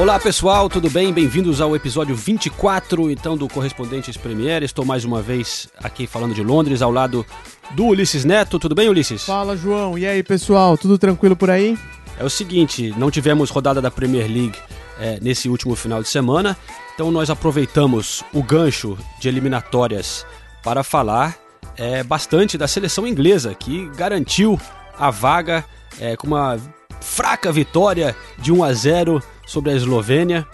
Olá 0.00 0.18
pessoal, 0.18 0.66
tudo 0.66 0.88
bem? 0.88 1.12
Bem-vindos 1.12 1.60
ao 1.60 1.76
episódio 1.76 2.16
24 2.16 3.10
então 3.10 3.36
do 3.36 3.46
Correspondentes 3.46 4.16
Premier. 4.16 4.62
Estou 4.62 4.82
mais 4.82 5.04
uma 5.04 5.20
vez 5.20 5.68
aqui 5.76 6.06
falando 6.06 6.34
de 6.34 6.42
Londres 6.42 6.80
ao 6.80 6.90
lado 6.90 7.24
do 7.72 7.84
Ulisses 7.84 8.24
Neto. 8.24 8.58
Tudo 8.58 8.74
bem, 8.74 8.88
Ulisses? 8.88 9.26
Fala, 9.26 9.54
João. 9.54 9.98
E 9.98 10.06
aí, 10.06 10.22
pessoal? 10.22 10.78
Tudo 10.78 10.96
tranquilo 10.96 11.36
por 11.36 11.50
aí? 11.50 11.78
É 12.18 12.24
o 12.24 12.30
seguinte, 12.30 12.94
não 12.96 13.10
tivemos 13.10 13.50
rodada 13.50 13.82
da 13.82 13.90
Premier 13.90 14.26
League 14.26 14.58
é, 14.98 15.18
nesse 15.20 15.50
último 15.50 15.76
final 15.76 16.02
de 16.02 16.08
semana, 16.08 16.56
então 16.94 17.10
nós 17.10 17.28
aproveitamos 17.28 18.24
o 18.32 18.42
gancho 18.42 18.96
de 19.20 19.28
eliminatórias 19.28 20.24
para 20.62 20.82
falar 20.82 21.36
é, 21.76 22.02
bastante 22.02 22.56
da 22.56 22.66
seleção 22.66 23.06
inglesa, 23.06 23.54
que 23.54 23.86
garantiu 23.94 24.58
a 24.98 25.10
vaga 25.10 25.62
é, 26.00 26.16
com 26.16 26.26
uma 26.26 26.58
fraca 27.02 27.52
vitória 27.52 28.16
de 28.38 28.50
1 28.50 28.64
a 28.64 28.72
0 28.72 29.22
sobre 29.50 29.72
a 29.72 29.74
Eslovênia 29.74 30.46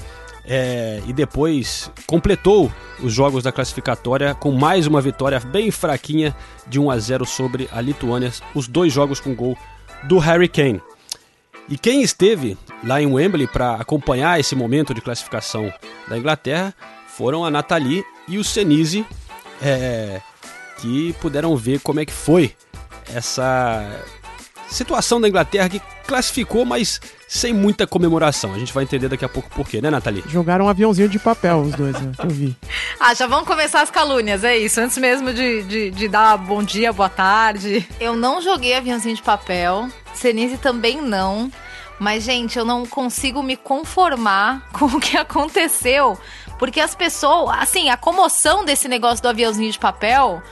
é, 0.47 1.03
e 1.07 1.13
depois 1.13 1.91
completou 2.07 2.73
os 3.03 3.13
jogos 3.13 3.43
da 3.43 3.53
classificatória 3.53 4.35
com 4.35 4.53
mais 4.53 4.87
uma 4.87 5.03
vitória 5.03 5.39
bem 5.39 5.71
fraquinha 5.71 6.35
de 6.67 6.81
1 6.81 6.91
a 6.91 6.99
0 6.99 7.27
sobre 7.27 7.69
a 7.71 7.81
Lituânia, 7.81 8.33
os 8.55 8.67
dois 8.67 8.91
jogos 8.91 9.21
com 9.21 9.35
gol 9.35 9.57
do 10.05 10.19
Harry 10.19 10.49
Kane. 10.49 10.81
E 11.69 11.77
quem 11.77 12.01
esteve 12.01 12.57
lá 12.83 13.03
em 13.03 13.07
Wembley 13.07 13.47
para 13.47 13.75
acompanhar 13.75 14.41
esse 14.41 14.55
momento 14.55 14.95
de 14.95 15.03
classificação 15.03 15.71
da 16.09 16.17
Inglaterra 16.17 16.73
foram 17.07 17.45
a 17.45 17.51
Nathalie 17.51 18.03
e 18.27 18.39
o 18.39 18.45
Senise, 18.45 19.05
é, 19.61 20.23
que 20.79 21.13
puderam 21.21 21.55
ver 21.55 21.81
como 21.81 22.01
é 22.01 22.07
que 22.07 22.13
foi 22.13 22.55
essa 23.15 24.01
situação 24.69 25.21
da 25.21 25.29
Inglaterra 25.29 25.69
que 25.69 25.83
classificou, 26.07 26.65
mas 26.65 27.01
sem 27.29 27.53
muita 27.53 27.87
comemoração. 27.87 28.55
A 28.55 28.59
gente 28.59 28.73
vai 28.73 28.85
entender 28.85 29.09
daqui 29.09 29.25
a 29.25 29.29
pouco 29.29 29.51
por 29.51 29.69
quê, 29.69 29.81
né, 29.81 29.91
Nathalie? 29.91 30.25
Jogaram 30.29 30.67
um 30.67 30.69
aviãozinho 30.69 31.09
de 31.09 31.19
papel, 31.19 31.61
os 31.61 31.75
dois, 31.75 32.01
né, 32.01 32.13
que 32.19 32.27
eu 32.27 32.31
vi. 32.31 32.57
Ah, 32.99 33.13
já 33.15 33.27
vão 33.27 33.45
começar 33.45 33.83
as 33.83 33.91
calúnias, 33.91 34.45
é 34.45 34.57
isso. 34.57 34.81
Antes 34.81 34.97
mesmo 34.99 35.33
de, 35.33 35.63
de, 35.65 35.91
de 35.91 36.09
dar 36.09 36.37
bom 36.39 36.63
dia, 36.63 36.93
boa 36.93 37.09
tarde. 37.09 37.87
Eu 38.01 38.17
não 38.17 38.41
joguei 38.41 38.75
aviãozinho 38.75 39.17
de 39.17 39.23
papel. 39.23 39.89
Senise 40.15 40.57
também 40.57 41.01
não. 41.01 41.51
Mas, 41.99 42.25
gente, 42.25 42.59
eu 42.59 42.65
não 42.65 42.87
consigo 42.87 43.43
me 43.43 43.57
conformar 43.57 44.69
com 44.73 44.87
o 44.87 45.01
que 45.01 45.17
aconteceu. 45.17 46.19
Porque 46.59 46.81
as 46.81 46.95
pessoas, 46.95 47.57
assim, 47.59 47.91
a 47.91 47.97
comoção 47.97 48.65
desse 48.65 48.89
negócio 48.89 49.23
do 49.23 49.29
aviãozinho 49.29 49.71
de 49.71 49.79
papel 49.79 50.43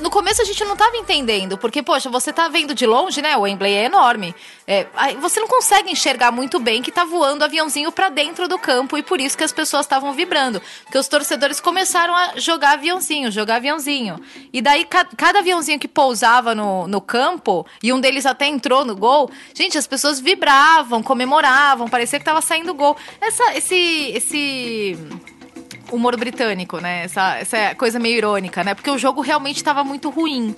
no 0.00 0.10
começo 0.10 0.42
a 0.42 0.44
gente 0.44 0.64
não 0.64 0.72
estava 0.72 0.96
entendendo, 0.96 1.56
porque, 1.56 1.82
poxa, 1.82 2.10
você 2.10 2.32
tá 2.32 2.48
vendo 2.48 2.74
de 2.74 2.86
longe, 2.86 3.22
né? 3.22 3.36
O 3.36 3.42
Wembley 3.42 3.72
é 3.72 3.84
enorme. 3.84 4.34
É, 4.66 4.86
você 5.20 5.38
não 5.40 5.46
consegue 5.46 5.90
enxergar 5.90 6.32
muito 6.32 6.58
bem 6.58 6.82
que 6.82 6.90
tá 6.90 7.04
voando 7.04 7.44
aviãozinho 7.44 7.92
para 7.92 8.08
dentro 8.08 8.48
do 8.48 8.58
campo 8.58 8.98
e 8.98 9.02
por 9.02 9.20
isso 9.20 9.36
que 9.36 9.44
as 9.44 9.52
pessoas 9.52 9.86
estavam 9.86 10.12
vibrando. 10.12 10.60
Porque 10.82 10.98
os 10.98 11.06
torcedores 11.06 11.60
começaram 11.60 12.14
a 12.14 12.38
jogar 12.38 12.72
aviãozinho, 12.72 13.30
jogar 13.30 13.56
aviãozinho. 13.56 14.20
E 14.52 14.60
daí, 14.60 14.84
ca 14.84 15.04
cada 15.16 15.38
aviãozinho 15.38 15.78
que 15.78 15.88
pousava 15.88 16.54
no, 16.54 16.88
no 16.88 17.00
campo, 17.00 17.66
e 17.82 17.92
um 17.92 18.00
deles 18.00 18.26
até 18.26 18.46
entrou 18.46 18.84
no 18.84 18.96
gol, 18.96 19.30
gente, 19.54 19.78
as 19.78 19.86
pessoas 19.86 20.18
vibravam, 20.18 21.02
comemoravam, 21.02 21.88
parecia 21.88 22.18
que 22.18 22.24
tava 22.24 22.40
saindo 22.40 22.74
gol. 22.74 22.96
Essa, 23.20 23.56
esse, 23.56 24.12
esse 24.14 24.98
humor 25.92 26.16
britânico, 26.16 26.78
né? 26.78 27.04
Essa, 27.04 27.36
essa 27.36 27.74
coisa 27.74 27.98
meio 27.98 28.16
irônica, 28.16 28.64
né? 28.64 28.74
Porque 28.74 28.90
o 28.90 28.98
jogo 28.98 29.20
realmente 29.20 29.56
estava 29.56 29.84
muito 29.84 30.10
ruim. 30.10 30.54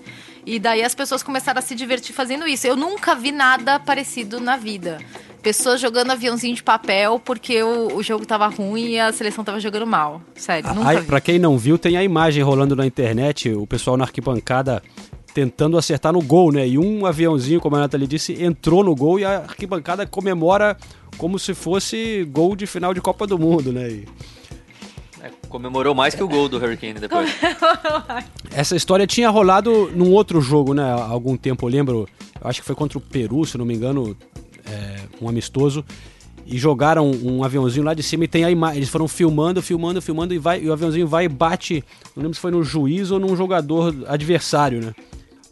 E 0.47 0.59
daí 0.59 0.83
as 0.83 0.95
pessoas 0.95 1.23
começaram 1.23 1.59
a 1.59 1.63
se 1.63 1.75
divertir 1.75 2.15
fazendo 2.15 2.47
isso. 2.47 2.67
Eu 2.67 2.77
nunca 2.77 3.15
vi 3.15 3.33
nada 3.33 3.79
parecido 3.79 4.41
na 4.41 4.57
vida. 4.57 4.99
Pessoas 5.43 5.81
jogando 5.81 6.11
aviãozinho 6.11 6.55
de 6.55 6.63
papel 6.63 7.21
porque 7.23 7.63
o, 7.63 7.97
o 7.97 8.03
jogo 8.03 8.25
tava 8.25 8.47
ruim 8.47 8.93
e 8.93 9.01
a 9.01 9.13
seleção 9.13 9.45
tava 9.45 9.61
jogando 9.61 9.87
mal. 9.87 10.23
Sério, 10.35 10.75
nunca 10.75 11.01
vi. 11.01 11.07
Pra 11.07 11.21
quem 11.21 11.39
não 11.39 11.59
viu, 11.59 11.77
tem 11.79 11.97
a 11.97 12.05
imagem 12.05 12.43
rolando 12.43 12.75
na 12.77 12.87
internet, 12.87 13.51
o 13.51 13.67
pessoal 13.67 13.97
na 13.97 14.05
arquibancada 14.05 14.83
tentando 15.35 15.77
acertar 15.77 16.13
no 16.13 16.23
gol, 16.23 16.53
né? 16.53 16.67
E 16.67 16.79
um 16.79 17.05
aviãozinho, 17.05 17.61
como 17.61 17.75
a 17.75 17.81
Nathalie 17.81 18.07
disse, 18.07 18.41
entrou 18.43 18.85
no 18.85 18.95
gol 18.95 19.19
e 19.19 19.25
a 19.25 19.39
arquibancada 19.39 20.07
comemora 20.07 20.77
como 21.19 21.39
se 21.39 21.55
fosse 21.55 22.25
gol 22.31 22.55
de 22.55 22.67
final 22.67 22.95
de 22.95 23.01
Copa 23.01 23.27
do 23.27 23.39
Mundo, 23.39 23.73
né? 23.73 23.89
E 23.89 24.05
É, 24.44 24.44
comemorou 25.55 25.95
mais 25.95 26.17
que 26.17 26.23
o 26.23 26.27
gol 26.27 26.49
do 26.49 26.57
Hurricane 26.57 26.95
depois. 26.95 27.31
Essa 28.51 28.75
história 28.75 29.07
tinha 29.07 29.31
rolado 29.31 29.89
num 29.95 30.11
outro 30.11 30.41
jogo, 30.41 30.75
né? 30.75 30.83
Há 30.83 31.05
algum 31.05 31.37
tempo, 31.37 31.65
eu 31.65 31.71
lembro. 31.71 32.09
Eu 32.41 32.51
acho 32.51 32.61
que 32.61 32.67
foi 32.67 32.75
contra 32.75 32.99
o 32.99 33.01
Peru, 33.01 33.45
se 33.47 33.57
não 33.57 33.65
me 33.65 33.73
engano, 33.73 34.17
é, 34.67 34.97
um 35.23 35.29
amistoso. 35.29 35.85
E 36.45 36.59
jogaram 36.59 37.09
um 37.09 37.45
aviãozinho 37.45 37.87
lá 37.87 37.95
de 37.95 38.03
cima 38.03 38.25
e 38.25 38.29
tem 38.29 38.45
a 38.45 38.51
imagem. 38.51 38.79
Eles 38.79 38.89
foram 38.89 39.07
filmando, 39.07 39.63
filmando, 39.63 40.03
filmando 40.03 40.35
e, 40.35 40.39
vai, 40.39 40.61
e 40.61 40.69
o 40.69 40.73
aviãozinho 40.73 41.07
vai 41.07 41.27
e 41.27 41.29
bate. 41.29 41.85
Não 42.17 42.25
lembro 42.25 42.35
se 42.35 42.41
foi 42.41 42.51
no 42.51 42.65
juiz 42.65 43.13
ou 43.13 43.21
num 43.21 43.37
jogador 43.37 43.95
adversário, 44.09 44.81
né? 44.81 44.95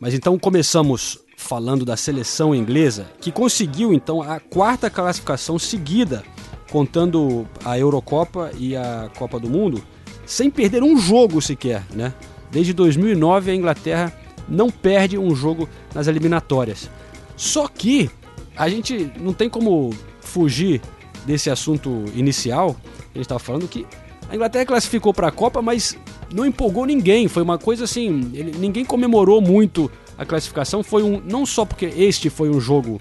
Mas 0.00 0.14
então 0.14 0.36
começamos 0.36 1.20
falando 1.36 1.84
da 1.84 1.96
seleção 1.96 2.52
inglesa, 2.52 3.08
que 3.20 3.30
conseguiu 3.30 3.92
então 3.92 4.20
a 4.20 4.40
quarta 4.40 4.90
classificação 4.90 5.60
seguida, 5.60 6.24
contando 6.72 7.46
a 7.62 7.78
Eurocopa 7.78 8.50
e 8.58 8.74
a 8.74 9.10
Copa 9.18 9.38
do 9.38 9.48
Mundo, 9.48 9.82
sem 10.24 10.50
perder 10.50 10.82
um 10.82 10.98
jogo 10.98 11.42
sequer, 11.42 11.82
né? 11.94 12.14
Desde 12.50 12.72
2009 12.72 13.50
a 13.50 13.54
Inglaterra 13.54 14.12
não 14.48 14.70
perde 14.70 15.18
um 15.18 15.34
jogo 15.34 15.68
nas 15.94 16.06
eliminatórias. 16.06 16.90
Só 17.36 17.68
que 17.68 18.10
a 18.56 18.68
gente 18.70 19.12
não 19.20 19.34
tem 19.34 19.50
como 19.50 19.90
fugir 20.20 20.80
desse 21.26 21.50
assunto 21.50 22.04
inicial. 22.14 22.74
A 23.14 23.18
gente 23.18 23.20
estava 23.26 23.38
falando 23.38 23.68
que 23.68 23.86
a 24.30 24.34
Inglaterra 24.34 24.64
classificou 24.64 25.12
para 25.12 25.28
a 25.28 25.32
Copa, 25.32 25.60
mas 25.60 25.96
não 26.32 26.46
empolgou 26.46 26.86
ninguém. 26.86 27.28
Foi 27.28 27.42
uma 27.42 27.58
coisa 27.58 27.84
assim, 27.84 28.30
ele- 28.32 28.56
ninguém 28.58 28.84
comemorou 28.84 29.42
muito 29.42 29.90
a 30.16 30.24
classificação. 30.24 30.82
Foi 30.82 31.02
um 31.02 31.20
não 31.20 31.44
só 31.44 31.64
porque 31.66 31.84
este 31.84 32.30
foi 32.30 32.48
um 32.48 32.58
jogo 32.60 32.98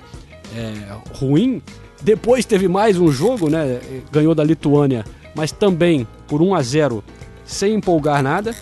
é, 0.56 0.74
ruim, 1.18 1.62
depois 2.02 2.46
teve 2.46 2.68
mais 2.68 2.98
um 2.98 3.12
jogo, 3.12 3.50
né? 3.50 3.80
Ganhou 4.12 4.34
da 4.36 4.44
Lituânia, 4.44 5.06
mas 5.36 5.52
também 5.52 6.08
por 6.28 6.42
1 6.42 6.56
a 6.56 6.62
0 6.62 7.04
sem 7.46 7.74
empolgar 7.76 8.22
nada. 8.24 8.56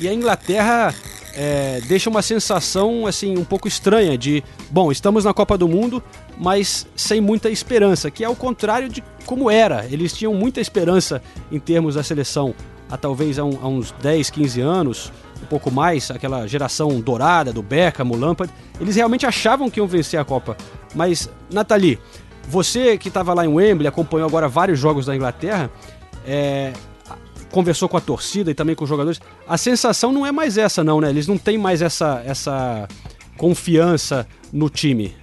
E 0.00 0.08
a 0.08 0.12
Inglaterra 0.14 0.94
é, 1.34 1.80
deixa 1.86 2.10
uma 2.10 2.22
sensação 2.22 3.06
assim 3.06 3.36
um 3.38 3.44
pouco 3.44 3.66
estranha 3.68 4.16
de, 4.18 4.42
bom, 4.70 4.90
estamos 4.92 5.24
na 5.24 5.32
Copa 5.32 5.56
do 5.56 5.68
Mundo, 5.68 6.02
mas 6.38 6.86
sem 6.96 7.20
muita 7.20 7.50
esperança, 7.50 8.10
que 8.10 8.24
é 8.24 8.28
o 8.28 8.36
contrário 8.36 8.88
de 8.88 9.02
como 9.26 9.50
era. 9.50 9.86
Eles 9.90 10.12
tinham 10.12 10.34
muita 10.34 10.60
esperança 10.60 11.22
em 11.50 11.58
termos 11.58 11.94
da 11.94 12.02
seleção 12.02 12.54
há 12.90 12.96
talvez 12.98 13.38
há, 13.38 13.44
um- 13.44 13.58
há 13.62 13.68
uns 13.68 13.90
10, 14.02 14.28
15 14.28 14.60
anos, 14.60 15.10
um 15.42 15.46
pouco 15.46 15.70
mais, 15.70 16.10
aquela 16.10 16.46
geração 16.46 17.00
dourada 17.00 17.50
do 17.50 17.62
Beckham, 17.62 18.10
o 18.10 18.16
Lampard. 18.16 18.52
Eles 18.78 18.96
realmente 18.96 19.24
achavam 19.24 19.70
que 19.70 19.80
iam 19.80 19.86
vencer 19.86 20.20
a 20.20 20.24
Copa. 20.24 20.56
Mas, 20.94 21.26
Nathalie, 21.50 21.98
você 22.48 22.98
que 22.98 23.08
estava 23.08 23.34
lá 23.34 23.44
em 23.44 23.48
Wembley, 23.48 23.86
acompanhou 23.86 24.28
agora 24.28 24.48
vários 24.48 24.78
jogos 24.78 25.06
da 25.06 25.14
Inglaterra, 25.14 25.70
é, 26.26 26.72
conversou 27.50 27.88
com 27.88 27.96
a 27.96 28.00
torcida 28.00 28.50
e 28.50 28.54
também 28.54 28.74
com 28.74 28.84
os 28.84 28.90
jogadores. 28.90 29.20
A 29.46 29.56
sensação 29.56 30.12
não 30.12 30.26
é 30.26 30.32
mais 30.32 30.58
essa, 30.58 30.82
não, 30.82 31.00
né? 31.00 31.10
Eles 31.10 31.26
não 31.26 31.38
têm 31.38 31.58
mais 31.58 31.82
essa, 31.82 32.22
essa 32.24 32.88
confiança 33.36 34.26
no 34.52 34.68
time. 34.68 35.14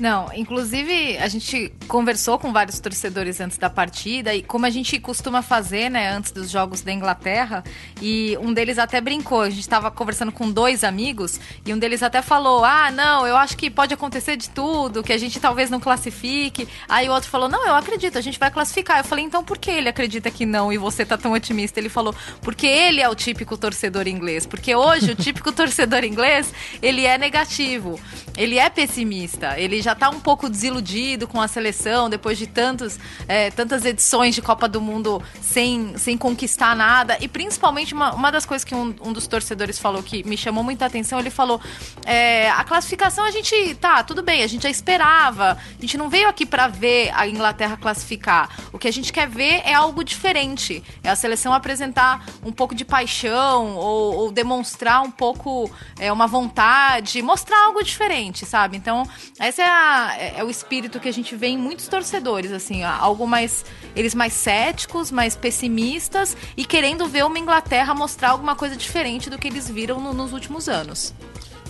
Não, 0.00 0.30
inclusive 0.32 1.18
a 1.18 1.26
gente 1.26 1.72
conversou 1.88 2.38
com 2.38 2.52
vários 2.52 2.78
torcedores 2.78 3.40
antes 3.40 3.58
da 3.58 3.68
partida 3.68 4.32
e 4.32 4.42
como 4.42 4.64
a 4.64 4.70
gente 4.70 4.98
costuma 5.00 5.42
fazer, 5.42 5.90
né, 5.90 6.10
antes 6.10 6.30
dos 6.30 6.50
jogos 6.50 6.82
da 6.82 6.92
Inglaterra, 6.92 7.64
e 8.00 8.36
um 8.40 8.52
deles 8.52 8.78
até 8.78 9.00
brincou, 9.00 9.40
a 9.40 9.50
gente 9.50 9.60
estava 9.60 9.90
conversando 9.90 10.30
com 10.30 10.50
dois 10.50 10.84
amigos 10.84 11.40
e 11.66 11.74
um 11.74 11.78
deles 11.78 12.02
até 12.02 12.22
falou: 12.22 12.64
"Ah, 12.64 12.92
não, 12.92 13.26
eu 13.26 13.36
acho 13.36 13.56
que 13.56 13.68
pode 13.68 13.92
acontecer 13.92 14.36
de 14.36 14.48
tudo, 14.50 15.02
que 15.02 15.12
a 15.12 15.18
gente 15.18 15.40
talvez 15.40 15.68
não 15.68 15.80
classifique". 15.80 16.68
Aí 16.88 17.08
o 17.08 17.12
outro 17.12 17.28
falou: 17.28 17.48
"Não, 17.48 17.66
eu 17.66 17.74
acredito, 17.74 18.16
a 18.18 18.20
gente 18.20 18.38
vai 18.38 18.50
classificar". 18.50 18.98
Eu 18.98 19.04
falei: 19.04 19.24
"Então 19.24 19.42
por 19.42 19.58
que 19.58 19.70
ele 19.70 19.88
acredita 19.88 20.30
que 20.30 20.46
não 20.46 20.72
e 20.72 20.78
você 20.78 21.04
tá 21.04 21.18
tão 21.18 21.32
otimista?". 21.32 21.80
Ele 21.80 21.88
falou: 21.88 22.14
"Porque 22.40 22.66
ele 22.66 23.00
é 23.00 23.08
o 23.08 23.14
típico 23.16 23.56
torcedor 23.58 24.06
inglês, 24.06 24.46
porque 24.46 24.74
hoje 24.74 25.10
o 25.10 25.16
típico 25.16 25.50
torcedor 25.52 26.04
inglês, 26.04 26.52
ele 26.80 27.04
é 27.04 27.18
negativo, 27.18 27.98
ele 28.36 28.58
é 28.58 28.70
pessimista, 28.70 29.58
ele 29.58 29.82
já 29.82 29.87
já 29.88 29.94
tá 29.94 30.10
um 30.10 30.20
pouco 30.20 30.50
desiludido 30.50 31.26
com 31.26 31.40
a 31.40 31.48
seleção 31.48 32.10
depois 32.10 32.36
de 32.36 32.46
tantos, 32.46 32.98
é, 33.26 33.50
tantas 33.50 33.86
edições 33.86 34.34
de 34.34 34.42
Copa 34.42 34.68
do 34.68 34.82
Mundo 34.82 35.22
sem, 35.40 35.96
sem 35.96 36.18
conquistar 36.18 36.76
nada. 36.76 37.16
E 37.22 37.26
principalmente 37.26 37.94
uma, 37.94 38.12
uma 38.12 38.30
das 38.30 38.44
coisas 38.44 38.64
que 38.64 38.74
um, 38.74 38.94
um 39.00 39.14
dos 39.14 39.26
torcedores 39.26 39.78
falou 39.78 40.02
que 40.02 40.22
me 40.24 40.36
chamou 40.36 40.62
muita 40.62 40.84
atenção, 40.84 41.18
ele 41.18 41.30
falou: 41.30 41.58
é, 42.04 42.50
a 42.50 42.64
classificação 42.64 43.24
a 43.24 43.30
gente, 43.30 43.74
tá, 43.76 44.02
tudo 44.02 44.22
bem, 44.22 44.42
a 44.42 44.46
gente 44.46 44.64
já 44.64 44.68
esperava, 44.68 45.52
a 45.56 45.80
gente 45.80 45.96
não 45.96 46.10
veio 46.10 46.28
aqui 46.28 46.44
para 46.44 46.68
ver 46.68 47.10
a 47.14 47.26
Inglaterra 47.26 47.78
classificar. 47.78 48.50
O 48.70 48.78
que 48.78 48.88
a 48.88 48.92
gente 48.92 49.10
quer 49.10 49.26
ver 49.26 49.62
é 49.64 49.72
algo 49.72 50.04
diferente. 50.04 50.82
É 51.02 51.08
a 51.08 51.16
seleção 51.16 51.54
apresentar 51.54 52.26
um 52.44 52.52
pouco 52.52 52.74
de 52.74 52.84
paixão 52.84 53.74
ou, 53.74 54.14
ou 54.16 54.30
demonstrar 54.32 55.00
um 55.00 55.10
pouco 55.10 55.70
é, 55.98 56.12
uma 56.12 56.26
vontade, 56.26 57.22
mostrar 57.22 57.64
algo 57.64 57.82
diferente, 57.82 58.44
sabe? 58.44 58.76
Então, 58.76 59.08
esse 59.40 59.62
é, 59.62 59.66
a- 59.66 59.77
é- 60.18 60.40
é 60.40 60.44
o 60.44 60.50
espírito 60.50 60.98
que 61.00 61.08
a 61.08 61.12
gente 61.12 61.34
vê 61.36 61.48
em 61.48 61.58
muitos 61.58 61.88
torcedores, 61.88 62.52
assim, 62.52 62.82
algo 62.82 63.26
mais. 63.26 63.64
Eles 63.96 64.14
mais 64.14 64.32
céticos, 64.32 65.10
mais 65.10 65.34
pessimistas 65.36 66.36
e 66.56 66.64
querendo 66.64 67.06
ver 67.06 67.24
uma 67.24 67.38
Inglaterra 67.38 67.94
mostrar 67.94 68.30
alguma 68.30 68.54
coisa 68.54 68.76
diferente 68.76 69.28
do 69.30 69.38
que 69.38 69.48
eles 69.48 69.68
viram 69.68 70.00
no- 70.00 70.12
nos 70.14 70.32
últimos 70.32 70.68
anos. 70.68 71.12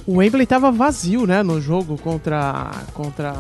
O 0.06 0.16
Wembley 0.19 0.46
tava 0.46 0.70
vazio, 0.72 1.26
né, 1.26 1.43
no 1.43 1.60
jogo 1.60 1.99
contra, 1.99 2.70
contra 2.94 3.34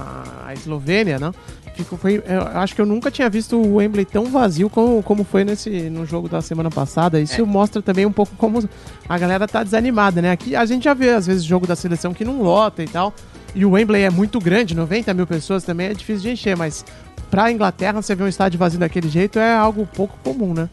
a 0.46 0.52
Eslovênia, 0.52 1.18
né? 1.18 1.32
Ficou, 1.74 1.96
foi, 1.98 2.22
eu 2.26 2.42
acho 2.58 2.74
que 2.74 2.80
eu 2.80 2.84
nunca 2.86 3.10
tinha 3.10 3.30
visto 3.30 3.56
o 3.56 3.76
Wembley 3.76 4.04
tão 4.04 4.26
vazio 4.26 4.68
como, 4.68 5.02
como 5.02 5.22
foi 5.24 5.44
nesse, 5.44 5.70
no 5.88 6.04
jogo 6.04 6.28
da 6.28 6.42
semana 6.42 6.70
passada. 6.70 7.20
Isso 7.20 7.46
mostra 7.46 7.80
também 7.80 8.04
um 8.04 8.12
pouco 8.12 8.34
como 8.36 8.68
a 9.08 9.16
galera 9.18 9.46
tá 9.46 9.62
desanimada, 9.62 10.20
né? 10.20 10.32
Aqui 10.32 10.54
a 10.56 10.66
gente 10.66 10.84
já 10.84 10.92
vê, 10.92 11.10
às 11.10 11.26
vezes, 11.26 11.44
jogo 11.44 11.66
da 11.66 11.76
seleção 11.76 12.12
que 12.12 12.24
não 12.24 12.42
lota 12.42 12.82
e 12.82 12.88
tal. 12.88 13.14
E 13.54 13.64
o 13.64 13.70
Wembley 13.70 14.02
é 14.02 14.10
muito 14.10 14.38
grande, 14.38 14.74
90 14.74 15.12
mil 15.14 15.26
pessoas 15.26 15.64
também 15.64 15.88
é 15.88 15.94
difícil 15.94 16.22
de 16.22 16.30
encher, 16.30 16.56
mas 16.56 16.84
pra 17.30 17.50
Inglaterra, 17.50 18.00
você 18.00 18.14
ver 18.14 18.24
um 18.24 18.28
estádio 18.28 18.58
vazio 18.58 18.78
daquele 18.78 19.08
jeito 19.08 19.38
é 19.38 19.54
algo 19.54 19.86
pouco 19.86 20.16
comum, 20.22 20.54
né? 20.54 20.68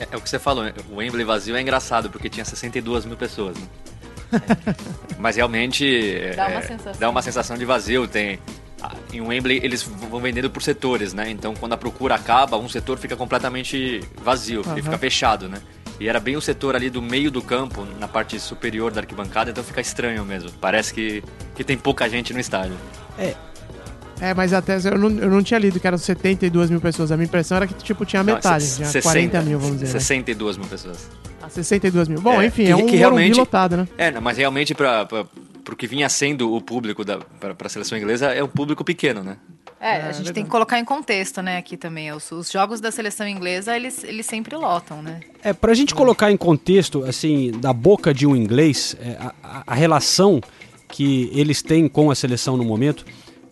É, 0.00 0.08
é 0.12 0.16
o 0.16 0.20
que 0.20 0.28
você 0.28 0.38
falou, 0.38 0.64
né? 0.64 0.72
o 0.90 0.96
Wembley 0.96 1.24
vazio 1.24 1.56
é 1.56 1.60
engraçado, 1.62 2.10
porque 2.10 2.28
tinha 2.28 2.44
62 2.44 3.04
mil 3.06 3.16
pessoas, 3.16 3.56
né? 3.56 3.66
Mas 5.18 5.36
realmente 5.36 5.86
é, 6.16 6.34
Dá 6.34 6.48
uma 6.48 6.58
é, 6.58 6.62
sensação. 6.62 7.00
dá 7.00 7.10
uma 7.10 7.22
sensação 7.22 7.56
de 7.56 7.64
vazio. 7.64 8.08
Tem, 8.08 8.38
ah, 8.82 8.92
em 9.12 9.20
Wembley 9.20 9.60
eles 9.62 9.82
vão 9.82 10.20
vendendo 10.20 10.50
por 10.50 10.62
setores, 10.62 11.14
né? 11.14 11.30
Então 11.30 11.54
quando 11.54 11.72
a 11.74 11.76
procura 11.76 12.16
acaba, 12.16 12.56
um 12.58 12.68
setor 12.68 12.98
fica 12.98 13.16
completamente 13.16 14.00
vazio, 14.20 14.60
ele 14.62 14.70
Aham. 14.70 14.82
fica 14.82 14.98
fechado, 14.98 15.48
né? 15.48 15.58
E 15.98 16.08
era 16.08 16.20
bem 16.20 16.36
o 16.36 16.40
setor 16.40 16.76
ali 16.76 16.90
do 16.90 17.00
meio 17.00 17.30
do 17.30 17.40
campo, 17.40 17.86
na 17.98 18.06
parte 18.06 18.38
superior 18.38 18.90
da 18.92 19.00
arquibancada, 19.00 19.50
então 19.50 19.64
fica 19.64 19.80
estranho 19.80 20.24
mesmo. 20.24 20.50
Parece 20.60 20.92
que, 20.92 21.22
que 21.54 21.64
tem 21.64 21.76
pouca 21.78 22.08
gente 22.08 22.32
no 22.34 22.40
estádio. 22.40 22.74
É, 24.20 24.32
mas 24.32 24.52
até 24.54 24.76
eu 24.78 24.98
não, 24.98 25.10
eu 25.10 25.30
não 25.30 25.42
tinha 25.42 25.58
lido 25.58 25.78
que 25.78 25.86
eram 25.86 25.98
72 25.98 26.70
mil 26.70 26.80
pessoas. 26.80 27.12
A 27.12 27.16
minha 27.16 27.26
impressão 27.26 27.56
era 27.58 27.66
que, 27.66 27.74
tipo, 27.74 28.04
tinha 28.06 28.22
metade, 28.24 28.64
tinha 28.76 28.88
60, 28.88 29.02
40 29.02 29.42
mil, 29.42 29.58
vamos 29.58 29.74
dizer. 29.80 29.92
Né? 29.92 30.00
62 30.00 30.56
mil 30.56 30.66
pessoas. 30.66 31.10
Ah, 31.42 31.48
62 31.50 32.08
mil. 32.08 32.20
Bom, 32.20 32.40
É, 32.40 32.46
enfim, 32.46 32.64
que- 32.64 32.70
é 32.70 32.76
um 32.76 32.86
que 32.86 32.96
realmente- 32.96 33.38
lotado, 33.38 33.76
né? 33.76 33.88
É, 33.98 34.10
mas 34.18 34.38
realmente 34.38 34.74
para 34.74 35.06
o 35.70 35.76
que 35.76 35.86
vinha 35.86 36.08
sendo 36.08 36.54
o 36.54 36.60
público 36.62 37.04
da, 37.04 37.18
para 37.18 37.54
a 37.64 37.68
seleção 37.68 37.98
inglesa 37.98 38.28
é 38.32 38.42
um 38.42 38.48
público 38.48 38.82
pequeno, 38.84 39.22
né? 39.22 39.36
É, 39.80 39.92
a 39.92 39.94
gente 39.96 40.04
verdade. 40.14 40.32
tem 40.32 40.44
que 40.44 40.50
colocar 40.50 40.78
em 40.78 40.84
contexto, 40.84 41.42
né, 41.42 41.58
aqui 41.58 41.76
também. 41.76 42.10
Os, 42.12 42.30
os 42.32 42.50
jogos 42.50 42.80
da 42.80 42.90
seleção 42.90 43.28
inglesa, 43.28 43.76
eles, 43.76 44.02
eles 44.04 44.24
sempre 44.26 44.56
lotam, 44.56 45.02
né? 45.02 45.20
É, 45.42 45.52
pra 45.52 45.74
gente 45.74 45.94
colocar 45.94 46.30
em 46.32 46.36
contexto, 46.36 47.04
assim, 47.04 47.50
da 47.52 47.72
boca 47.72 48.12
de 48.14 48.26
um 48.26 48.34
inglês, 48.34 48.96
é, 49.00 49.16
a, 49.20 49.34
a- 49.42 49.62
a 49.66 49.74
relação 49.74 50.40
que 50.88 51.30
eles 51.34 51.60
têm 51.62 51.88
com 51.88 52.10
a 52.10 52.14
seleção 52.14 52.56
no 52.56 52.64
momento, 52.64 53.04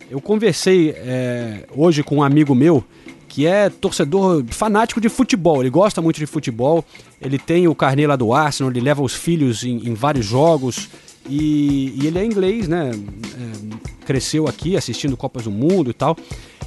eu 0.09 0.19
conversei 0.21 0.91
é, 0.97 1.65
hoje 1.75 2.01
com 2.03 2.17
um 2.17 2.23
amigo 2.23 2.55
meu 2.55 2.83
que 3.27 3.45
é 3.45 3.69
torcedor 3.69 4.45
fanático 4.49 5.01
de 5.01 5.09
futebol, 5.09 5.61
ele 5.61 5.69
gosta 5.69 6.01
muito 6.01 6.17
de 6.17 6.25
futebol, 6.25 6.85
ele 7.21 7.37
tem 7.37 7.67
o 7.67 7.75
carnê 7.75 8.07
lá 8.07 8.15
do 8.15 8.33
Arsenal, 8.33 8.71
ele 8.71 8.79
leva 8.79 9.01
os 9.03 9.13
filhos 9.13 9.63
em, 9.63 9.89
em 9.89 9.93
vários 9.93 10.25
jogos 10.25 10.89
e, 11.27 11.93
e 12.01 12.07
ele 12.07 12.19
é 12.19 12.25
inglês, 12.25 12.67
né? 12.67 12.91
É, 12.91 14.05
cresceu 14.05 14.47
aqui 14.47 14.77
assistindo 14.77 15.17
Copas 15.17 15.43
do 15.43 15.51
Mundo 15.51 15.89
e 15.89 15.93
tal. 15.93 16.15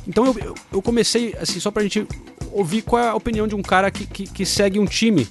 Então 0.07 0.27
eu, 0.27 0.55
eu, 0.73 0.83
comecei, 0.83 1.35
assim, 1.41 1.61
só 1.61 1.71
pra 1.71 1.83
gente 1.83 2.07
ouvir 2.51 2.83
qual 2.83 3.03
é 3.03 3.09
a 3.09 3.15
opinião 3.15 3.47
de 3.47 3.55
um 3.55 3.63
cara 3.63 3.91
que, 3.91 4.07
que, 4.07 4.25
que 4.27 4.47
segue 4.47 4.79
um 4.79 4.87
time, 4.87 5.29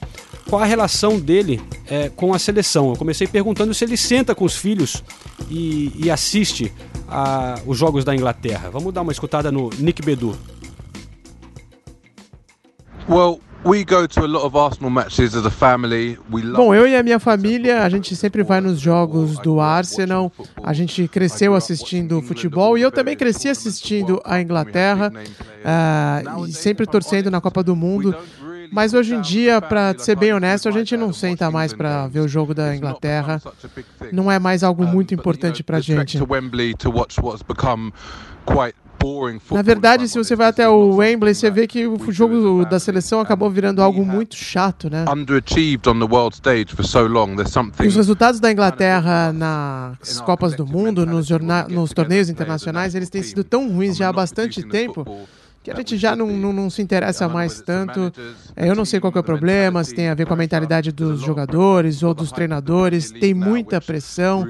qual 0.47 0.61
a 0.61 0.65
relação 0.65 1.19
dele 1.19 1.59
é, 1.87 2.09
com 2.09 2.33
a 2.33 2.39
seleção. 2.39 2.89
Eu 2.89 2.95
comecei 2.95 3.27
perguntando 3.27 3.73
se 3.73 3.83
ele 3.83 3.97
senta 3.97 4.35
com 4.35 4.45
os 4.45 4.55
filhos 4.55 5.03
e, 5.49 5.91
e 5.95 6.11
assiste 6.11 6.71
a, 7.07 7.59
os 7.65 7.77
jogos 7.77 8.05
da 8.05 8.15
Inglaterra. 8.15 8.69
Vamos 8.69 8.93
dar 8.93 9.01
uma 9.01 9.11
escutada 9.11 9.51
no 9.51 9.69
Nick 9.79 10.01
Bedu. 10.01 10.37
Well, 13.09 13.39
we 13.63 13.83
go 13.83 14.07
to 14.07 14.23
a 14.23 14.27
lot 14.27 14.45
of 14.45 14.55
Arsenal 14.55 14.89
matches 14.89 15.35
as 15.35 15.45
a 15.45 15.51
family. 15.51 16.17
We 16.31 16.41
love 16.41 16.57
Bom, 16.57 16.75
eu 16.75 16.87
e 16.87 16.95
a 16.95 17.03
minha 17.03 17.19
família, 17.19 17.83
a 17.83 17.89
gente 17.89 18.15
sempre 18.15 18.43
vai 18.43 18.61
nos 18.61 18.79
jogos 18.79 19.37
do 19.39 19.59
Arsenal. 19.59 20.31
A 20.63 20.73
gente 20.73 21.07
cresceu 21.07 21.55
assistindo 21.55 22.21
futebol 22.21 22.77
e 22.77 22.81
eu 22.81 22.91
também 22.91 23.15
cresci 23.15 23.49
assistindo 23.49 24.21
a 24.23 24.41
Inglaterra 24.41 25.11
ah, 25.65 26.21
e 26.47 26.53
sempre 26.53 26.85
torcendo 26.85 27.29
na 27.29 27.41
Copa 27.41 27.63
do 27.63 27.75
Mundo. 27.75 28.15
Mas 28.71 28.93
hoje 28.93 29.15
em 29.15 29.21
dia, 29.21 29.61
pra 29.61 29.97
ser 29.97 30.15
bem 30.15 30.33
honesto, 30.33 30.67
a 30.67 30.71
gente 30.71 30.97
não 30.97 31.13
senta 31.13 31.49
mais 31.49 31.73
pra 31.73 32.07
ver 32.07 32.19
o 32.19 32.27
jogo 32.27 32.53
da 32.53 32.75
Inglaterra. 32.75 33.41
Não 34.11 34.31
é 34.31 34.39
mais 34.39 34.63
algo 34.63 34.85
muito 34.85 35.13
importante 35.13 35.63
pra 35.63 35.79
gente. 35.79 36.17
Na 39.55 39.61
verdade, 39.61 40.07
se 40.07 40.17
você 40.17 40.35
vai 40.35 40.47
até 40.47 40.67
o 40.67 40.95
Wembley, 40.95 41.33
você 41.33 41.49
vê 41.51 41.67
que 41.67 41.85
o 41.87 42.11
jogo 42.11 42.65
da 42.65 42.79
seleção 42.79 43.19
acabou 43.19 43.49
virando 43.49 43.81
algo 43.81 44.05
muito 44.05 44.35
chato, 44.35 44.89
né? 44.89 45.05
E 47.85 47.87
os 47.87 47.95
resultados 47.95 48.39
da 48.39 48.51
Inglaterra 48.51 49.31
nas 49.33 50.19
Copas 50.21 50.55
do 50.55 50.65
Mundo, 50.65 51.05
nos, 51.05 51.29
nos 51.69 51.91
torneios 51.91 52.29
internacionais, 52.29 52.95
eles 52.95 53.09
têm 53.09 53.23
sido 53.23 53.43
tão 53.43 53.69
ruins 53.69 53.97
já 53.97 54.09
há 54.09 54.13
bastante 54.13 54.63
tempo 54.63 55.05
que 55.63 55.71
a 55.71 55.75
gente 55.75 55.97
já 55.97 56.15
não, 56.15 56.27
não, 56.27 56.53
não 56.53 56.69
se 56.69 56.81
interessa 56.81 57.27
mais 57.27 57.59
tanto. 57.59 58.11
Eu 58.55 58.73
não 58.73 58.85
sei 58.85 59.01
qual 59.01 59.11
que 59.11 59.17
é 59.17 59.21
o 59.21 59.23
problema, 59.23 59.83
se 59.83 59.93
tem 59.93 60.07
a 60.07 60.13
ver 60.13 60.25
com 60.25 60.33
a 60.33 60.37
mentalidade 60.37 60.93
dos 60.93 61.19
jogadores 61.21 62.03
ou 62.03 62.13
dos 62.13 62.31
treinadores, 62.31 63.11
tem 63.11 63.33
muita 63.33 63.81
pressão. 63.81 64.47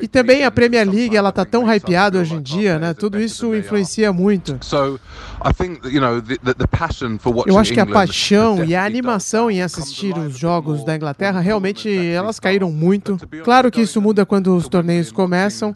E 0.00 0.08
também 0.08 0.44
a 0.44 0.50
Premier 0.50 0.88
League, 0.88 1.16
ela 1.16 1.30
tá 1.30 1.44
tão 1.44 1.64
hypeada 1.64 2.18
hoje 2.18 2.34
em 2.34 2.42
dia, 2.42 2.78
né? 2.78 2.92
Tudo 2.92 3.20
isso 3.20 3.54
influencia 3.54 4.12
muito. 4.12 4.58
So, 4.62 4.98
I 5.44 5.52
think 5.52 5.80
that, 5.82 5.94
you 5.94 6.00
know 6.00 6.20
the, 6.20 6.36
the, 6.38 6.54
the 6.54 6.66
passion 6.66 7.18
for 7.18 7.32
watching 7.32 7.50
Eu 7.50 7.58
acho 7.58 7.72
que 7.72 7.80
a 7.80 7.86
paixão 7.86 8.64
e 8.64 8.74
a 8.74 8.84
animação 8.84 9.50
em 9.50 9.62
assistir 9.62 10.16
os 10.16 10.36
jogos 10.36 10.84
da 10.84 10.96
Inglaterra 10.96 11.40
realmente 11.40 11.88
elas 11.88 12.40
caíram 12.40 12.70
muito. 12.72 13.18
Claro 13.44 13.70
que 13.70 13.80
isso 13.80 14.00
muda 14.00 14.26
quando 14.26 14.56
os 14.56 14.68
torneios 14.68 15.12
começam, 15.12 15.74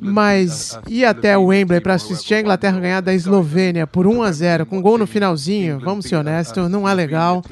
mas 0.00 0.78
ir 0.88 1.04
até 1.04 1.36
o 1.36 1.46
Wembley 1.46 1.80
para 1.80 1.94
assistir 1.94 2.34
a 2.34 2.40
Inglaterra 2.40 2.80
ganhar 2.80 3.00
da 3.00 3.14
Eslovênia 3.14 3.86
por 3.86 4.06
1 4.06 4.22
a 4.22 4.32
0 4.32 4.66
com 4.66 4.80
gol 4.80 4.98
no 4.98 5.06
finalzinho, 5.06 5.80
vamos 5.80 6.06
ser 6.06 6.16
honestos, 6.16 6.70
não 6.70 6.88
é 6.88 6.94
legal. 6.94 7.42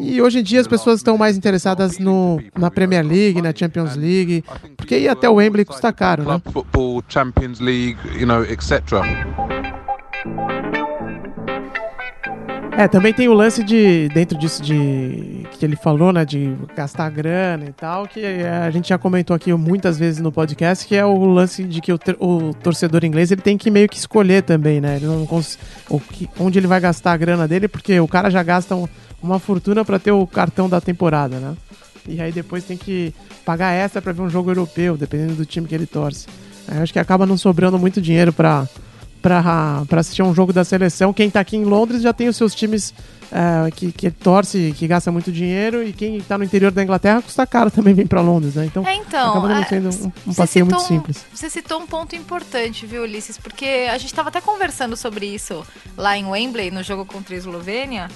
E 0.00 0.20
hoje 0.20 0.40
em 0.40 0.42
dia 0.42 0.60
as 0.60 0.66
pessoas 0.66 1.00
estão 1.00 1.18
mais 1.18 1.36
interessadas 1.36 1.98
no, 1.98 2.40
na 2.58 2.70
Premier 2.70 3.04
League, 3.04 3.42
na 3.42 3.52
Champions 3.54 3.96
League, 3.96 4.44
porque 4.76 4.98
ir 4.98 5.08
até 5.08 5.28
o 5.28 5.34
Wembley 5.34 5.64
custa 5.64 5.92
caro, 5.92 6.24
né? 6.24 6.42
É, 12.80 12.88
também 12.88 13.12
tem 13.12 13.28
o 13.28 13.34
lance 13.34 13.62
de, 13.62 14.08
dentro 14.08 14.38
disso 14.38 14.62
de, 14.62 15.44
que 15.58 15.66
ele 15.66 15.76
falou, 15.76 16.14
né, 16.14 16.24
de 16.24 16.56
gastar 16.74 17.10
grana 17.10 17.66
e 17.66 17.72
tal, 17.74 18.06
que 18.08 18.24
é, 18.24 18.48
a 18.48 18.70
gente 18.70 18.88
já 18.88 18.96
comentou 18.96 19.36
aqui 19.36 19.52
muitas 19.52 19.98
vezes 19.98 20.18
no 20.18 20.32
podcast, 20.32 20.86
que 20.86 20.96
é 20.96 21.04
o 21.04 21.26
lance 21.26 21.62
de 21.62 21.78
que 21.82 21.92
o, 21.92 21.98
o 22.18 22.54
torcedor 22.54 23.04
inglês, 23.04 23.30
ele 23.30 23.42
tem 23.42 23.58
que 23.58 23.70
meio 23.70 23.86
que 23.86 23.98
escolher 23.98 24.44
também, 24.44 24.80
né, 24.80 24.96
ele 24.96 25.04
não 25.04 25.28
o 25.90 26.00
que, 26.00 26.26
onde 26.38 26.58
ele 26.58 26.66
vai 26.66 26.80
gastar 26.80 27.12
a 27.12 27.16
grana 27.18 27.46
dele, 27.46 27.68
porque 27.68 28.00
o 28.00 28.08
cara 28.08 28.30
já 28.30 28.42
gasta 28.42 28.74
um- 28.74 28.88
uma 29.22 29.38
fortuna 29.38 29.84
pra 29.84 29.98
ter 29.98 30.12
o 30.12 30.26
cartão 30.26 30.66
da 30.66 30.80
temporada, 30.80 31.36
né, 31.38 31.54
e 32.08 32.18
aí 32.18 32.32
depois 32.32 32.64
tem 32.64 32.78
que 32.78 33.12
pagar 33.44 33.72
extra 33.74 34.00
pra 34.00 34.14
ver 34.14 34.22
um 34.22 34.30
jogo 34.30 34.50
europeu, 34.50 34.96
dependendo 34.96 35.34
do 35.34 35.44
time 35.44 35.66
que 35.66 35.74
ele 35.74 35.84
torce. 35.84 36.26
Eu 36.74 36.82
acho 36.82 36.94
que 36.94 36.98
acaba 36.98 37.26
não 37.26 37.36
sobrando 37.36 37.78
muito 37.78 38.00
dinheiro 38.00 38.32
pra 38.32 38.66
pra 39.22 39.82
assistir 39.92 40.22
um 40.22 40.34
jogo 40.34 40.52
da 40.52 40.64
seleção. 40.64 41.12
Quem 41.12 41.30
tá 41.30 41.40
aqui 41.40 41.56
em 41.56 41.64
Londres 41.64 42.02
já 42.02 42.12
tem 42.12 42.28
os 42.28 42.36
seus 42.36 42.54
times 42.54 42.92
eh, 43.32 43.70
que, 43.76 43.92
que 43.92 44.10
torce, 44.10 44.74
que 44.76 44.86
gasta 44.88 45.12
muito 45.12 45.30
dinheiro, 45.30 45.82
e 45.86 45.92
quem 45.92 46.20
tá 46.20 46.36
no 46.36 46.44
interior 46.44 46.70
da 46.72 46.82
Inglaterra 46.82 47.22
custa 47.22 47.46
caro 47.46 47.70
também 47.70 47.94
vir 47.94 48.08
pra 48.08 48.20
Londres, 48.20 48.54
né? 48.56 48.64
Então, 48.66 48.86
É, 48.86 48.94
então. 48.96 49.30
acaba 49.30 49.48
não 49.48 49.56
é, 49.58 49.64
sendo 49.66 49.88
um, 49.90 50.12
um 50.30 50.34
passeio 50.34 50.66
muito 50.66 50.80
um- 50.82 50.84
simples. 50.86 51.24
Você 51.32 51.48
citou 51.48 51.80
um 51.80 51.86
ponto 51.86 52.16
importante, 52.16 52.86
viu, 52.86 53.02
Ulisses? 53.02 53.38
Porque 53.38 53.86
a 53.88 53.96
gente 53.98 54.06
estava 54.10 54.28
até 54.30 54.40
conversando 54.40 54.96
sobre 54.96 55.26
isso 55.26 55.64
lá 55.96 56.16
em 56.16 56.24
Wembley, 56.26 56.70
no 56.70 56.82
jogo 56.82 57.04
contra 57.04 57.34
a 57.34 57.38
Eslovênia. 57.38 58.08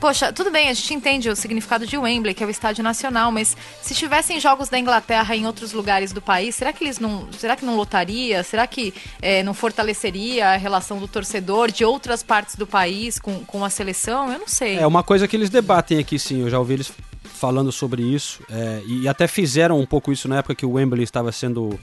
Poxa, 0.00 0.32
tudo 0.32 0.50
bem, 0.50 0.70
a 0.70 0.72
gente 0.72 0.94
entende 0.94 1.28
o 1.28 1.36
significado 1.36 1.86
de 1.86 1.98
Wembley, 1.98 2.32
que 2.32 2.42
é 2.42 2.46
o 2.46 2.50
estádio 2.50 2.82
nacional, 2.82 3.30
mas 3.30 3.54
se 3.82 3.94
tivessem 3.94 4.40
jogos 4.40 4.70
da 4.70 4.78
Inglaterra 4.78 5.36
em 5.36 5.46
outros 5.46 5.74
lugares 5.74 6.10
do 6.10 6.22
país, 6.22 6.54
será 6.54 6.72
que 6.72 6.84
eles 6.84 6.98
não, 6.98 7.30
será 7.32 7.54
que 7.54 7.66
não 7.66 7.76
lotaria? 7.76 8.42
Será 8.42 8.66
que 8.66 8.94
é, 9.20 9.42
não 9.42 9.52
fortaleceria 9.52 10.48
a 10.48 10.56
relação 10.56 10.98
do 10.98 11.06
torcedor 11.06 11.70
de 11.70 11.84
outras 11.84 12.22
partes 12.22 12.56
do 12.56 12.66
país 12.66 13.18
com, 13.18 13.44
com 13.44 13.62
a 13.62 13.68
seleção? 13.68 14.32
Eu 14.32 14.38
não 14.38 14.48
sei. 14.48 14.78
É 14.78 14.86
uma 14.86 15.02
coisa 15.02 15.28
que 15.28 15.36
eles 15.36 15.50
debatem 15.50 15.98
aqui, 15.98 16.18
sim. 16.18 16.40
Eu 16.40 16.48
já 16.48 16.58
ouvi 16.58 16.74
eles 16.74 16.90
falando 17.22 17.70
sobre 17.70 18.02
isso 18.02 18.40
é, 18.50 18.80
e 18.86 19.06
até 19.06 19.28
fizeram 19.28 19.78
um 19.78 19.86
pouco 19.86 20.10
isso 20.10 20.26
na 20.28 20.38
época 20.38 20.54
que 20.54 20.64
o 20.64 20.72
Wembley 20.72 21.04
estava 21.04 21.30
sendo 21.30 21.78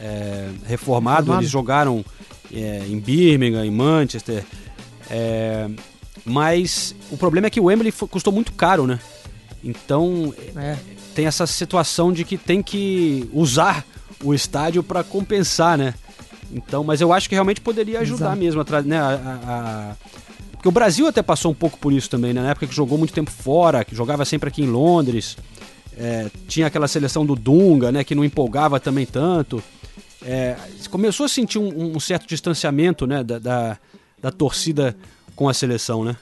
é, 0.00 0.48
reformado. 0.66 0.66
Reformado. 0.66 1.34
Eles 1.34 1.50
jogaram 1.50 2.04
é, 2.52 2.82
em 2.88 2.98
Birmingham, 2.98 3.64
em 3.64 3.70
Manchester. 3.70 4.44
é, 5.08 5.70
mas 6.24 6.94
o 7.10 7.16
problema 7.16 7.46
é 7.46 7.50
que 7.50 7.60
o 7.60 7.64
Wembley 7.64 7.92
custou 7.92 8.32
muito 8.32 8.52
caro, 8.52 8.86
né? 8.86 8.98
Então 9.64 10.34
É. 10.56 10.76
tem 11.14 11.26
essa 11.26 11.46
situação 11.46 12.12
de 12.12 12.24
que 12.24 12.36
tem 12.36 12.62
que 12.62 13.28
usar 13.32 13.84
o 14.22 14.32
estádio 14.34 14.82
para 14.82 15.02
compensar, 15.04 15.76
né? 15.78 15.94
Então, 16.52 16.84
mas 16.84 17.00
eu 17.00 17.12
acho 17.12 17.28
que 17.28 17.34
realmente 17.34 17.60
poderia 17.60 18.00
ajudar 18.00 18.26
Exato. 18.26 18.38
mesmo 18.38 18.60
a, 18.60 18.82
né, 18.82 18.98
a- 18.98 19.40
a- 19.46 19.96
Porque 20.52 20.68
o 20.68 20.72
Brasil 20.72 21.06
até 21.08 21.22
passou 21.22 21.50
um 21.50 21.54
pouco 21.54 21.76
por 21.78 21.92
isso 21.92 22.08
também, 22.08 22.32
né? 22.32 22.40
Na 22.42 22.50
época 22.50 22.66
que 22.68 22.74
jogou 22.74 22.96
muito 22.96 23.12
tempo 23.12 23.30
fora, 23.32 23.84
que 23.84 23.96
jogava 23.96 24.24
sempre 24.24 24.48
aqui 24.48 24.62
em 24.62 24.66
Londres. 24.68 25.36
É, 25.96 26.30
tinha 26.46 26.68
aquela 26.68 26.86
seleção 26.86 27.26
do 27.26 27.34
Dunga, 27.34 27.90
né? 27.90 28.04
Que 28.04 28.14
não 28.14 28.24
empolgava 28.24 28.78
também 28.78 29.04
tanto. 29.04 29.60
É, 30.24 30.56
começou 30.88 31.26
a 31.26 31.28
sentir 31.28 31.58
um, 31.58 31.96
um 31.96 31.98
certo 32.00 32.28
distanciamento, 32.28 33.06
né? 33.08 33.24
Da, 33.24 33.38
da, 33.40 33.78
da 34.20 34.30
torcida 34.30 34.96
com 35.34 35.48
a 35.48 35.54
seleção, 35.54 36.04
né? 36.04 36.16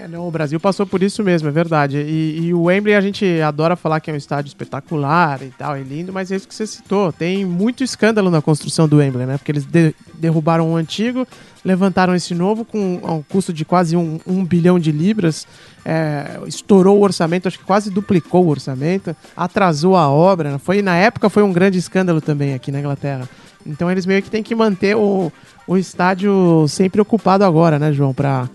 É, 0.00 0.08
não, 0.08 0.26
o 0.26 0.30
Brasil 0.30 0.58
passou 0.58 0.86
por 0.86 1.02
isso 1.02 1.22
mesmo, 1.22 1.48
é 1.48 1.50
verdade. 1.50 1.98
E, 1.98 2.46
e 2.46 2.54
o 2.54 2.62
Wembley 2.64 2.94
a 2.94 3.00
gente 3.00 3.26
adora 3.42 3.76
falar 3.76 4.00
que 4.00 4.10
é 4.10 4.14
um 4.14 4.16
estádio 4.16 4.48
espetacular 4.48 5.42
e 5.42 5.50
tal, 5.50 5.76
é 5.76 5.82
lindo, 5.82 6.12
mas 6.12 6.32
é 6.32 6.36
isso 6.36 6.48
que 6.48 6.54
você 6.54 6.66
citou. 6.66 7.12
Tem 7.12 7.44
muito 7.44 7.84
escândalo 7.84 8.30
na 8.30 8.40
construção 8.40 8.88
do 8.88 8.96
Wembley, 8.96 9.26
né? 9.26 9.36
Porque 9.36 9.52
eles 9.52 9.64
de- 9.66 9.94
derrubaram 10.14 10.72
o 10.72 10.76
antigo, 10.76 11.26
levantaram 11.64 12.14
esse 12.14 12.34
novo 12.34 12.64
com 12.64 12.78
um 13.02 13.22
custo 13.28 13.52
de 13.52 13.64
quase 13.64 13.94
um, 13.96 14.18
um 14.26 14.42
bilhão 14.44 14.78
de 14.78 14.90
libras, 14.92 15.46
é, 15.84 16.40
estourou 16.46 16.98
o 16.98 17.02
orçamento, 17.02 17.46
acho 17.48 17.58
que 17.58 17.64
quase 17.64 17.90
duplicou 17.90 18.46
o 18.46 18.48
orçamento, 18.48 19.14
atrasou 19.36 19.96
a 19.96 20.08
obra. 20.08 20.58
Foi, 20.58 20.80
na 20.80 20.96
época 20.96 21.28
foi 21.28 21.42
um 21.42 21.52
grande 21.52 21.78
escândalo 21.78 22.20
também 22.20 22.54
aqui 22.54 22.72
na 22.72 22.80
Inglaterra. 22.80 23.28
Então 23.66 23.90
eles 23.90 24.06
meio 24.06 24.22
que 24.22 24.30
têm 24.30 24.42
que 24.42 24.54
manter 24.54 24.96
o, 24.96 25.30
o 25.66 25.76
estádio 25.76 26.64
sempre 26.66 27.00
ocupado 27.00 27.44
agora, 27.44 27.78
né, 27.78 27.92
João? 27.92 28.12
Pra, 28.14 28.48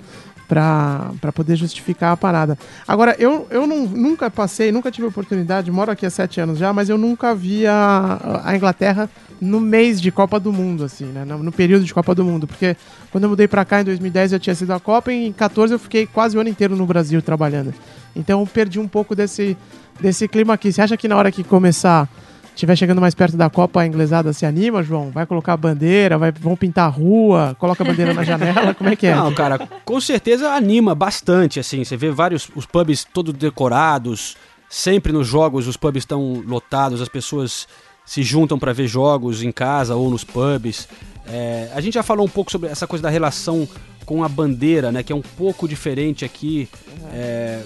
pra 0.47 1.31
poder 1.33 1.55
justificar 1.55 2.13
a 2.13 2.17
parada. 2.17 2.57
Agora, 2.87 3.15
eu, 3.19 3.45
eu 3.49 3.67
não- 3.67 3.85
nunca 3.85 4.29
passei, 4.31 4.71
nunca 4.71 4.89
tive 4.89 5.07
oportunidade, 5.07 5.69
moro 5.71 5.91
aqui 5.91 6.05
há 6.05 6.09
sete 6.09 6.39
anos 6.39 6.57
já, 6.57 6.71
mas 6.71 6.87
eu 6.89 6.97
nunca 6.97 7.35
vi 7.35 7.67
a, 7.67 8.41
a 8.45 8.55
Inglaterra 8.55 9.09
no 9.41 9.59
mês 9.59 9.99
de 10.01 10.11
Copa 10.11 10.39
do 10.39 10.51
Mundo, 10.53 10.83
assim, 10.83 11.05
né? 11.05 11.25
No, 11.25 11.37
no 11.43 11.51
período 11.51 11.83
de 11.85 11.93
Copa 11.93 12.15
do 12.15 12.23
Mundo. 12.23 12.47
Porque 12.47 12.75
quando 13.11 13.25
eu 13.25 13.29
mudei 13.29 13.47
pra 13.47 13.65
cá 13.65 13.81
em 13.81 13.83
2010 13.83 14.33
eu 14.33 14.39
tinha 14.39 14.55
sido 14.55 14.71
a 14.71 14.79
Copa 14.79 15.11
e 15.11 15.27
em 15.27 15.31
14 15.33 15.73
eu 15.73 15.79
fiquei 15.79 16.07
quase 16.07 16.37
o 16.37 16.39
ano 16.39 16.49
inteiro 16.49 16.75
no 16.75 16.85
Brasil 16.85 17.21
trabalhando. 17.21 17.73
Então 18.15 18.39
eu 18.39 18.47
perdi 18.47 18.79
um 18.79 18.87
pouco 18.87 19.13
desse, 19.15 19.55
desse 19.99 20.27
clima 20.27 20.53
aqui. 20.53 20.71
Você 20.71 20.81
acha 20.81 20.97
que 20.97 21.07
na 21.07 21.15
hora 21.17 21.31
que 21.31 21.43
começar 21.43 22.09
estiver 22.57 22.75
chegando 22.75 22.99
mais 22.99 23.13
perto 23.13 23.37
da 23.37 23.49
Copa, 23.49 23.81
a 23.81 23.87
inglesada 23.87 24.33
se 24.33 24.45
anima, 24.45 24.81
João? 24.81 25.11
Vai 25.11 25.25
colocar 25.25 25.53
a 25.53 25.57
bandeira, 25.57 26.17
vai, 26.17 26.31
vão 26.31 26.55
pintar 26.55 26.85
a 26.85 26.89
rua, 26.89 27.55
coloca 27.59 27.83
a 27.83 27.87
bandeira 27.87 28.13
na 28.13 28.23
janela, 28.23 28.73
como 28.73 28.89
é 28.89 28.95
que 28.95 29.05
é? 29.05 29.15
Não, 29.15 29.33
cara, 29.33 29.59
com 29.85 30.01
certeza 30.01 30.49
anima 30.49 30.95
bastante, 30.95 31.59
assim. 31.59 31.83
Você 31.83 31.95
vê 31.95 32.09
vários 32.09 32.49
os 32.55 32.65
pubs 32.65 33.05
todos 33.05 33.33
decorados, 33.33 34.35
sempre 34.67 35.13
nos 35.13 35.27
jogos 35.27 35.67
os 35.67 35.77
pubs 35.77 36.01
estão 36.01 36.43
lotados, 36.45 36.99
as 36.99 37.07
pessoas 37.07 37.67
se 38.03 38.23
juntam 38.23 38.57
para 38.57 38.73
ver 38.73 38.87
jogos 38.87 39.43
em 39.43 39.51
casa 39.51 39.95
ou 39.95 40.09
nos 40.09 40.23
pubs. 40.23 40.87
É, 41.27 41.69
a 41.75 41.81
gente 41.81 41.93
já 41.93 42.03
falou 42.03 42.25
um 42.25 42.29
pouco 42.29 42.51
sobre 42.51 42.69
essa 42.69 42.87
coisa 42.87 43.03
da 43.03 43.09
relação 43.09 43.67
com 44.05 44.23
a 44.23 44.29
bandeira, 44.29 44.91
né, 44.91 45.03
que 45.03 45.13
é 45.13 45.15
um 45.15 45.21
pouco 45.21 45.67
diferente 45.67 46.25
aqui, 46.25 46.67
é, 47.13 47.61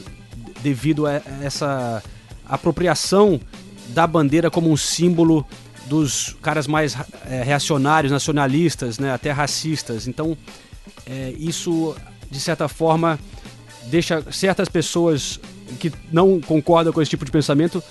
devido 0.62 1.06
a 1.06 1.22
essa 1.42 2.04
apropriação 2.46 3.40
da 3.94 4.06
bandeira 4.08 4.50
como 4.50 4.72
um 4.72 4.78
símbolo 4.78 5.46
dos 5.88 6.36
caras 6.42 6.68
mais 6.68 6.96
é, 7.26 7.44
reacionários, 7.44 8.12
nacionalistas, 8.12 8.98
né, 8.98 9.12
até 9.12 9.32
racistas. 9.32 10.08
Então, 10.08 10.38
é, 11.06 11.34
isso, 11.38 11.96
de 12.30 12.40
certa 12.40 12.68
forma, 12.68 13.20
deixa 13.88 14.24
certas 14.32 14.70
pessoas 14.70 15.40
que 15.80 15.92
não 16.12 16.40
concordam 16.40 16.94
com 16.94 17.02
esse 17.02 17.10
tipo 17.10 17.26
de 17.26 17.32
pensamento 17.32 17.84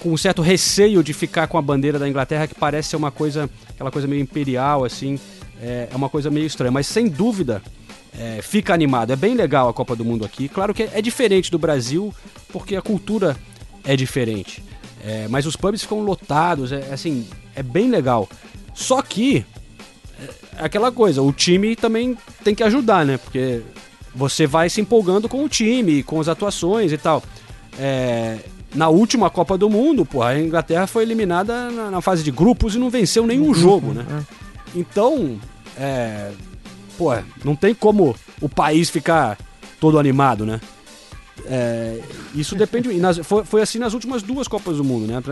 com 0.00 0.12
um 0.12 0.16
certo 0.16 0.42
receio 0.42 1.02
de 1.02 1.12
ficar 1.12 1.46
com 1.46 1.58
a 1.58 1.62
bandeira 1.62 1.98
da 1.98 2.08
Inglaterra, 2.08 2.46
que 2.46 2.54
parece 2.54 2.90
ser 2.90 2.96
uma 2.96 3.10
coisa, 3.10 3.48
aquela 3.70 3.90
coisa 3.90 4.06
meio 4.06 4.22
imperial, 4.22 4.84
assim, 4.84 5.18
é, 5.60 5.88
é 5.90 5.96
uma 5.96 6.08
coisa 6.08 6.30
meio 6.30 6.46
estranha. 6.46 6.70
Mas, 6.70 6.86
sem 6.86 7.08
dúvida, 7.08 7.62
é, 8.18 8.40
fica 8.42 8.74
animado. 8.74 9.12
É 9.12 9.16
bem 9.16 9.34
legal 9.34 9.68
a 9.68 9.72
Copa 9.72 9.96
do 9.96 10.04
Mundo 10.04 10.24
aqui. 10.24 10.48
Claro 10.48 10.74
que 10.74 10.82
é 10.82 11.00
diferente 11.00 11.50
do 11.50 11.58
Brasil, 11.58 12.14
porque 12.52 12.76
a 12.76 12.82
cultura 12.82 13.36
é 13.84 13.96
diferente. 13.96 14.62
É, 15.06 15.28
mas 15.28 15.46
os 15.46 15.54
pubs 15.54 15.82
ficam 15.82 16.00
lotados, 16.00 16.72
é 16.72 16.92
assim, 16.92 17.28
é 17.54 17.62
bem 17.62 17.88
legal. 17.88 18.28
Só 18.74 19.00
que 19.00 19.46
é 20.58 20.64
aquela 20.64 20.90
coisa, 20.90 21.22
o 21.22 21.32
time 21.32 21.76
também 21.76 22.18
tem 22.42 22.56
que 22.56 22.62
ajudar, 22.64 23.06
né? 23.06 23.16
Porque 23.16 23.62
você 24.12 24.48
vai 24.48 24.68
se 24.68 24.80
empolgando 24.80 25.28
com 25.28 25.44
o 25.44 25.48
time, 25.48 26.02
com 26.02 26.20
as 26.20 26.26
atuações 26.26 26.90
e 26.90 26.98
tal. 26.98 27.22
É, 27.78 28.38
na 28.74 28.88
última 28.88 29.30
Copa 29.30 29.56
do 29.56 29.70
Mundo, 29.70 30.04
pô, 30.04 30.22
a 30.22 30.36
Inglaterra 30.36 30.88
foi 30.88 31.04
eliminada 31.04 31.70
na, 31.70 31.88
na 31.88 32.00
fase 32.00 32.24
de 32.24 32.32
grupos 32.32 32.74
e 32.74 32.78
não 32.78 32.90
venceu 32.90 33.28
nenhum 33.28 33.54
jogo, 33.54 33.92
né? 33.92 34.04
Então, 34.74 35.38
é, 35.78 36.32
pô, 36.98 37.14
não 37.44 37.54
tem 37.54 37.72
como 37.72 38.16
o 38.40 38.48
país 38.48 38.90
ficar 38.90 39.38
todo 39.78 40.00
animado, 40.00 40.44
né? 40.44 40.60
É, 41.44 42.00
isso 42.34 42.54
depende. 42.56 42.92
nas- 42.94 43.18
foi, 43.18 43.44
foi 43.44 43.62
assim 43.62 43.78
nas 43.78 43.92
últimas 43.94 44.22
duas 44.22 44.48
Copas 44.48 44.78
do 44.78 44.84
Mundo, 44.84 45.06
né? 45.06 45.22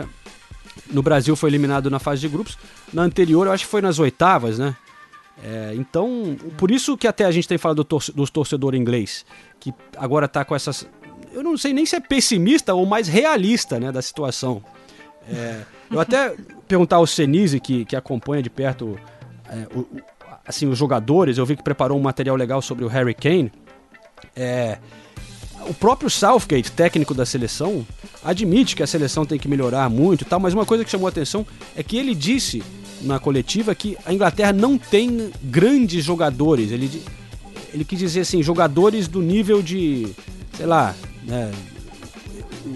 No 0.91 1.03
Brasil 1.03 1.35
foi 1.35 1.51
eliminado 1.51 1.91
na 1.91 1.99
fase 1.99 2.21
de 2.21 2.29
grupos. 2.29 2.59
Na 2.93 3.03
anterior, 3.03 3.47
eu 3.47 3.53
acho 3.53 3.65
que 3.65 3.71
foi 3.71 3.81
nas 3.81 3.99
oitavas, 3.99 4.59
né? 4.59 4.77
É, 5.43 5.73
então, 5.75 6.37
por 6.57 6.71
isso 6.71 6.97
que 6.97 7.09
até 7.09 7.25
a 7.25 7.31
gente 7.31 7.49
tem 7.49 7.59
falado 7.59 7.83
do 7.83 7.99
dos 8.15 8.31
torcedor 8.31 8.75
inglês, 8.75 9.25
que 9.59 9.73
agora 9.97 10.29
tá 10.29 10.45
com 10.45 10.55
essas. 10.55 10.87
Eu 11.33 11.43
não 11.43 11.57
sei 11.59 11.73
nem 11.73 11.85
se 11.85 11.97
é 11.97 12.01
pessimista 12.01 12.73
ou 12.75 12.87
mais 12.87 13.09
realista, 13.09 13.81
né, 13.81 13.91
da 13.91 14.01
situação. 14.01 14.63
É, 15.29 15.63
eu 15.91 15.99
até 15.99 16.37
perguntar 16.69 16.97
ao 16.97 17.07
Senise, 17.07 17.59
que, 17.59 17.85
que 17.85 17.97
acompanha 17.97 18.43
de 18.43 18.51
perto 18.51 18.97
é, 19.49 19.67
o- 19.75 19.81
o- 19.81 19.89
assim, 20.47 20.69
os 20.69 20.79
jogadores, 20.79 21.39
eu 21.39 21.47
vi 21.47 21.57
que 21.57 21.63
preparou 21.65 21.99
um 21.99 22.03
material 22.03 22.37
legal 22.37 22.61
sobre 22.63 22.85
o 22.85 22.89
Harry 22.89 23.15
Kane. 23.15 23.51
É, 24.37 24.79
o 25.69 25.75
próprio 25.75 26.09
Southgate, 26.11 26.71
técnico 26.73 27.15
da 27.15 27.25
seleção, 27.27 27.87
admite 28.25 28.77
que 28.77 28.83
a 28.83 28.87
seleção 28.87 29.25
tem 29.25 29.39
que 29.39 29.49
melhorar 29.49 29.89
muito 29.91 30.23
e 30.23 30.25
tal, 30.25 30.39
mas 30.41 30.55
uma 30.55 30.65
coisa 30.67 30.85
que 30.85 30.91
chamou 30.91 31.07
a 31.07 31.11
atenção 31.11 31.47
é 31.77 31.83
que 31.83 31.97
ele 31.97 32.15
disse 32.15 32.63
na 33.03 33.19
coletiva 33.19 33.75
que 33.75 33.97
a 34.05 34.13
Inglaterra 34.13 34.53
não 34.53 34.79
tem 34.79 35.31
grandes 35.43 36.05
jogadores. 36.05 36.71
Ele, 36.71 37.03
ele 37.73 37.85
quis 37.85 37.99
dizer 37.99 38.21
assim, 38.21 38.43
jogadores 38.43 39.09
do 39.09 39.21
nível 39.21 39.63
de, 39.63 40.09
sei 40.57 40.67
lá, 40.67 40.95
né, 41.25 41.51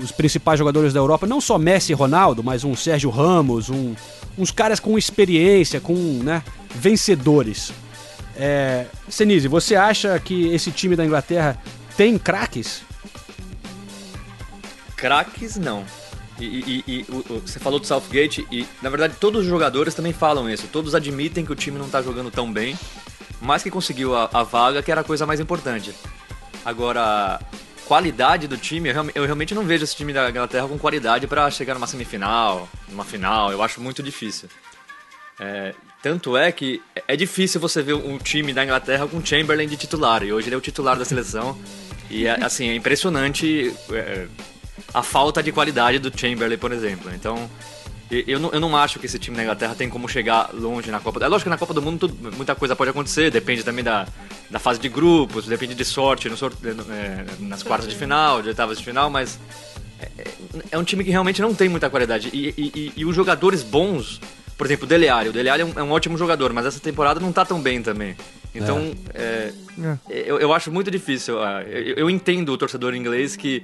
os 0.02 0.12
principais 0.12 0.58
jogadores 0.58 0.92
da 0.92 1.00
Europa, 1.00 1.26
não 1.26 1.40
só 1.40 1.56
Messi 1.58 1.92
e 1.92 1.94
Ronaldo, 1.94 2.44
mas 2.44 2.62
um 2.64 2.74
Sérgio 2.76 3.08
Ramos, 3.10 3.70
um- 3.70 3.94
uns 4.36 4.50
caras 4.50 4.78
com 4.78 4.98
experiência, 4.98 5.80
com 5.80 5.94
né, 5.94 6.42
vencedores. 6.74 7.72
É, 8.36 8.84
Senise, 9.08 9.48
você 9.48 9.74
acha 9.74 10.18
que 10.20 10.46
esse 10.48 10.70
time 10.70 10.94
da 10.94 11.04
Inglaterra 11.04 11.58
tem 11.98 12.16
craques? 12.16 12.82
Craques, 14.96 15.56
não. 15.56 15.84
E, 16.40 16.44
e- 16.46 16.84
e- 16.86 17.06
o- 17.08 17.40
você 17.40 17.58
falou 17.58 17.80
do 17.80 17.86
Southgate 17.86 18.46
e, 18.52 18.64
na 18.80 18.88
verdade, 18.88 19.14
todos 19.20 19.42
os 19.42 19.46
jogadores 19.48 19.94
também 19.94 20.12
falam 20.12 20.48
isso. 20.48 20.68
Todos 20.72 20.94
admitem 20.94 21.44
que 21.44 21.52
o 21.52 21.56
time 21.56 21.76
não 21.78 21.88
tá 21.90 22.00
jogando 22.00 22.30
tão 22.30 22.52
bem, 22.52 22.78
mas 23.40 23.62
que 23.64 23.70
conseguiu 23.70 24.14
a, 24.16 24.30
a 24.32 24.42
vaga, 24.44 24.80
que 24.82 24.92
era 24.92 25.00
a 25.00 25.04
coisa 25.04 25.26
mais 25.26 25.40
importante. 25.40 25.92
Agora, 26.64 27.40
qualidade 27.84 28.46
do 28.46 28.56
time, 28.56 28.88
eu, 28.90 29.10
eu 29.16 29.24
realmente 29.24 29.52
não 29.54 29.64
vejo 29.64 29.82
esse 29.82 29.96
time 29.96 30.12
da 30.12 30.30
Inglaterra 30.30 30.68
com 30.68 30.78
qualidade 30.78 31.26
para 31.26 31.50
chegar 31.50 31.74
numa 31.74 31.86
semifinal, 31.88 32.68
numa 32.88 33.04
final. 33.04 33.50
Eu 33.50 33.60
acho 33.60 33.80
muito 33.80 34.02
difícil. 34.04 34.48
É, 35.40 35.74
tanto 36.02 36.36
é 36.36 36.50
que 36.52 36.80
é 37.08 37.16
difícil 37.16 37.60
você 37.60 37.82
ver 37.82 37.94
um 37.94 38.18
time 38.18 38.52
da 38.52 38.64
Inglaterra 38.64 39.06
com 39.08 39.24
Chamberlain 39.24 39.66
de 39.68 39.76
titular. 39.76 40.22
E 40.22 40.32
hoje 40.32 40.48
ele 40.48 40.54
é 40.54 40.58
o 40.58 40.60
titular 40.60 40.96
da 40.96 41.04
seleção. 41.04 41.58
E 42.10 42.26
é, 42.26 42.42
assim, 42.44 42.68
é 42.68 42.74
impressionante 42.74 43.74
é, 43.92 44.26
a 44.94 45.02
falta 45.02 45.42
de 45.42 45.52
qualidade 45.52 45.98
do 45.98 46.10
Chamberlain, 46.16 46.56
por 46.58 46.72
exemplo. 46.72 47.10
Então, 47.14 47.48
Eu 48.10 48.40
não, 48.40 48.50
eu 48.52 48.58
não 48.60 48.74
acho 48.74 48.98
que 48.98 49.04
esse 49.04 49.18
time 49.18 49.36
da 49.36 49.42
Inglaterra 49.42 49.74
tem 49.74 49.86
como 49.90 50.08
chegar 50.08 50.48
longe 50.54 50.90
na 50.90 50.98
Copa. 50.98 51.22
É 51.22 51.28
lógico 51.28 51.44
que 51.44 51.50
na 51.50 51.58
Copa 51.58 51.74
do 51.74 51.82
Mundo 51.82 52.08
tudo- 52.08 52.34
muita 52.34 52.54
coisa 52.54 52.74
pode 52.74 52.88
acontecer, 52.90 53.30
depende 53.30 53.62
também 53.62 53.84
da, 53.84 54.06
da 54.48 54.58
fase 54.58 54.80
de 54.80 54.88
grupos, 54.88 55.44
depende 55.46 55.74
de 55.74 55.84
sorte 55.84 56.26
no 56.30 56.34
sor- 56.36 56.54
é, 56.90 57.24
nas 57.40 57.62
quartas 57.62 57.86
de 57.86 57.94
final, 57.94 58.40
de 58.40 58.48
oitavas 58.48 58.78
de 58.78 58.84
final, 58.84 59.10
mas 59.10 59.38
é, 60.00 60.08
é- 60.22 60.32
é 60.70 60.78
um 60.78 60.84
time 60.84 61.04
que 61.04 61.10
realmente 61.10 61.42
não 61.42 61.52
tem 61.54 61.68
muita 61.68 61.90
qualidade. 61.90 62.30
E, 62.32 62.48
e- 62.56 62.72
e- 62.74 62.92
e 62.96 63.04
os 63.04 63.14
jogadores 63.14 63.62
bons, 63.62 64.18
por 64.56 64.66
exemplo, 64.66 64.86
o 64.86 64.88
Dele. 64.88 65.10
O 65.28 65.32
Dele 65.32 65.50
é 65.50 65.62
um, 65.66 65.72
é 65.76 65.82
um 65.82 65.90
ótimo 65.90 66.16
jogador, 66.16 66.50
mas 66.54 66.64
essa 66.64 66.80
temporada 66.80 67.20
não 67.20 67.30
tá 67.30 67.44
tão 67.44 67.60
bem 67.60 67.82
também. 67.82 68.16
Então, 68.58 68.94
é, 69.14 69.52
eu, 70.08 70.38
eu 70.40 70.52
acho 70.52 70.70
muito 70.70 70.90
difícil. 70.90 71.42
ah, 71.42 71.62
Eu, 71.62 71.94
eu 71.94 72.10
entendo 72.10 72.52
o 72.52 72.58
torcedor 72.58 72.94
inglês 72.94 73.36
que 73.36 73.62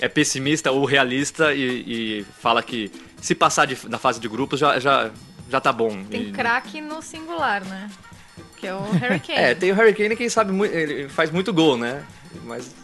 é 0.00 0.08
pessimista 0.08 0.70
ou 0.70 0.84
realista 0.84 1.52
e, 1.54 2.20
e 2.20 2.26
fala 2.40 2.62
que 2.62 2.90
se 3.20 3.34
passar 3.34 3.66
de- 3.66 3.88
da 3.88 3.98
fase 3.98 4.20
de 4.20 4.28
grupos 4.28 4.58
já, 4.60 4.78
já, 4.78 5.10
já 5.50 5.60
tá 5.60 5.72
bom. 5.72 6.02
Tem 6.04 6.28
E- 6.28 6.32
craque 6.32 6.80
no 6.80 7.00
singular, 7.02 7.64
né? 7.64 7.90
Que 8.56 8.66
é 8.66 8.74
o 8.74 8.80
Harry 8.92 9.20
Kane. 9.20 9.38
É, 9.38 9.54
tem 9.54 9.70
o 9.72 9.74
Harry 9.74 9.94
Kane 9.94 10.16
que 10.16 10.28
sabe 10.28 10.52
muito, 10.52 10.74
ele 10.74 11.08
faz 11.08 11.30
muito 11.30 11.52
gol, 11.52 11.76
né? 11.76 12.02
Mas 12.44 12.74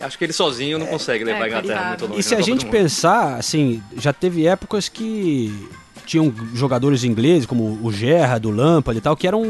acho 0.00 0.18
que 0.18 0.24
ele 0.24 0.32
sozinho 0.32 0.78
não 0.78 0.86
consegue 0.86 1.24
levar 1.24 1.44
a 1.44 1.48
Inglaterra 1.48 1.88
muito 1.88 2.06
longe. 2.06 2.20
E 2.20 2.22
se 2.22 2.34
na 2.34 2.38
a 2.40 2.42
gente 2.42 2.66
pensar, 2.66 3.36
assim, 3.36 3.82
já 3.96 4.12
teve 4.12 4.46
épocas 4.46 4.88
que 4.88 5.68
tinham 6.06 6.32
jogadores 6.54 7.02
ingleses, 7.04 7.44
como 7.46 7.78
o 7.82 7.92
Gerrard, 7.92 8.46
o 8.46 8.50
Lampard 8.50 8.96
e 8.96 9.00
tal, 9.02 9.16
que 9.16 9.26
eram 9.26 9.42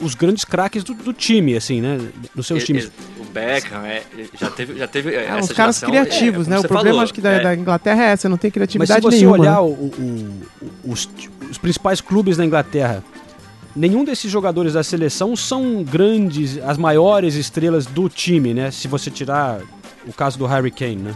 os 0.00 0.14
grandes 0.14 0.44
craques 0.44 0.82
do, 0.84 0.94
do 0.94 1.12
time, 1.12 1.56
assim, 1.56 1.80
né? 1.80 1.98
Nos 2.34 2.46
seus 2.46 2.62
E- 2.62 2.66
times. 2.66 2.84
e- 2.84 3.20
O 3.20 3.24
Beckham, 3.34 3.84
é, 3.84 4.02
já 4.40 4.48
teve, 4.48 4.78
já 4.78 4.86
teve 4.86 5.12
é, 5.14 5.24
essa 5.24 5.40
os 5.40 5.52
caras 5.52 5.80
criativos, 5.80 6.46
é, 6.46 6.50
né? 6.50 6.58
O 6.58 6.62
problema, 6.62 6.84
falou, 6.90 7.00
acho 7.02 7.12
que 7.12 7.20
da, 7.20 7.30
é, 7.32 7.40
da 7.42 7.54
Inglaterra 7.54 8.04
é 8.04 8.06
essa, 8.12 8.28
não 8.28 8.36
tem 8.36 8.48
Mas 8.48 8.52
se 8.52 8.54
criatividade 8.54 9.02
você 9.02 9.16
nenhuma. 9.16 9.38
olhar 9.38 9.60
o- 9.60 9.66
o- 9.72 10.40
o- 10.62 10.92
os, 10.92 11.08
os 11.50 11.58
principais 11.58 12.00
clubes 12.00 12.36
da 12.36 12.44
Inglaterra, 12.44 13.02
nenhum 13.74 14.04
desses 14.04 14.30
jogadores 14.30 14.74
da 14.74 14.84
seleção 14.84 15.34
são 15.34 15.82
grandes, 15.82 16.58
as 16.58 16.78
maiores 16.78 17.34
estrelas 17.34 17.86
do 17.86 18.08
time, 18.08 18.54
né? 18.54 18.70
Se 18.70 18.86
você 18.86 19.10
tirar 19.10 19.60
o 20.06 20.12
caso 20.12 20.38
do 20.38 20.46
Harry 20.46 20.70
Kane, 20.70 20.96
né? 20.96 21.14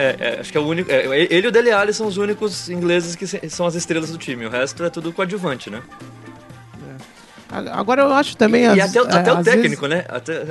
É, 0.00 0.16
é, 0.36 0.40
acho 0.40 0.52
que 0.52 0.56
é 0.56 0.60
o 0.60 0.64
único. 0.66 0.88
é, 0.92 1.04
ele 1.28 1.46
e 1.46 1.48
o 1.48 1.50
Dele 1.50 1.72
Alli 1.72 1.92
são 1.92 2.06
os 2.06 2.16
únicos 2.18 2.70
ingleses 2.70 3.16
que 3.16 3.26
são 3.50 3.66
as 3.66 3.74
estrelas 3.74 4.10
do 4.12 4.18
time. 4.18 4.46
O 4.46 4.50
resto 4.50 4.84
é 4.84 4.90
tudo 4.90 5.12
coadjuvante, 5.12 5.68
né? 5.70 5.82
Agora 7.72 8.02
eu 8.02 8.12
acho 8.12 8.36
também... 8.36 8.64
e 8.64 8.80
as- 8.80 8.90
até, 8.90 9.02
o- 9.02 9.08
é, 9.08 9.14
até 9.20 9.32
o 9.32 9.36
às 9.38 9.44
técnico, 9.44 9.88
vezes- 9.88 10.04
né? 10.04 10.04
Até- 10.08 10.44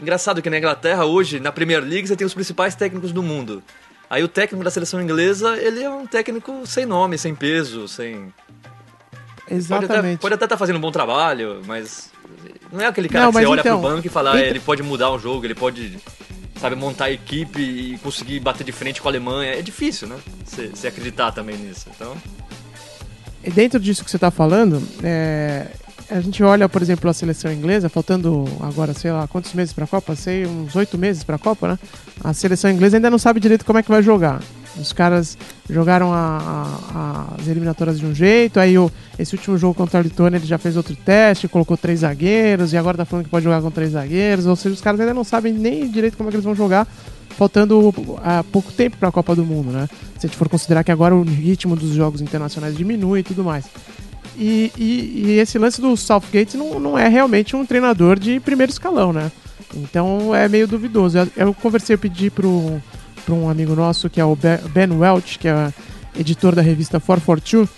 Engraçado 0.00 0.40
que 0.40 0.48
na 0.48 0.56
Inglaterra, 0.56 1.04
hoje, 1.04 1.40
na 1.40 1.50
Premier 1.50 1.80
League, 1.82 2.06
você 2.06 2.14
tem 2.16 2.26
os 2.26 2.32
principais 2.32 2.74
técnicos 2.76 3.10
do 3.12 3.22
mundo. 3.22 3.62
Aí 4.08 4.22
o 4.22 4.28
técnico 4.28 4.62
da 4.64 4.70
seleção 4.70 5.02
inglesa, 5.02 5.56
ele 5.56 5.82
é 5.82 5.90
um 5.90 6.06
técnico 6.06 6.64
sem 6.64 6.86
nome, 6.86 7.18
sem 7.18 7.34
peso, 7.34 7.88
sem. 7.88 8.32
Pode 9.48 9.48
até 9.48 9.56
Exatamente. 9.56 10.20
pode 10.20 10.34
até 10.34 10.44
estar 10.44 10.56
fazendo 10.56 10.76
um 10.76 10.80
bom 10.80 10.92
trabalho, 10.92 11.60
mas. 11.66 12.10
Não 12.70 12.80
é 12.80 12.86
aquele 12.86 13.08
cara 13.08 13.24
Não, 13.26 13.32
que 13.32 13.38
você 13.38 13.46
olha 13.46 13.60
então, 13.60 13.80
pro 13.80 13.90
banco 13.90 14.06
e 14.06 14.10
fala, 14.10 14.34
ah, 14.34 14.40
ele 14.40 14.60
pode 14.60 14.82
mudar 14.82 15.10
um 15.12 15.18
jogo, 15.18 15.44
ele 15.44 15.54
pode, 15.54 15.98
sabe, 16.62 16.76
montar 16.76 17.10
equipe 17.10 17.60
e 17.60 17.98
conseguir 17.98 18.38
bater 18.38 18.62
de 18.62 18.70
frente 18.70 19.02
com 19.02 19.08
a 19.08 19.10
Alemanha. 19.10 19.52
É 19.52 19.62
difícil, 19.62 20.06
né? 20.06 20.16
Você 20.44 20.86
acreditar 20.86 21.32
também 21.32 21.56
nisso. 21.56 21.88
Então. 21.94 22.16
E 23.42 23.50
dentro 23.50 23.80
disso 23.80 24.04
que 24.04 24.10
você 24.10 24.16
está 24.16 24.30
falando, 24.30 24.80
é, 25.02 25.66
a 26.08 26.20
gente 26.20 26.40
olha, 26.42 26.68
por 26.68 26.80
exemplo, 26.80 27.10
a 27.10 27.12
seleção 27.12 27.52
inglesa, 27.52 27.88
faltando 27.88 28.44
agora, 28.60 28.94
sei 28.94 29.10
lá, 29.10 29.26
quantos 29.26 29.52
meses 29.54 29.74
para 29.74 29.84
a 29.84 29.88
Copa? 29.88 30.14
Sei, 30.14 30.46
uns 30.46 30.76
oito 30.76 30.96
meses 30.96 31.24
para 31.24 31.34
a 31.34 31.38
Copa, 31.38 31.66
né? 31.66 31.78
A 32.22 32.32
seleção 32.32 32.70
inglesa 32.70 32.96
ainda 32.96 33.10
não 33.10 33.18
sabe 33.18 33.40
direito 33.40 33.64
como 33.64 33.80
é 33.80 33.82
que 33.82 33.90
vai 33.90 34.02
jogar. 34.02 34.40
Os 34.80 34.92
caras 34.92 35.36
jogaram 35.68 36.12
a- 36.14 36.78
a- 36.94 37.26
as 37.40 37.46
eliminatórias 37.46 37.98
de 38.00 38.06
um 38.06 38.14
jeito, 38.14 38.58
aí 38.58 38.78
o, 38.78 38.90
esse 39.18 39.34
último 39.34 39.58
jogo 39.58 39.74
contra 39.74 40.00
a 40.00 40.02
Letônia 40.02 40.38
ele 40.38 40.46
já 40.46 40.56
fez 40.56 40.76
outro 40.76 40.96
teste, 40.96 41.46
colocou 41.46 41.76
três 41.76 42.00
zagueiros, 42.00 42.72
e 42.72 42.76
agora 42.78 42.96
tá 42.96 43.04
falando 43.04 43.24
que 43.26 43.30
pode 43.30 43.44
jogar 43.44 43.60
com 43.60 43.70
três 43.70 43.92
zagueiros, 43.92 44.46
ou 44.46 44.56
seja, 44.56 44.74
os 44.74 44.80
caras 44.80 44.98
ainda 45.00 45.12
não 45.12 45.24
sabem 45.24 45.52
nem 45.52 45.88
direito 45.90 46.16
como 46.16 46.28
é 46.28 46.30
que 46.30 46.36
eles 46.36 46.44
vão 46.44 46.54
jogar, 46.54 46.86
faltando 47.36 47.94
ah, 48.24 48.42
pouco 48.50 48.72
tempo 48.72 48.96
para 48.96 49.08
a 49.08 49.12
Copa 49.12 49.34
do 49.36 49.44
Mundo, 49.44 49.70
né? 49.72 49.88
Se 50.18 50.26
a 50.26 50.28
gente 50.28 50.36
for 50.38 50.48
considerar 50.48 50.82
que 50.84 50.90
agora 50.92 51.14
o 51.14 51.22
ritmo 51.22 51.76
dos 51.76 51.90
jogos 51.90 52.20
internacionais 52.22 52.76
diminui 52.76 53.20
e 53.20 53.22
tudo 53.22 53.44
mais. 53.44 53.66
E, 54.38 54.72
e- 54.78 55.22
e 55.26 55.38
esse 55.38 55.58
lance 55.58 55.80
do 55.82 55.94
Southgate 55.96 56.56
não, 56.56 56.80
não 56.80 56.98
é 56.98 57.08
realmente 57.08 57.54
um 57.54 57.66
treinador 57.66 58.18
de 58.18 58.40
primeiro 58.40 58.72
escalão, 58.72 59.12
né? 59.12 59.30
Então 59.74 60.34
é 60.34 60.48
meio 60.48 60.66
duvidoso. 60.66 61.18
Eu, 61.18 61.28
eu 61.36 61.54
conversei, 61.54 61.94
eu 61.94 61.98
pedi 61.98 62.30
pro, 62.30 62.80
pro 63.24 63.34
um 63.34 63.48
amigo 63.48 63.74
nosso, 63.74 64.08
que 64.10 64.20
é 64.20 64.24
o 64.24 64.34
Be- 64.36 64.60
Ben 64.72 64.90
Welch, 64.92 65.38
que 65.38 65.48
é 65.48 65.72
editor 66.18 66.54
da 66.54 66.62
revista 66.62 67.00
442. 67.00 67.68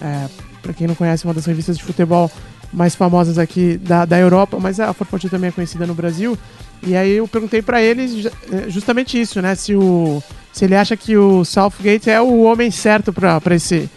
É, 0.00 0.28
para 0.62 0.72
quem 0.72 0.86
não 0.86 0.94
conhece, 0.94 1.24
uma 1.24 1.34
das 1.34 1.46
revistas 1.46 1.76
de 1.78 1.84
futebol 1.84 2.30
mais 2.72 2.94
famosas 2.94 3.38
aqui 3.38 3.78
da, 3.78 4.04
da 4.04 4.18
Europa, 4.18 4.58
mas 4.60 4.78
a 4.78 4.86
442 4.92 5.30
também 5.30 5.48
é 5.48 5.52
conhecida 5.52 5.86
no 5.86 5.94
Brasil. 5.94 6.36
E 6.82 6.94
aí 6.94 7.12
eu 7.16 7.26
perguntei 7.26 7.62
pra 7.62 7.82
ele 7.82 8.30
eh, 8.52 8.66
justamente 8.68 9.18
isso, 9.20 9.40
né? 9.40 9.54
Se, 9.54 9.74
o, 9.74 10.22
se 10.52 10.64
ele 10.66 10.76
acha 10.76 10.96
que 10.96 11.16
o 11.16 11.44
Southgate 11.44 12.10
é 12.10 12.20
o 12.20 12.42
homem 12.42 12.70
certo 12.70 13.12
pra 13.12 13.40
esse, 13.54 13.88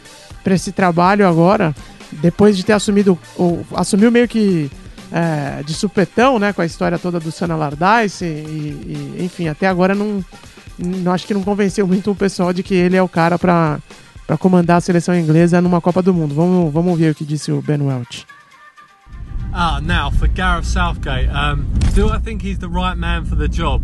esse 0.46 0.72
trabalho 0.72 1.28
agora, 1.28 1.76
depois 2.14 2.56
de 2.58 2.64
ter 2.64 2.74
assumido, 2.74 3.20
o, 3.38 3.60
assumiu 3.76 4.10
meio 4.10 4.28
que 4.28 4.72
é, 5.12 5.62
de 5.64 5.74
supetão, 5.74 6.40
né? 6.40 6.54
Com 6.54 6.62
a 6.62 6.66
história 6.66 6.98
toda 6.98 7.20
do 7.20 7.32
Sana 7.32 7.54
Allardyce 7.54 8.24
e, 8.26 9.18
e, 9.20 9.26
enfim, 9.26 9.48
até 9.50 9.68
agora 9.68 9.94
não 9.94 10.24
acho 11.12 11.28
que 11.28 11.34
não 11.34 11.44
convenceu 11.44 11.88
muito 11.88 12.12
o 12.12 12.16
pessoal 12.16 12.54
de 12.54 12.64
que 12.64 12.74
ele 12.74 12.96
é 12.96 13.02
o 13.02 13.10
cara 13.10 13.38
pra, 13.38 13.80
pra 14.26 14.38
comandar 14.38 14.78
a 14.78 14.82
seleção 14.82 15.16
inglesa 15.18 15.62
numa 15.62 15.82
Copa 15.82 16.02
do 16.02 16.14
Mundo. 16.14 16.34
Vamos, 16.36 16.74
vamos 16.74 16.92
ouvir 16.92 17.12
o 17.12 17.16
que 17.16 17.26
disse 17.26 17.52
o 17.52 17.62
Ben 17.62 17.82
Welch. 17.82 18.26
Ah, 19.54 19.82
now 19.82 20.12
for 20.12 20.30
Gareth 20.30 20.64
Southgate. 20.64 21.30
Um, 21.30 21.66
do 21.94 22.08
I 22.08 22.20
think 22.20 22.48
he's 22.48 22.58
the 22.58 22.68
right 22.68 22.98
man 22.98 23.26
for 23.26 23.38
the 23.38 23.48
job? 23.48 23.84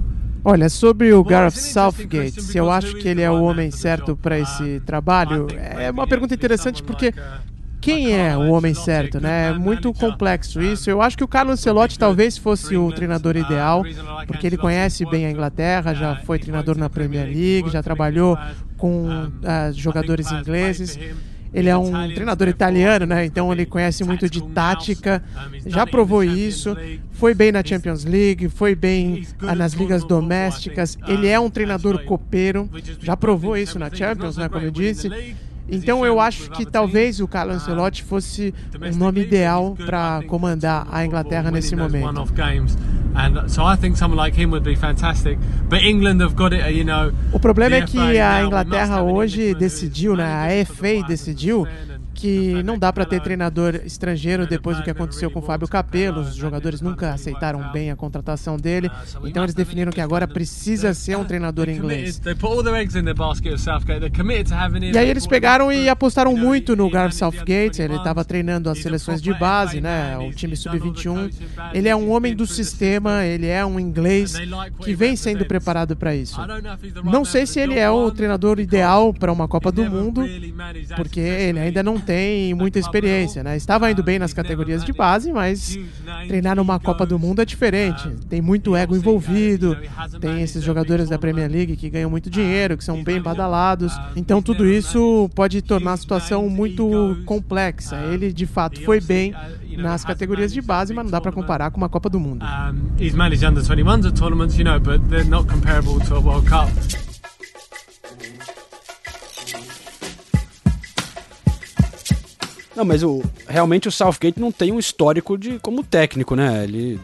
Olha, 0.50 0.70
sobre 0.70 1.12
o 1.12 1.22
Gareth 1.26 1.52
Southgate, 1.52 2.42
se 2.42 2.58
eu 2.58 2.72
acho 2.72 2.96
que 2.96 3.08
ele 3.10 3.22
é 3.22 3.30
o 3.30 3.44
homem 3.44 3.70
certo 3.70 4.16
para 4.16 4.40
esse 4.40 4.82
trabalho, 4.86 5.48
é 5.54 5.92
uma 5.92 6.08
pergunta 6.08 6.34
interessante 6.34 6.82
porque 6.82 7.14
quem 7.88 8.14
é 8.14 8.36
o 8.38 8.52
homem 8.52 8.74
certo, 8.74 9.18
né? 9.18 9.48
É 9.48 9.54
muito 9.54 9.94
complexo 9.94 10.62
isso. 10.62 10.90
Eu 10.90 11.02
acho 11.02 11.18
que 11.18 11.24
o 11.24 11.28
Carlo 11.28 11.52
Ancelotti 11.52 11.98
talvez 11.98 12.38
fosse 12.38 12.76
o 12.76 12.92
treinador 12.92 13.38
ideal, 13.38 13.82
porque 14.28 14.46
ele 14.46 14.58
conhece 14.58 15.06
bem 15.06 15.26
a 15.26 15.32
Inglaterra, 15.32 15.94
já 15.94 16.18
foi 16.18 16.38
treinador 16.38 16.78
na 16.78 16.90
Premier 16.90 17.26
League, 17.26 17.70
já 17.70 17.82
trabalhou 17.82 18.38
com 18.76 19.08
ah, 19.42 19.72
jogadores 19.72 20.30
ingleses. 20.34 21.00
Ele 21.54 21.70
é 21.70 21.78
um 21.78 22.14
treinador 22.14 22.50
italiano, 22.50 23.06
né? 23.06 23.24
Então 23.24 23.54
ele 23.54 23.66
conhece 23.66 24.04
muito 24.04 24.30
de 24.30 24.44
tática, 24.44 25.24
já 25.66 25.88
provou 25.88 26.22
isso, 26.26 26.76
foi 27.14 27.34
bem 27.34 27.54
na 27.54 27.64
Champions 27.64 28.04
League, 28.04 28.50
foi 28.50 28.76
bem 28.76 29.26
ah, 29.40 29.56
nas 29.56 29.72
ligas 29.72 30.04
domésticas. 30.04 30.98
Ele 31.08 31.26
é 31.26 31.40
um 31.40 31.50
treinador 31.50 32.04
copeiro, 32.04 32.70
já 33.00 33.16
provou 33.16 33.56
isso 33.56 33.80
na 33.80 33.90
Champions, 33.90 34.36
né? 34.36 34.50
Como 34.50 34.66
eu 34.66 34.72
disse. 34.72 35.10
Então 35.70 36.06
eu 36.06 36.20
acho 36.20 36.50
que 36.52 36.66
talvez 36.66 37.20
o 37.20 37.28
Carlo 37.28 37.54
Ancelotti 37.54 38.04
fosse 38.04 38.54
o 38.80 38.96
nome 38.96 39.22
ideal 39.22 39.76
para 39.86 40.22
comandar 40.28 40.88
a 40.90 41.06
Inglaterra 41.06 41.52
nesse 41.52 41.76
momento. 41.76 42.22
Uh. 42.22 42.28
O 47.32 47.40
problema 47.40 47.76
é 47.76 47.82
que 47.82 48.20
a 48.20 48.44
Inglaterra 48.44 49.02
hoje 49.02 49.54
decidiu, 49.56 50.16
né? 50.16 50.26
A 50.26 50.66
FA 50.66 51.04
decidiu 51.08 51.68
que 52.18 52.64
não 52.64 52.80
dá 52.80 52.92
para 52.92 53.06
ter 53.06 53.22
treinador 53.22 53.76
estrangeiro 53.86 54.48
depois 54.48 54.76
do 54.76 54.84
que 54.84 54.90
aconteceu 54.90 55.30
com 55.30 55.38
o 55.38 55.42
Fábio 55.42 55.68
Capello. 55.68 56.22
Os 56.22 56.36
jogadores 56.36 56.82
nunca 56.82 57.14
aceitaram 57.14 57.72
bem 57.72 57.92
a 57.92 57.96
contratação 57.96 58.58
dele, 58.58 58.90
então 59.24 59.44
eles 59.44 59.54
definiram 59.54 59.92
que 59.92 60.02
agora 60.02 60.28
precisa 60.28 60.96
ser 60.96 61.16
um 61.16 61.24
treinador 61.24 61.70
inglês. 61.70 62.20
E 64.94 64.98
aí 64.98 65.10
eles 65.10 65.28
pegaram 65.28 65.72
e 65.72 65.88
apostaram 65.88 66.36
muito 66.36 66.76
no 66.76 66.90
Gareth 66.90 67.12
Southgate. 67.12 67.84
Ele 67.84 67.96
estava 67.96 68.26
treinando 68.26 68.70
as 68.70 68.80
seleções 68.80 69.22
de 69.22 69.32
base, 69.36 69.80
né? 69.80 70.18
O 70.18 70.34
time 70.34 70.58
sub-21. 70.58 71.32
Ele 71.72 71.88
é 71.88 71.96
um 71.96 72.10
homem 72.10 72.36
do 72.36 72.48
sistema, 72.48 73.26
ele 73.26 73.46
é 73.46 73.64
um 73.64 73.80
inglês 73.80 74.34
que 74.82 74.96
vem 74.96 75.16
sendo 75.16 75.46
preparado 75.46 75.96
para 75.96 76.16
isso. 76.16 76.40
Não 77.04 77.24
sei 77.24 77.46
se 77.46 77.60
ele 77.60 77.78
é 77.78 77.90
o 77.92 78.10
treinador 78.10 78.60
ideal 78.60 79.14
para 79.14 79.32
uma 79.32 79.48
Copa 79.48 79.72
do 79.72 79.86
Mundo, 79.86 80.26
porque 80.96 81.20
ele 81.20 81.60
ainda 81.60 81.84
não 81.84 82.07
tem 82.08 82.54
muita 82.54 82.80
experiência, 82.80 83.44
né? 83.44 83.58
Estava 83.58 83.92
indo 83.92 84.02
bem 84.02 84.18
nas 84.18 84.32
categorias 84.32 84.84
de 84.86 84.94
base, 84.94 85.32
mas 85.32 85.78
treinar 86.26 86.56
numa 86.56 86.80
Copa 86.80 87.06
do 87.06 87.20
Mundo 87.20 87.42
é 87.42 87.46
diferente. 87.46 88.10
Tem 88.30 88.42
muito 88.42 88.76
ego 88.76 88.96
envolvido, 88.96 89.78
tem 90.22 90.42
esses 90.42 90.64
jogadores 90.64 91.10
da 91.10 91.20
Premier 91.20 91.52
League 91.52 91.76
que 91.76 91.90
ganham 91.90 92.10
muito 92.10 92.30
dinheiro, 92.30 92.78
que 92.78 92.84
são 92.84 93.04
bem 93.04 93.22
badalados. 93.22 93.94
Então 94.16 94.42
tudo 94.42 94.66
isso 94.66 95.30
pode 95.36 95.62
tornar 95.62 95.94
a 95.94 95.98
situação 95.98 96.50
muito 96.50 97.18
complexa. 97.26 97.98
Ele 97.98 98.32
de 98.32 98.46
fato 98.46 98.82
foi 98.86 99.02
bem 99.02 99.36
nas 99.78 100.06
categorias 100.06 100.54
de 100.54 100.62
base, 100.62 100.94
mas 100.94 101.04
não 101.04 101.12
dá 101.12 101.20
para 101.20 101.34
comparar 101.34 101.72
com 101.72 101.78
uma 101.78 101.90
Copa 101.90 102.10
do 102.10 102.20
Mundo. 102.20 102.46
Um, 102.46 103.04
he's 103.04 103.14
managed 103.14 103.46
under 103.46 103.62
21s 103.62 104.08
at 104.08 104.16
tournaments, 104.16 104.58
you 104.58 104.64
know, 104.64 104.80
but 104.80 105.02
they're 105.10 105.28
not 105.28 105.48
comparable 105.48 106.00
to 106.06 106.16
a 106.16 106.20
World 106.20 106.48
Cup. 106.48 106.70
Não, 112.78 112.86
mas 112.86 113.02
o, 113.02 113.24
realmente 113.48 113.88
o 113.88 113.92
Southgate 113.92 114.40
não 114.40 114.52
tem 114.52 114.72
um 114.72 114.78
histórico 114.78 115.36
de 115.36 115.58
como 115.58 115.84
técnico, 115.84 116.36
né? 116.36 116.64
Ele 116.64 117.00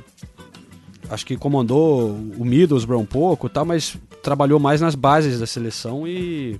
acho 1.09 1.25
que 1.25 1.35
comandou 1.35 2.11
o 2.11 2.45
Middlesbrough 2.45 3.01
um 3.01 3.05
pouco, 3.05 3.49
tal, 3.49 3.65
mas 3.65 3.97
trabalhou 4.21 4.59
mais 4.59 4.79
nas 4.81 4.93
bases 4.93 5.39
da 5.39 5.47
seleção 5.47 6.07
e 6.07 6.59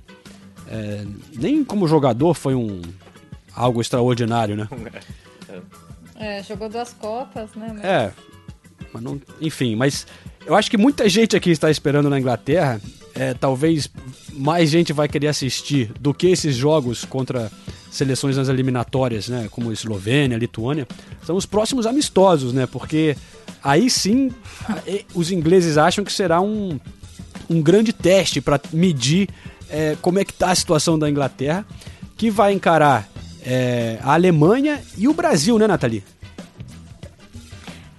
é, 0.68 1.04
nem 1.32 1.62
como 1.64 1.86
jogador 1.86 2.34
foi 2.34 2.56
um 2.56 2.82
algo 3.54 3.80
extraordinário, 3.80 4.56
né? 4.56 4.68
É, 6.16 6.42
jogou 6.44 6.68
duas 6.68 6.92
copas, 6.92 7.50
né? 7.56 7.70
Mas- 7.74 7.84
É, 7.84 8.12
mas 8.92 9.02
não, 9.02 9.20
enfim, 9.40 9.74
mas 9.74 10.06
eu 10.46 10.54
acho 10.54 10.70
que 10.70 10.76
muita 10.76 11.08
gente 11.08 11.34
aqui 11.36 11.50
está 11.50 11.70
esperando 11.70 12.08
na 12.08 12.18
Inglaterra. 12.18 12.80
É, 13.16 13.34
talvez 13.34 13.88
mais 14.32 14.70
gente 14.70 14.92
vai 14.92 15.08
querer 15.08 15.26
assistir 15.28 15.92
do 16.00 16.14
que 16.14 16.28
esses 16.28 16.54
jogos 16.56 17.04
contra 17.04 17.50
seleções 17.94 18.36
nas 18.36 18.48
eliminatórias, 18.48 19.28
né? 19.28 19.46
Como 19.50 19.72
Eslovênia, 19.72 20.36
Lituânia. 20.36 20.86
São 21.24 21.36
os 21.36 21.46
próximos 21.46 21.86
amistosos, 21.86 22.52
né? 22.52 22.66
Porque 22.66 23.16
aí 23.62 23.88
sim 23.88 24.30
a- 24.68 24.78
e- 24.86 25.04
os 25.14 25.30
ingleses 25.30 25.78
acham 25.78 26.04
que 26.04 26.12
será 26.12 26.40
um, 26.40 26.78
um 27.48 27.62
grande 27.62 27.92
teste 27.92 28.40
para 28.40 28.60
medir 28.72 29.28
é, 29.70 29.96
como 30.02 30.18
é 30.18 30.24
que 30.24 30.32
tá 30.32 30.50
a 30.50 30.54
situação 30.54 30.98
da 30.98 31.08
Inglaterra, 31.08 31.64
que 32.16 32.30
vai 32.30 32.52
encarar 32.52 33.08
é, 33.46 33.98
a 34.02 34.14
Alemanha 34.14 34.80
e 34.96 35.06
o 35.08 35.14
Brasil, 35.14 35.58
né, 35.58 35.66
Nathalie? 35.66 36.02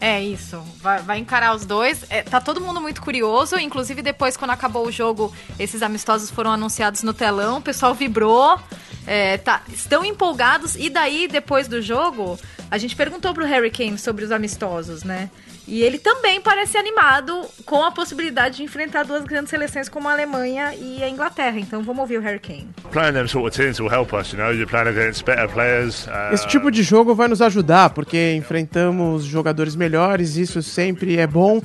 É 0.08 0.22
isso, 0.22 0.62
vai, 0.84 1.02
vai 1.02 1.18
encarar 1.18 1.56
os 1.56 1.66
dois. 1.66 2.06
É, 2.12 2.22
tá 2.22 2.40
todo 2.40 2.62
mundo 2.62 2.80
muito 2.80 3.02
curioso, 3.02 3.58
inclusive 3.58 4.04
depois, 4.04 4.38
quando 4.38 4.52
acabou 4.52 4.86
o 4.86 4.92
jogo, 4.92 5.34
esses 5.58 5.82
amistosos 5.82 6.30
foram 6.30 6.52
anunciados 6.52 7.02
no 7.02 7.12
telão, 7.12 7.58
o 7.58 7.62
pessoal 7.62 7.96
vibrou, 7.96 8.60
é, 9.08 9.40
tá, 9.40 9.64
estão 9.68 10.06
empolgados. 10.06 10.76
E 10.76 10.92
daí, 10.92 11.28
depois 11.28 11.68
do 11.68 11.82
jogo, 11.82 12.38
a 12.70 12.78
gente 12.78 12.96
perguntou 12.96 13.34
pro 13.34 13.48
Harry 13.48 13.72
Kane 13.72 13.98
sobre 13.98 14.24
os 14.24 14.32
amistosos, 14.32 15.04
né? 15.04 15.32
E 15.68 15.82
ele 15.82 15.98
também 15.98 16.40
parece 16.40 16.78
animado 16.78 17.42
com 17.66 17.84
a 17.84 17.92
possibilidade 17.92 18.58
de 18.58 18.64
enfrentar 18.64 19.04
duas 19.04 19.24
grandes 19.24 19.50
seleções 19.50 19.90
como 19.90 20.08
a 20.08 20.12
Alemanha 20.12 20.74
e 20.76 21.04
a 21.04 21.10
Inglaterra. 21.10 21.60
Então 21.60 21.82
vamos 21.82 22.02
ouvir 22.02 22.18
o 22.18 22.22
Harry 22.22 22.40
Kane. 22.40 22.68
playing 22.92 23.14
them 23.14 23.28
sort 23.28 23.48
of 23.48 23.56
teams 23.56 23.80
will 23.80 23.92
help 23.92 24.14
us. 24.14 24.32
You 24.32 24.38
know, 24.38 24.52
you're 24.52 24.70
playing 24.70 24.90
against 24.90 25.26
better 25.26 25.50
players. 25.50 26.06
Uh, 26.08 26.34
Esse 26.34 26.48
tipo 26.48 26.70
de 26.70 26.84
jogo 26.84 27.16
vai 27.16 27.28
nos 27.28 27.42
ajudar, 27.42 27.90
porque 27.90 28.36
enfrentamos 28.36 29.24
jogadores 29.26 29.76
melhores, 29.76 30.36
isso 30.38 30.62
sempre 30.62 31.18
é 31.18 31.26
bom. 31.28 31.62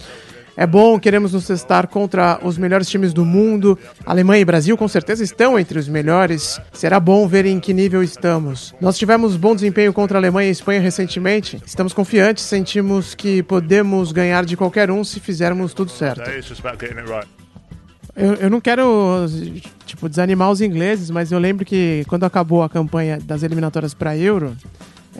É 0.61 0.67
bom, 0.67 1.01
queremos 1.01 1.33
nos 1.33 1.47
testar 1.47 1.87
contra 1.87 2.39
os 2.43 2.59
melhores 2.59 2.87
times 2.87 3.15
do 3.15 3.25
mundo. 3.25 3.79
Alemanha 4.05 4.43
e 4.43 4.45
Brasil 4.45 4.77
com 4.77 4.87
certeza 4.87 5.25
estão 5.25 5.59
entre 5.59 5.79
os 5.79 5.89
melhores. 5.89 6.61
Será 6.71 7.01
bom 7.01 7.27
ver 7.27 7.47
em 7.47 7.59
que 7.59 7.73
nível 7.73 8.03
estamos. 8.03 8.75
Nós 8.79 8.99
tivemos 8.99 9.39
bom 9.39 9.55
desempenho 9.55 9.91
contra 9.91 10.19
a 10.19 10.21
Alemanha 10.21 10.51
e 10.51 10.53
Espanha 10.53 10.79
recentemente. 10.79 11.59
Estamos 11.65 11.95
confiantes, 11.95 12.45
sentimos 12.45 13.15
que 13.15 13.43
podemos 13.43 14.13
ganhar 14.13 14.45
de 14.45 14.55
qualquer 14.55 14.91
um 14.91 15.03
se 15.03 15.19
fizermos 15.19 15.73
tudo 15.73 15.91
certo. 15.91 16.29
Eu, 18.15 18.35
eu 18.35 18.51
não 18.51 18.61
quero, 18.61 18.85
tipo, 19.87 20.11
desanimar 20.11 20.51
os 20.51 20.61
ingleses, 20.61 21.09
mas 21.09 21.33
eu 21.33 21.39
lembro 21.39 21.65
que 21.65 22.05
quando 22.07 22.25
acabou 22.25 22.63
a 22.63 22.69
campanha 22.69 23.19
das 23.19 23.43
eliminatórias 23.43 23.95
para 23.95 24.15
Euro, 24.15 24.55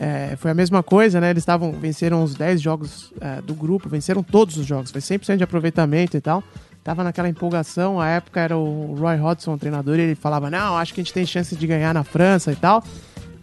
é, 0.03 0.35
foi 0.35 0.49
a 0.49 0.53
mesma 0.55 0.81
coisa, 0.81 1.21
né? 1.21 1.29
Eles 1.29 1.43
estavam 1.43 1.71
venceram 1.73 2.23
os 2.23 2.33
10 2.33 2.59
jogos 2.59 3.13
é, 3.21 3.39
do 3.39 3.53
grupo, 3.53 3.87
venceram 3.87 4.23
todos 4.23 4.57
os 4.57 4.65
jogos, 4.65 4.89
foi 4.89 4.99
100% 4.99 5.37
de 5.37 5.43
aproveitamento 5.43 6.17
e 6.17 6.21
tal. 6.21 6.43
Tava 6.83 7.03
naquela 7.03 7.29
empolgação, 7.29 8.01
a 8.01 8.07
época 8.07 8.39
era 8.39 8.57
o 8.57 8.95
Roy 8.95 9.19
Hodgson, 9.19 9.53
o 9.53 9.57
treinador, 9.59 9.99
e 9.99 10.01
ele 10.01 10.15
falava: 10.15 10.49
"Não, 10.49 10.75
acho 10.75 10.91
que 10.91 11.01
a 11.01 11.03
gente 11.03 11.13
tem 11.13 11.23
chance 11.23 11.55
de 11.55 11.67
ganhar 11.67 11.93
na 11.93 12.03
França 12.03 12.51
e 12.51 12.55
tal". 12.55 12.83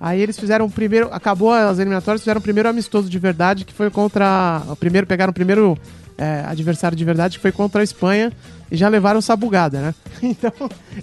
Aí 0.01 0.21
eles 0.21 0.37
fizeram 0.37 0.65
o 0.67 0.71
primeiro, 0.71 1.09
acabou 1.13 1.53
as 1.53 1.79
eliminatórias, 1.79 2.23
fizeram 2.23 2.41
o 2.41 2.43
primeiro 2.43 2.69
amistoso 2.69 3.09
de 3.09 3.19
verdade, 3.21 3.65
que 3.65 3.73
foi 3.73 3.89
contra, 3.89 4.61
o 4.69 4.75
primeiro 4.75 5.07
pegaram 5.07 5.31
o 5.31 5.35
primeiro 5.35 5.79
é, 6.17 6.43
adversário 6.45 6.97
de 6.97 7.05
verdade, 7.05 7.37
que 7.37 7.43
foi 7.43 7.53
contra 7.53 7.83
a 7.83 7.85
Espanha, 7.85 8.33
e 8.69 8.77
já 8.77 8.89
levaram 8.89 9.21
sabugada, 9.21 9.81
né? 9.81 9.95
Então, 10.21 10.53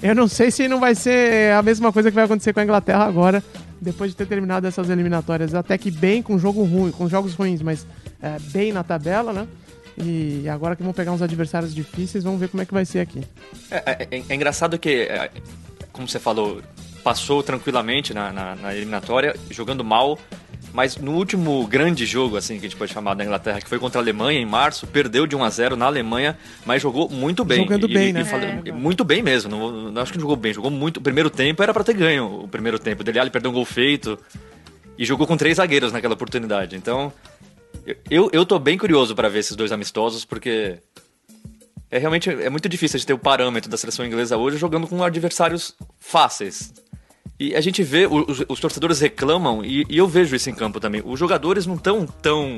eu 0.04 0.14
não 0.14 0.28
sei 0.28 0.52
se 0.52 0.68
não 0.68 0.82
vai 0.82 0.94
ser 0.94 1.54
a 1.54 1.62
mesma 1.62 1.94
coisa 1.94 2.12
que 2.12 2.16
vai 2.16 2.26
acontecer 2.26 2.52
com 2.52 2.60
a 2.60 2.64
Inglaterra 2.64 3.06
agora, 3.06 3.42
depois 3.82 4.12
de 4.12 4.18
ter 4.18 4.26
terminado 4.28 4.66
essas 4.68 4.90
eliminatórias, 4.90 5.54
até 5.54 5.78
que 5.78 5.92
bem 5.92 6.22
com 6.22 6.38
jogo 6.40 6.64
ruim, 6.64 6.92
com 6.92 7.08
jogos 7.10 7.34
ruins, 7.34 7.62
mas 7.62 7.86
é, 8.22 8.38
bem 8.52 8.72
na 8.72 8.84
tabela, 8.84 9.32
né? 9.34 9.48
E 9.98 10.48
agora 10.50 10.76
que 10.76 10.84
vão 10.84 10.92
pegar 10.94 11.12
uns 11.14 11.22
adversários 11.22 11.74
difíceis, 11.74 12.24
vamos 12.24 12.40
ver 12.40 12.50
como 12.50 12.62
é 12.62 12.66
que 12.66 12.74
vai 12.74 12.86
ser 12.86 13.00
aqui. 13.00 13.22
É, 13.72 14.08
é- 14.12 14.24
é 14.30 14.36
engraçado 14.36 14.78
que, 14.78 14.90
é, 15.04 15.30
como 15.94 16.08
você 16.08 16.20
falou, 16.20 16.62
passou 17.04 17.42
tranquilamente 17.44 18.14
na, 18.14 18.32
na- 18.34 18.56
na 18.56 18.76
eliminatória, 18.76 19.36
jogando 19.52 19.84
mal, 19.86 20.20
mas 20.76 20.98
no 20.98 21.14
último 21.14 21.66
grande 21.68 22.06
jogo, 22.06 22.36
assim, 22.36 22.56
que 22.60 22.66
a 22.66 22.70
gente 22.70 22.76
pode 22.78 22.92
chamar 22.92 23.14
da 23.14 23.24
Inglaterra, 23.24 23.62
que 23.62 23.70
foi 23.70 23.80
contra 23.80 24.00
a 24.00 24.04
Alemanha 24.04 24.40
em 24.40 24.46
março, 24.46 24.86
perdeu 24.86 25.26
de 25.26 25.34
1 25.36 25.44
a 25.44 25.50
0 25.50 25.76
na 25.78 25.86
Alemanha, 25.86 26.38
mas 26.66 26.82
jogou 26.82 27.10
muito 27.10 27.46
bem. 27.46 27.60
Jogando 27.60 27.90
E- 27.90 27.94
bem, 27.94 28.10
e- 28.10 28.14
né? 28.14 28.24
e 28.66 28.70
É. 28.70 28.72
muito 28.74 29.06
bem 29.06 29.24
mesmo, 29.24 29.50
não, 29.50 29.92
não 29.92 30.02
acho 30.02 30.12
que 30.12 30.18
não 30.18 30.24
jogou 30.24 30.36
bem, 30.36 30.54
jogou 30.54 30.70
muito. 30.70 30.98
O 30.98 31.02
primeiro 31.02 31.30
tempo 31.30 31.64
era 31.64 31.74
pra 31.74 31.84
ter 31.84 31.94
ganho 31.94 32.26
o 32.44 32.48
primeiro 32.48 32.78
tempo. 32.78 33.02
O 33.02 33.04
Dele 33.06 33.20
Alli 33.20 33.30
perdeu 33.32 33.50
um 33.52 33.54
gol 33.54 33.64
feito 33.66 34.20
e 34.98 35.06
jogou 35.06 35.26
com 35.26 35.38
três 35.38 35.56
zagueiros 35.58 35.94
naquela 35.94 36.14
oportunidade. 36.14 36.76
Então, 36.76 37.12
eu- 38.10 38.30
eu, 38.34 38.46
tô 38.46 38.60
bem 38.60 38.78
curioso 38.78 39.16
pra 39.16 39.30
ver 39.30 39.40
esses 39.40 39.56
dois 39.56 39.72
amistosos, 39.72 40.26
porque 40.26 40.78
é 41.90 41.98
realmente 41.98 42.30
é 42.30 42.50
muito 42.50 42.68
difícil 42.68 43.00
de 43.00 43.06
ter 43.06 43.14
o 43.14 43.18
parâmetro 43.18 43.70
da 43.70 43.78
seleção 43.78 44.06
inglesa 44.06 44.36
hoje 44.36 44.58
jogando 44.58 44.88
com 44.88 45.02
adversários 45.04 45.74
fáceis. 46.00 46.74
E 47.40 47.56
a 47.56 47.62
gente 47.62 47.84
vê, 47.84 48.08
os, 48.08 48.46
os 48.48 48.60
torcedores 48.60 49.00
reclamam, 49.00 49.64
e, 49.64 49.86
e 49.90 49.98
eu 49.98 50.08
vejo 50.08 50.36
isso 50.36 50.50
em 50.50 50.54
campo 50.54 50.80
também. 50.80 51.02
Os 51.04 51.20
jogadores 51.20 51.66
não 51.66 51.76
estão 51.76 52.06
tão 52.06 52.58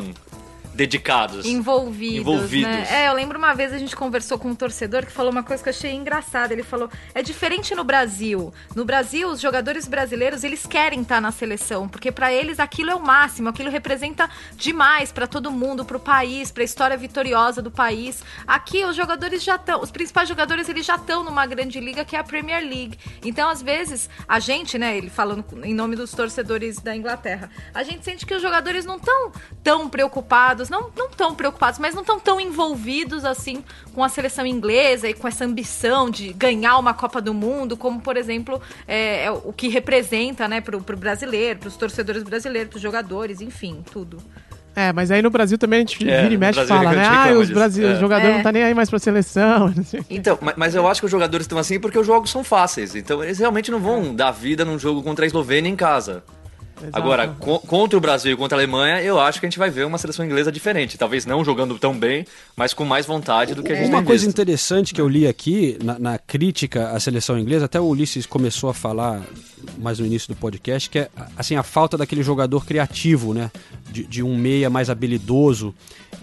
dedicados. 0.77 1.45
Envolvidos, 1.45 2.19
Envolvidos. 2.19 2.71
né? 2.71 2.87
É, 2.89 3.07
eu 3.07 3.13
lembro 3.13 3.37
uma 3.37 3.53
vez 3.53 3.73
a 3.73 3.79
gente 3.79 3.95
conversou 3.95 4.37
com 4.37 4.49
um 4.49 4.55
torcedor 4.55 5.05
que 5.05 5.11
falou 5.11 5.31
uma 5.31 5.41
coisa 5.43 5.61
que 5.61 5.67
eu 5.67 5.73
achei 5.73 5.91
engraçada. 5.93 6.53
Ele 6.53 6.63
falou: 6.63 6.89
é 7.15 7.21
diferente 7.23 7.73
no 7.73 7.83
Brasil. 7.83 8.53
No 8.75 8.85
Brasil, 8.85 9.27
os 9.27 9.41
jogadores 9.41 9.87
brasileiros 9.87 10.43
eles 10.43 10.65
querem 10.67 11.01
estar 11.01 11.19
na 11.19 11.31
seleção, 11.31 11.89
porque 11.89 12.11
pra 12.11 12.31
eles 12.31 12.59
aquilo 12.59 12.91
é 12.91 12.95
o 12.95 13.03
máximo, 13.03 13.49
aquilo 13.49 13.71
representa 13.71 14.29
demais 14.55 15.11
pra 15.11 15.25
todo 15.25 15.51
mundo, 15.51 15.83
pro 15.83 15.99
país, 15.99 16.51
pra 16.51 16.63
história 16.63 16.95
vitoriosa 16.95 17.61
do 17.61 17.71
país. 17.71 18.23
Aqui 18.45 18.85
os 18.85 18.95
jogadores 18.95 19.43
já 19.43 19.55
estão, 19.55 19.81
os 19.81 19.89
principais 19.89 20.29
jogadores 20.29 20.69
eles 20.69 20.85
já 20.85 20.95
estão 20.95 21.23
numa 21.23 21.45
grande 21.47 21.79
liga 21.79 22.05
que 22.05 22.15
é 22.15 22.19
a 22.19 22.23
Premier 22.23 22.61
League. 22.61 22.99
Então, 23.25 23.49
às 23.49 23.63
vezes, 23.63 24.07
a 24.27 24.39
gente, 24.39 24.77
né, 24.77 24.95
ele 24.95 25.09
falando 25.09 25.43
em 25.63 25.73
nome 25.73 25.95
dos 25.95 26.11
torcedores 26.11 26.77
da 26.77 26.95
Inglaterra, 26.95 27.49
a 27.73 27.81
gente 27.81 28.05
sente 28.05 28.25
que 28.27 28.35
os 28.35 28.41
jogadores 28.41 28.85
não 28.85 28.97
estão 28.97 29.31
tão 29.63 29.89
preocupados, 29.89 30.66
não 30.69 30.89
não 30.95 31.09
tão 31.09 31.33
preocupados, 31.35 31.79
mas 31.79 31.93
não 31.93 32.01
estão 32.01 32.19
tão 32.19 32.39
envolvidos 32.39 33.23
assim 33.25 33.63
com 33.93 34.03
a 34.03 34.09
seleção 34.09 34.45
inglesa 34.45 35.07
e 35.09 35.13
com 35.13 35.27
essa 35.27 35.45
ambição 35.45 36.09
de 36.09 36.33
ganhar 36.33 36.77
uma 36.77 36.93
Copa 36.93 37.21
do 37.21 37.33
Mundo, 37.33 37.75
como 37.77 37.99
por 38.01 38.17
exemplo 38.17 38.61
é, 38.87 39.25
é 39.25 39.31
o 39.31 39.53
que 39.53 39.67
representa, 39.67 40.47
né, 40.47 40.61
pro, 40.61 40.81
pro 40.81 40.97
brasileiro, 40.97 41.59
pros 41.59 41.75
torcedores 41.77 42.23
brasileiros, 42.23 42.69
pros 42.69 42.81
jogadores, 42.81 43.41
enfim, 43.41 43.83
tudo. 43.91 44.17
É, 44.75 44.93
mas 44.93 45.09
aí 45.09 45.23
no 45.23 45.31
Brasil 45.31 45.57
também 45.57 45.77
a 45.77 45.79
gente 45.79 46.07
É, 46.07 46.21
vira 46.21 46.33
e 46.35 46.37
mexe 46.37 46.61
e 46.61 46.67
fala, 46.67 46.91
né? 46.91 47.03
Ah, 47.03 47.31
os, 47.33 47.47
disso. 47.47 47.53
Brasil, 47.55 47.87
É. 47.87 47.93
os 47.93 47.99
jogadores 47.99 48.31
É. 48.31 48.37
não 48.37 48.43
tá 48.43 48.51
nem 48.51 48.61
aí 48.63 48.75
mais 48.75 48.87
pra 48.91 48.99
seleção. 48.99 49.73
Então, 50.07 50.37
ma- 50.39 50.53
mas 50.55 50.75
eu 50.75 50.87
acho 50.87 51.01
que 51.01 51.05
os 51.05 51.11
jogadores 51.11 51.45
estão 51.45 51.57
assim 51.57 51.79
porque 51.79 51.97
os 51.97 52.05
jogos 52.05 52.29
são 52.29 52.43
fáceis. 52.43 52.93
Então 52.95 53.23
eles 53.23 53.39
realmente 53.39 53.71
não 53.71 53.79
vão 53.79 54.13
dar 54.13 54.29
vida 54.29 54.63
num 54.63 54.77
jogo 54.77 55.01
contra 55.01 55.25
a 55.25 55.27
Eslovênia 55.27 55.67
em 55.67 55.75
casa. 55.75 56.23
Exato. 56.79 56.89
Agora, 56.97 57.27
co- 57.27 57.59
contra 57.59 57.97
o 57.97 58.01
Brasil 58.01 58.31
e 58.33 58.35
contra 58.35 58.57
a 58.57 58.59
Alemanha, 58.59 59.01
eu 59.01 59.19
acho 59.19 59.39
que 59.39 59.45
a 59.45 59.49
gente 59.49 59.57
vai 59.59 59.69
ver 59.69 59.85
uma 59.85 59.97
seleção 59.97 60.23
inglesa 60.25 60.51
diferente. 60.51 60.97
Talvez 60.97 61.25
não 61.25 61.43
jogando 61.43 61.77
tão 61.79 61.97
bem, 61.97 62.25
mas 62.55 62.73
com 62.73 62.85
mais 62.85 63.05
vontade 63.05 63.55
do 63.55 63.63
que 63.63 63.71
a 63.71 63.75
gente 63.75 63.89
Uma 63.89 63.97
tem 63.97 64.05
coisa 64.05 64.25
visto. 64.25 64.35
interessante 64.35 64.93
que 64.93 65.01
eu 65.01 65.07
li 65.07 65.27
aqui 65.27 65.77
na, 65.83 65.97
na 65.97 66.17
crítica 66.19 66.89
à 66.91 66.99
seleção 66.99 67.37
inglesa, 67.39 67.65
até 67.65 67.79
o 67.79 67.85
Ulisses 67.85 68.25
começou 68.25 68.69
a 68.69 68.73
falar 68.73 69.21
mais 69.79 69.99
no 69.99 70.05
início 70.05 70.27
do 70.27 70.35
podcast, 70.35 70.89
que 70.89 70.99
é 70.99 71.09
assim 71.35 71.55
a 71.55 71.63
falta 71.63 71.97
daquele 71.97 72.21
jogador 72.23 72.65
criativo, 72.65 73.33
né? 73.33 73.49
De, 73.91 74.03
de 74.05 74.21
um 74.23 74.35
meia 74.37 74.69
mais 74.69 74.89
habilidoso. 74.89 75.73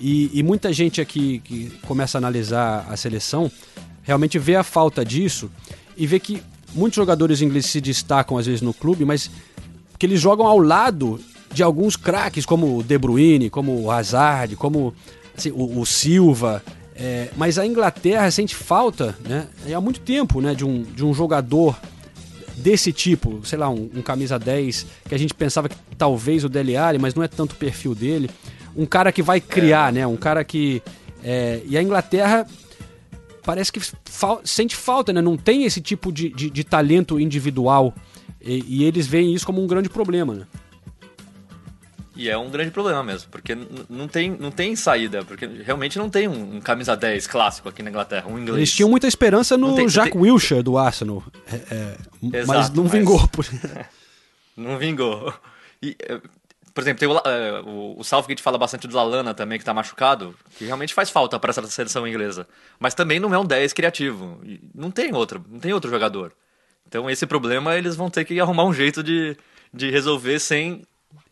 E, 0.01 0.31
e 0.33 0.43
muita 0.43 0.73
gente 0.73 1.01
aqui 1.01 1.41
que 1.45 1.71
começa 1.87 2.17
a 2.17 2.21
analisar 2.21 2.87
a 2.89 2.97
seleção 2.97 3.51
realmente 4.03 4.39
vê 4.39 4.55
a 4.57 4.63
falta 4.63 5.05
disso 5.05 5.51
e 5.97 6.07
vê 6.07 6.19
que 6.21 6.43
muitos 6.75 6.97
jogadores 6.97 7.41
ingleses 7.41 7.71
se 7.71 7.81
destacam 7.81 8.37
às 8.37 8.47
vezes 8.47 8.61
no 8.61 8.75
clube, 8.75 9.05
mas 9.05 9.31
que 10.05 10.07
eles 10.07 10.21
jogam 10.21 10.47
ao 10.47 10.59
lado 10.59 11.19
de 11.51 11.63
alguns 11.63 11.97
craques, 11.97 12.45
como 12.45 12.77
o 12.77 12.83
De 12.83 12.99
Bruyne, 12.99 13.49
como 13.49 13.81
o 13.81 13.91
Hazard, 13.91 14.55
como 14.55 14.95
assim, 15.35 15.51
o, 15.51 15.81
o 15.81 15.87
Silva. 15.87 16.63
É, 16.95 17.31
mas 17.39 17.59
a 17.59 17.67
Inglaterra 17.67 18.31
sente 18.31 18.55
falta, 18.55 19.17
né, 19.27 19.47
há 19.75 19.81
muito 19.81 20.01
tempo, 20.01 20.43
né, 20.43 20.55
de 20.55 20.63
um, 20.63 20.83
de 20.83 21.03
um 21.03 21.15
jogador 21.15 21.81
desse 22.55 22.93
tipo, 22.93 23.41
sei 23.45 23.59
lá, 23.59 23.71
um, 23.71 23.89
um 23.97 24.03
camisa 24.03 24.39
10, 24.39 24.87
que 25.09 25.15
a 25.15 25.19
gente 25.19 25.33
pensava 25.33 25.71
que 25.71 25.77
talvez 25.97 26.45
o 26.45 26.51
Dele 26.51 26.77
Alli, 26.77 26.99
mas 26.99 27.15
não 27.15 27.23
é 27.23 27.29
tanto 27.29 27.53
o 27.53 27.57
perfil 27.57 27.95
dele. 27.95 28.29
Um 28.77 28.85
cara 28.85 29.11
que 29.11 29.23
vai 29.23 29.41
criar, 29.41 29.91
né, 29.91 30.07
um 30.07 30.17
cara 30.17 30.45
que... 30.45 30.83
é, 31.25 31.63
e 31.65 31.79
a 31.79 31.83
Inglaterra 31.83 32.47
parece 33.43 33.73
que 33.73 33.81
sente 34.45 34.77
falta, 34.77 35.13
né? 35.13 35.21
Não 35.21 35.37
tem 35.37 35.65
esse 35.65 35.81
tipo 35.81 36.11
de, 36.11 36.31
de, 36.31 36.51
de 36.51 36.65
talento 36.65 37.21
individual. 37.21 37.95
E, 38.45 38.63
e 38.83 38.85
eles 38.85 39.07
veem 39.07 39.33
isso 39.35 39.47
como 39.47 39.63
um 39.63 39.67
grande 39.67 39.89
problema, 39.89 40.35
né? 40.35 40.47
E 42.17 42.29
é 42.29 42.39
um 42.39 42.49
grande 42.49 42.71
problema 42.71 43.03
mesmo, 43.03 43.29
porque 43.29 43.57
não 43.91 44.07
tem, 44.07 44.31
não 44.39 44.51
tem 44.53 44.77
saída, 44.77 45.25
porque 45.25 45.47
realmente 45.47 45.99
não 45.99 46.09
tem 46.09 46.29
um, 46.29 46.57
um 46.57 46.61
camisa 46.61 46.97
10 46.97 47.27
clássico 47.27 47.69
aqui 47.69 47.83
na 47.83 47.91
Inglaterra, 47.91 48.29
um 48.29 48.39
inglês. 48.39 48.59
Eles 48.59 48.73
tinham 48.73 48.89
muita 48.89 49.09
esperança 49.09 49.57
no 49.59 49.69
Não 49.69 49.75
tem- 49.75 49.85
não 49.87 49.91
Jack 49.91 50.13
tem- 50.13 50.21
Wilshere 50.21 50.63
do 50.63 50.79
Arsenal, 50.79 51.25
é, 51.51 51.57
é, 51.75 51.97
mas 52.23 52.35
Exato, 52.35 52.77
não 52.77 52.85
mas- 52.85 52.93
vingou. 52.93 53.27
Por... 53.29 53.45
Não 54.57 54.79
vingou. 54.79 55.35
E, 55.83 55.97
eh, 56.01 56.21
por 56.73 56.81
exemplo, 56.81 57.01
tem 57.01 57.09
o, 57.09 57.19
eh, 57.19 57.61
o, 57.67 57.97
o 57.99 58.05
Southgate 58.05 58.41
fala 58.41 58.57
bastante 58.57 58.87
do 58.87 58.95
Lalana 58.95 59.35
também, 59.35 59.59
que 59.59 59.65
tá 59.65 59.75
machucado, 59.75 60.33
que 60.57 60.65
realmente 60.65 60.95
faz 60.95 61.11
falta 61.11 61.41
para 61.41 61.51
essa 61.51 61.67
seleção 61.67 62.07
inglesa. 62.07 62.47
Mas 62.79 62.95
também 62.95 63.19
não 63.19 63.35
é 63.35 63.39
um 63.39 63.45
10 63.45 63.73
criativo. 63.73 64.41
Não 64.73 64.93
tem 64.93 65.13
outro, 65.13 65.45
não 65.51 65.59
tem 65.59 65.73
outro 65.73 65.91
jogador. 65.91 66.33
Então 66.95 67.11
esse 67.11 67.27
problema 67.27 67.77
eles 67.77 67.97
vão 67.97 68.09
ter 68.09 68.25
que 68.25 68.39
arrumar 68.39 68.65
um 68.65 68.73
jeito 68.73 69.03
de, 69.03 69.37
de 69.73 69.91
resolver 69.91 70.39
sem, 70.39 70.83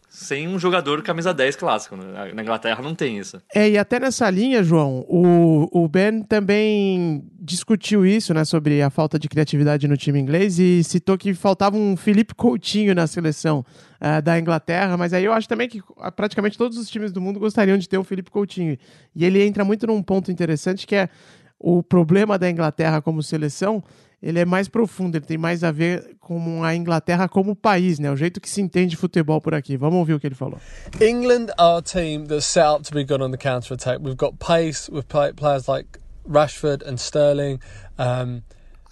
sem 0.08 0.48
um 0.48 0.58
jogador 0.58 1.02
camisa 1.02 1.32
10 1.32 1.54
clássico. 1.54 1.94
né? 1.94 2.32
Na 2.34 2.42
Inglaterra 2.42 2.82
não 2.82 2.96
tem 2.96 3.16
isso. 3.16 3.40
É, 3.54 3.70
e 3.70 3.78
até 3.78 4.00
nessa 4.00 4.28
linha, 4.28 4.64
João, 4.64 5.06
o, 5.08 5.68
o 5.70 5.86
Ben 5.86 6.20
também 6.24 7.22
discutiu 7.38 8.04
isso, 8.04 8.34
né, 8.34 8.44
sobre 8.44 8.82
a 8.82 8.90
falta 8.90 9.20
de 9.20 9.28
criatividade 9.28 9.86
no 9.86 9.96
time 9.96 10.18
inglês 10.18 10.58
e 10.58 10.82
citou 10.82 11.16
que 11.16 11.32
faltava 11.32 11.76
um 11.76 11.96
Felipe 11.96 12.34
Coutinho 12.34 12.92
na 12.92 13.06
seleção 13.06 13.64
ah, 14.00 14.20
da 14.20 14.36
Inglaterra, 14.40 14.96
mas 14.96 15.12
aí 15.12 15.24
eu 15.24 15.32
acho 15.32 15.48
também 15.48 15.68
que 15.68 15.80
ah, 15.98 16.10
praticamente 16.10 16.58
todos 16.58 16.76
os 16.76 16.90
times 16.90 17.12
do 17.12 17.20
mundo 17.20 17.38
gostariam 17.38 17.78
de 17.78 17.88
ter 17.88 17.98
o 17.98 18.02
Felipe 18.02 18.32
Coutinho. 18.32 18.76
E 19.14 19.24
ele 19.24 19.40
entra 19.40 19.64
muito 19.64 19.86
num 19.86 20.02
ponto 20.02 20.32
interessante 20.32 20.88
que 20.88 20.96
é 20.96 21.08
o 21.56 21.84
problema 21.84 22.36
da 22.36 22.50
Inglaterra 22.50 23.00
como 23.00 23.22
seleção, 23.22 23.84
ele 24.22 24.38
é 24.38 24.44
mais 24.44 24.68
profundo, 24.68 25.16
ele 25.16 25.24
tem 25.24 25.36
mais 25.36 25.64
a 25.64 25.72
ver 25.72 26.16
com 26.20 26.62
a 26.62 26.74
Inglaterra 26.74 27.28
como 27.28 27.56
país, 27.56 27.98
né, 27.98 28.10
o 28.10 28.16
jeito 28.16 28.40
que 28.40 28.48
se 28.48 28.60
entende 28.60 28.96
futebol 28.96 29.40
por 29.40 29.52
aqui. 29.54 29.76
Vamos 29.76 29.98
ouvir 29.98 30.14
o 30.14 30.20
que 30.20 30.26
ele 30.26 30.34
falou. 30.34 30.58
England 31.00 31.46
are 31.58 31.78
a 31.78 31.82
team 31.82 32.24
that's 32.24 32.46
set 32.46 32.64
up 32.64 32.82
to 32.84 32.94
be 32.94 33.04
good 33.04 33.22
on 33.22 33.30
the 33.30 33.36
counter 33.36 33.74
attack. 33.74 33.98
We've 34.00 34.16
got 34.16 34.34
pace 34.38 34.90
with 34.90 35.04
play- 35.08 35.32
players 35.32 35.66
like 35.66 35.98
Rashford 36.28 36.86
and 36.86 36.96
Sterling. 36.98 37.58
Um, 37.98 38.42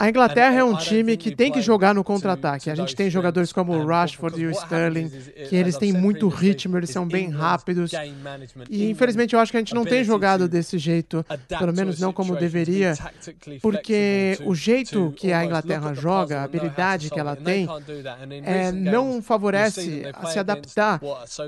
A 0.01 0.09
Inglaterra 0.09 0.59
é 0.61 0.65
um 0.65 0.75
time 0.79 1.15
que 1.15 1.37
tem 1.37 1.53
que 1.53 1.61
jogar 1.61 1.95
no 1.95 2.03
contra-ataque. 2.03 2.71
A 2.71 2.75
gente 2.75 2.97
tem 2.97 3.11
jogadores 3.11 3.53
como 3.53 3.73
o 3.73 3.75
strengths. 3.81 3.91
Rashford 3.91 4.41
e 4.41 4.47
o 4.47 4.51
Sterling, 4.51 5.11
que 5.47 5.55
eles 5.55 5.75
as 5.75 5.79
têm 5.79 5.93
muito 5.93 6.27
ritmo, 6.29 6.79
eles 6.79 6.89
são 6.89 7.07
bem 7.07 7.27
England's 7.27 7.39
rápidos. 7.43 7.91
E 8.71 8.89
infelizmente 8.89 9.35
eu 9.35 9.41
acho 9.41 9.53
que 9.53 9.59
a 9.59 9.61
gente 9.61 9.75
não 9.75 9.85
tem 9.85 10.03
jogado 10.03 10.49
desse 10.49 10.79
jeito, 10.79 11.23
pelo 11.47 11.75
menos 11.75 12.01
não 12.01 12.15
como 12.15 12.35
deveria, 12.35 12.95
porque 13.61 14.39
o 14.41 14.45
to- 14.47 14.55
jeito 14.55 15.11
to 15.11 15.13
que 15.15 15.35
a 15.35 15.45
Inglaterra 15.45 15.93
joga, 15.93 16.41
a 16.41 16.45
habilidade 16.45 17.11
que 17.11 17.21
ela 17.21 17.37
tem, 17.37 17.69
é, 18.43 18.73
não 18.73 19.21
favorece 19.21 20.05
a 20.15 20.27
se 20.29 20.39
adaptar 20.39 20.99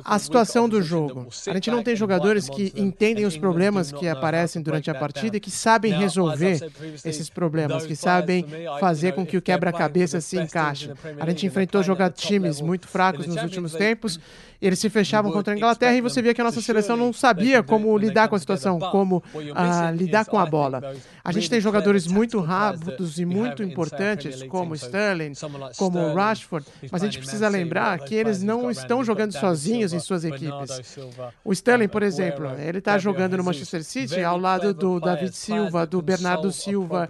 à 0.04 0.18
situação 0.18 0.68
do 0.68 0.82
jogo. 0.82 1.26
A 1.48 1.54
gente 1.54 1.70
não 1.70 1.82
tem 1.82 1.96
jogadores 1.96 2.50
que 2.50 2.70
entendem 2.76 3.24
os 3.24 3.38
problemas 3.38 3.90
que 3.90 4.06
aparecem 4.06 4.60
durante 4.60 4.90
a 4.90 4.94
partida 4.94 5.38
e 5.38 5.40
que 5.40 5.50
sabem 5.50 5.90
resolver 5.94 6.70
esses 7.02 7.30
problemas, 7.30 7.86
que 7.86 7.96
sabem 7.96 8.41
fazer 8.80 9.12
com 9.12 9.24
que 9.24 9.36
o 9.36 9.42
quebra-cabeça 9.42 10.20
se 10.20 10.38
encaixe. 10.38 10.90
A 11.18 11.28
gente 11.28 11.46
enfrentou 11.46 11.82
jogar 11.82 12.10
times 12.10 12.60
muito 12.60 12.86
fracos 12.88 13.26
nos 13.26 13.42
últimos 13.42 13.72
tempos 13.72 14.20
eles 14.62 14.78
se 14.78 14.88
fechavam 14.88 15.32
contra 15.32 15.52
a 15.52 15.56
Inglaterra 15.56 15.94
e 15.94 16.00
você 16.00 16.22
via 16.22 16.32
que 16.32 16.40
a 16.40 16.44
nossa 16.44 16.60
seleção 16.60 16.96
não 16.96 17.12
sabia 17.12 17.64
como 17.64 17.98
lidar 17.98 18.28
com 18.28 18.36
a 18.36 18.38
situação, 18.38 18.78
como 18.78 19.20
ah, 19.56 19.90
lidar 19.90 20.24
com 20.24 20.38
a 20.38 20.46
bola. 20.46 20.94
A 21.24 21.32
gente 21.32 21.50
tem 21.50 21.60
jogadores 21.60 22.06
muito 22.06 22.38
rápidos 22.38 23.18
e 23.18 23.24
muito 23.24 23.62
importantes, 23.64 24.44
como 24.44 24.76
Sterling, 24.76 25.32
como 25.76 26.14
Rashford, 26.14 26.64
mas 26.92 27.02
a 27.02 27.06
gente 27.06 27.18
precisa 27.18 27.48
lembrar 27.48 27.98
que 27.98 28.14
eles 28.14 28.40
não 28.40 28.70
estão 28.70 29.02
jogando 29.02 29.32
sozinhos 29.32 29.92
em 29.92 29.98
suas 29.98 30.24
equipes. 30.24 30.96
O 31.44 31.52
Sterling, 31.52 31.88
por 31.88 32.04
exemplo, 32.04 32.48
ele 32.56 32.78
está 32.78 32.96
jogando 32.98 33.36
no. 33.36 33.42
Manchester 33.42 33.82
City 33.82 34.22
ao 34.22 34.38
lado 34.38 34.72
do 34.72 35.00
David 35.00 35.34
Silva, 35.34 35.84
do 35.84 36.00
Bernardo 36.00 36.52
Silva, 36.52 37.08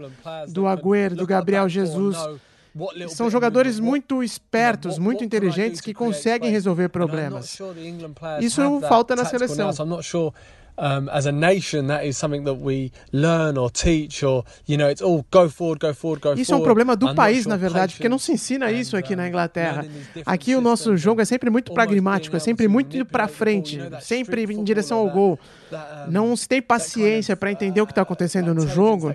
do 0.49 0.67
Agüero, 0.67 1.15
do 1.23 1.27
Gabriel 1.27 1.69
Jesus. 1.69 2.17
São 3.09 3.29
jogadores 3.31 3.79
muito 3.79 4.23
espertos, 4.23 4.99
muito 4.99 5.23
inteligentes 5.23 5.81
que 5.81 5.93
conseguem 5.93 6.51
resolver 6.51 6.89
problemas. 6.89 7.59
Isso 8.41 8.81
falta 8.81 9.15
na 9.15 9.25
seleção. 9.25 9.71
um, 10.79 11.09
as 11.11 11.27
a 11.27 11.33
nation 11.33 11.87
that 11.89 12.07
is 12.07 12.17
something 12.17 12.45
that 12.45 12.59
we 12.59 12.91
learn 13.13 13.59
or 13.59 13.71
teach 13.71 14.25
or 14.25 14.45
you 14.67 14.77
know 14.77 14.89
it's 14.89 15.03
all 15.03 15.25
go 15.31 15.49
forward, 15.49 15.79
go 15.79 15.93
forward, 15.93 16.21
go 16.21 16.33
Isso 16.35 16.53
é 16.53 16.57
um 16.57 16.63
problema 16.63 16.97
do 16.97 17.15
país, 17.15 17.47
na 17.47 17.57
verdade, 17.57 17.95
porque 17.95 18.09
não 18.09 18.19
se 18.19 18.33
ensina 18.33 18.71
isso 18.73 18.97
aqui 18.97 19.15
na 19.15 19.29
Inglaterra. 19.29 19.85
Aqui 20.25 20.55
o 20.55 20.61
nosso 20.61 20.97
jogo 20.97 21.21
é 21.21 21.25
sempre 21.25 21.51
muito 21.51 21.73
pragmático, 21.73 22.37
é 22.37 22.41
sempre 22.41 22.69
muito 22.69 22.97
ball, 23.05 23.29
frente, 23.29 23.79
sempre 24.01 24.45
em 24.45 24.65
direção 24.65 24.99
ao 24.99 25.11
gol. 25.11 25.39
Não 26.09 26.37
se 26.37 26.49
tem 26.49 26.61
paciência 26.61 27.37
para 27.37 27.51
entender 27.51 27.81
o 27.81 27.87
que 27.87 27.93
está 27.93 28.03
acontecendo 28.03 28.55
no 28.55 28.67
jogo, 28.67 29.15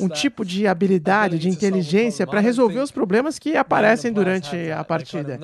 um 0.00 0.08
tipo 0.08 0.44
de 0.44 0.66
habilidade, 0.66 1.38
de 1.38 1.48
inteligência 1.48 2.26
para 2.26 2.40
resolver 2.40 2.80
os 2.80 2.90
problemas 2.90 3.38
que 3.38 3.56
aparecem 3.56 4.12
durante 4.12 4.70
a 4.70 4.84
partida. 4.84 5.38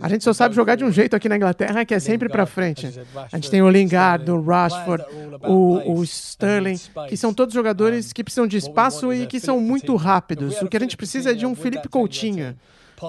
A 0.00 0.08
gente 0.08 0.24
só 0.24 0.32
sabe 0.32 0.54
jogar 0.54 0.76
de 0.76 0.84
um 0.84 0.90
jeito 0.90 1.14
aqui 1.16 1.28
na 1.28 1.36
Inglaterra 1.36 1.84
que 1.84 1.94
é 1.94 2.00
sempre 2.00 2.28
para 2.28 2.46
frente. 2.46 2.86
A 3.32 3.36
gente 3.36 3.50
tem 3.50 3.62
o 3.62 3.68
Lingard, 3.68 4.30
o 4.30 4.40
Rashford, 4.40 5.04
o, 5.42 5.98
o 5.98 6.02
Sterling, 6.02 6.78
que 7.08 7.16
são 7.16 7.32
todos 7.32 7.54
jogadores 7.54 8.12
que 8.12 8.22
precisam 8.22 8.46
de 8.46 8.56
espaço 8.56 9.12
e 9.12 9.26
que 9.26 9.40
são 9.40 9.60
muito 9.60 9.94
rápidos. 9.96 10.60
O 10.62 10.68
que 10.68 10.76
a 10.76 10.80
gente 10.80 10.96
precisa 10.96 11.30
é 11.30 11.34
de 11.34 11.46
um 11.46 11.54
Felipe 11.54 11.88
Coutinho. 11.88 12.56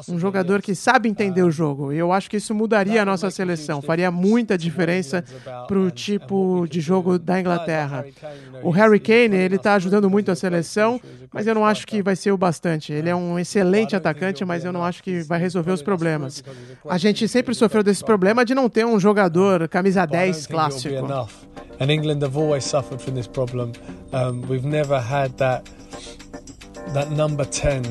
Um 0.10 0.20
jogador 0.20 0.62
que 0.62 0.76
sabe 0.76 1.08
entender 1.10 1.44
o 1.44 1.52
jogo. 1.52 1.94
E 1.94 1.98
eu 1.98 2.12
acho 2.12 2.30
que 2.30 2.38
isso 2.38 2.54
mudaria 2.54 3.02
a 3.02 3.06
nossa 3.06 3.30
seleção, 3.32 3.82
faria 3.82 4.12
muita 4.12 4.58
diferença 4.58 5.24
para 5.68 5.80
o 5.80 5.90
tipo 5.90 6.66
de 6.70 6.82
jogo 6.82 7.18
da 7.18 7.40
Inglaterra. 7.40 8.06
O 8.64 8.70
Harry 8.70 9.00
Kane, 9.00 9.36
ele 9.36 9.56
está 9.56 9.76
ajudando 9.76 10.10
muito 10.10 10.32
a 10.32 10.36
seleção, 10.36 11.00
mas 11.32 11.48
eu 11.48 11.56
não 11.56 11.66
acho 11.66 11.86
que 11.88 12.02
vai 12.02 12.16
ser 12.16 12.32
o 12.32 12.38
bastante. 12.38 12.92
Ele 12.92 13.10
é 13.10 13.16
um 13.16 13.40
excelente 13.40 13.96
atacante, 13.96 14.44
mas 14.44 14.66
eu 14.66 14.74
não 14.74 14.84
acho 14.84 15.04
que 15.04 15.22
vai 15.22 15.40
resolver 15.40 15.72
os 15.72 15.82
problemas. 15.82 16.44
A 16.88 16.98
gente 16.98 17.28
sempre 17.28 17.54
sofreu 17.54 17.84
desse 17.84 18.04
problema 18.04 18.44
de 18.44 18.54
não 18.54 18.70
ter 18.70 18.86
um 18.86 19.00
jogador 19.00 19.68
camisa 19.68 20.06
10 20.06 20.48
clássico. 20.48 20.96
And 21.80 21.92
England 21.92 22.24
have 22.24 22.36
always 22.36 22.64
suffered 22.64 23.02
from 23.02 23.14
this 23.14 23.28
problem. 23.28 23.72
Um, 24.12 24.42
we've 24.50 24.66
never 24.66 25.00
had 25.00 25.34
that 25.38 25.64
that 26.94 27.12
number 27.12 27.46
10 27.46 27.84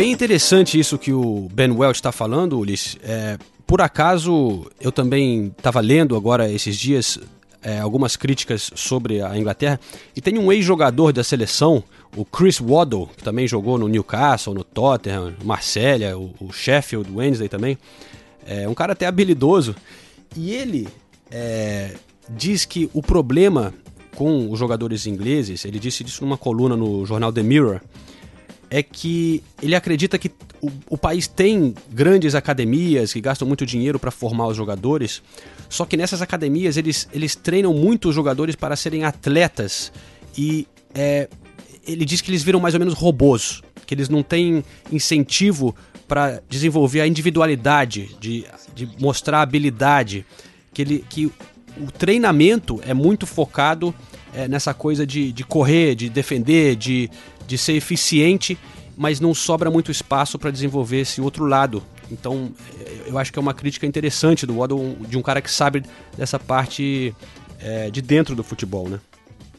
Bem 0.00 0.12
interessante 0.12 0.80
isso 0.80 0.96
que 0.96 1.12
o 1.12 1.46
Ben 1.52 1.70
Welch 1.70 1.98
está 1.98 2.10
falando, 2.10 2.58
Ulisses. 2.58 2.96
É, 3.02 3.36
por 3.66 3.82
acaso, 3.82 4.66
eu 4.80 4.90
também 4.90 5.52
estava 5.54 5.78
lendo 5.78 6.16
agora 6.16 6.50
esses 6.50 6.78
dias 6.78 7.18
é, 7.62 7.80
algumas 7.80 8.16
críticas 8.16 8.70
sobre 8.74 9.20
a 9.20 9.36
Inglaterra 9.36 9.78
e 10.16 10.22
tem 10.22 10.38
um 10.38 10.50
ex-jogador 10.50 11.12
da 11.12 11.22
seleção, 11.22 11.84
o 12.16 12.24
Chris 12.24 12.58
Waddle, 12.58 13.10
que 13.14 13.22
também 13.22 13.46
jogou 13.46 13.76
no 13.76 13.88
Newcastle, 13.88 14.54
no 14.54 14.64
Tottenham, 14.64 15.34
Marselha, 15.44 16.16
o, 16.16 16.34
o 16.40 16.50
Sheffield 16.50 17.12
Wednesday 17.14 17.50
também. 17.50 17.76
É 18.46 18.66
um 18.66 18.74
cara 18.74 18.94
até 18.94 19.04
habilidoso. 19.04 19.76
E 20.34 20.54
ele 20.54 20.88
é, 21.30 21.94
diz 22.26 22.64
que 22.64 22.88
o 22.94 23.02
problema 23.02 23.74
com 24.16 24.50
os 24.50 24.58
jogadores 24.58 25.06
ingleses, 25.06 25.66
ele 25.66 25.78
disse 25.78 26.02
isso 26.04 26.24
numa 26.24 26.38
coluna 26.38 26.74
no 26.74 27.04
jornal 27.04 27.30
The 27.30 27.42
Mirror, 27.42 27.82
é 28.70 28.82
que 28.82 29.42
ele 29.60 29.74
acredita 29.74 30.16
que 30.16 30.30
o, 30.62 30.70
o, 30.90 30.96
país 30.96 31.26
tem 31.26 31.74
grandes 31.90 32.34
academias 32.34 33.12
que 33.12 33.20
gastam 33.20 33.46
muito 33.48 33.66
dinheiro 33.66 33.98
para 33.98 34.12
formar 34.12 34.46
os 34.46 34.56
jogadores, 34.56 35.20
só 35.68 35.84
que 35.84 35.96
nessas 35.96 36.22
academias 36.22 36.76
eles, 36.76 37.08
eles 37.12 37.34
treinam 37.34 37.74
muito 37.74 38.10
os 38.10 38.14
jogadores 38.14 38.54
para 38.54 38.76
serem 38.76 39.04
atletas. 39.04 39.92
E 40.38 40.68
é, 40.94 41.28
ele 41.86 42.04
diz 42.04 42.20
que 42.20 42.30
eles 42.30 42.42
viram 42.42 42.60
mais 42.60 42.74
ou 42.74 42.80
menos 42.80 42.94
robôs, 42.94 43.62
que 43.86 43.94
eles 43.94 44.08
não 44.08 44.22
têm 44.22 44.62
incentivo 44.92 45.74
para 46.06 46.42
desenvolver 46.48 47.00
a 47.00 47.06
individualidade, 47.06 48.10
de, 48.20 48.44
de 48.74 48.88
mostrar 49.00 49.42
habilidade, 49.42 50.24
que, 50.72 50.82
ele, 50.82 51.04
que 51.08 51.26
o 51.26 51.90
treinamento 51.96 52.80
é 52.86 52.94
muito 52.94 53.26
focado 53.26 53.94
é, 54.34 54.46
nessa 54.46 54.74
coisa 54.74 55.06
de, 55.06 55.32
de 55.32 55.44
correr, 55.44 55.94
de 55.94 56.08
defender, 56.08 56.76
de, 56.76 57.10
de 57.50 57.58
ser 57.58 57.72
eficiente, 57.72 58.56
mas 58.96 59.18
não 59.18 59.34
sobra 59.34 59.68
muito 59.70 59.90
espaço 59.90 60.38
para 60.38 60.52
desenvolver 60.52 61.00
esse 61.00 61.20
outro 61.20 61.44
lado. 61.46 61.82
Então, 62.12 62.52
eu 63.06 63.18
acho 63.18 63.32
que 63.32 63.38
é 63.40 63.42
uma 63.42 63.52
crítica 63.52 63.86
interessante 63.86 64.46
do 64.46 64.58
Waddle, 64.58 64.96
de 65.08 65.18
um 65.18 65.22
cara 65.22 65.40
que 65.40 65.50
sabe 65.50 65.82
dessa 66.16 66.38
parte 66.38 67.12
é, 67.58 67.90
de 67.90 68.00
dentro 68.00 68.36
do 68.36 68.44
futebol, 68.44 68.88
né? 68.88 69.00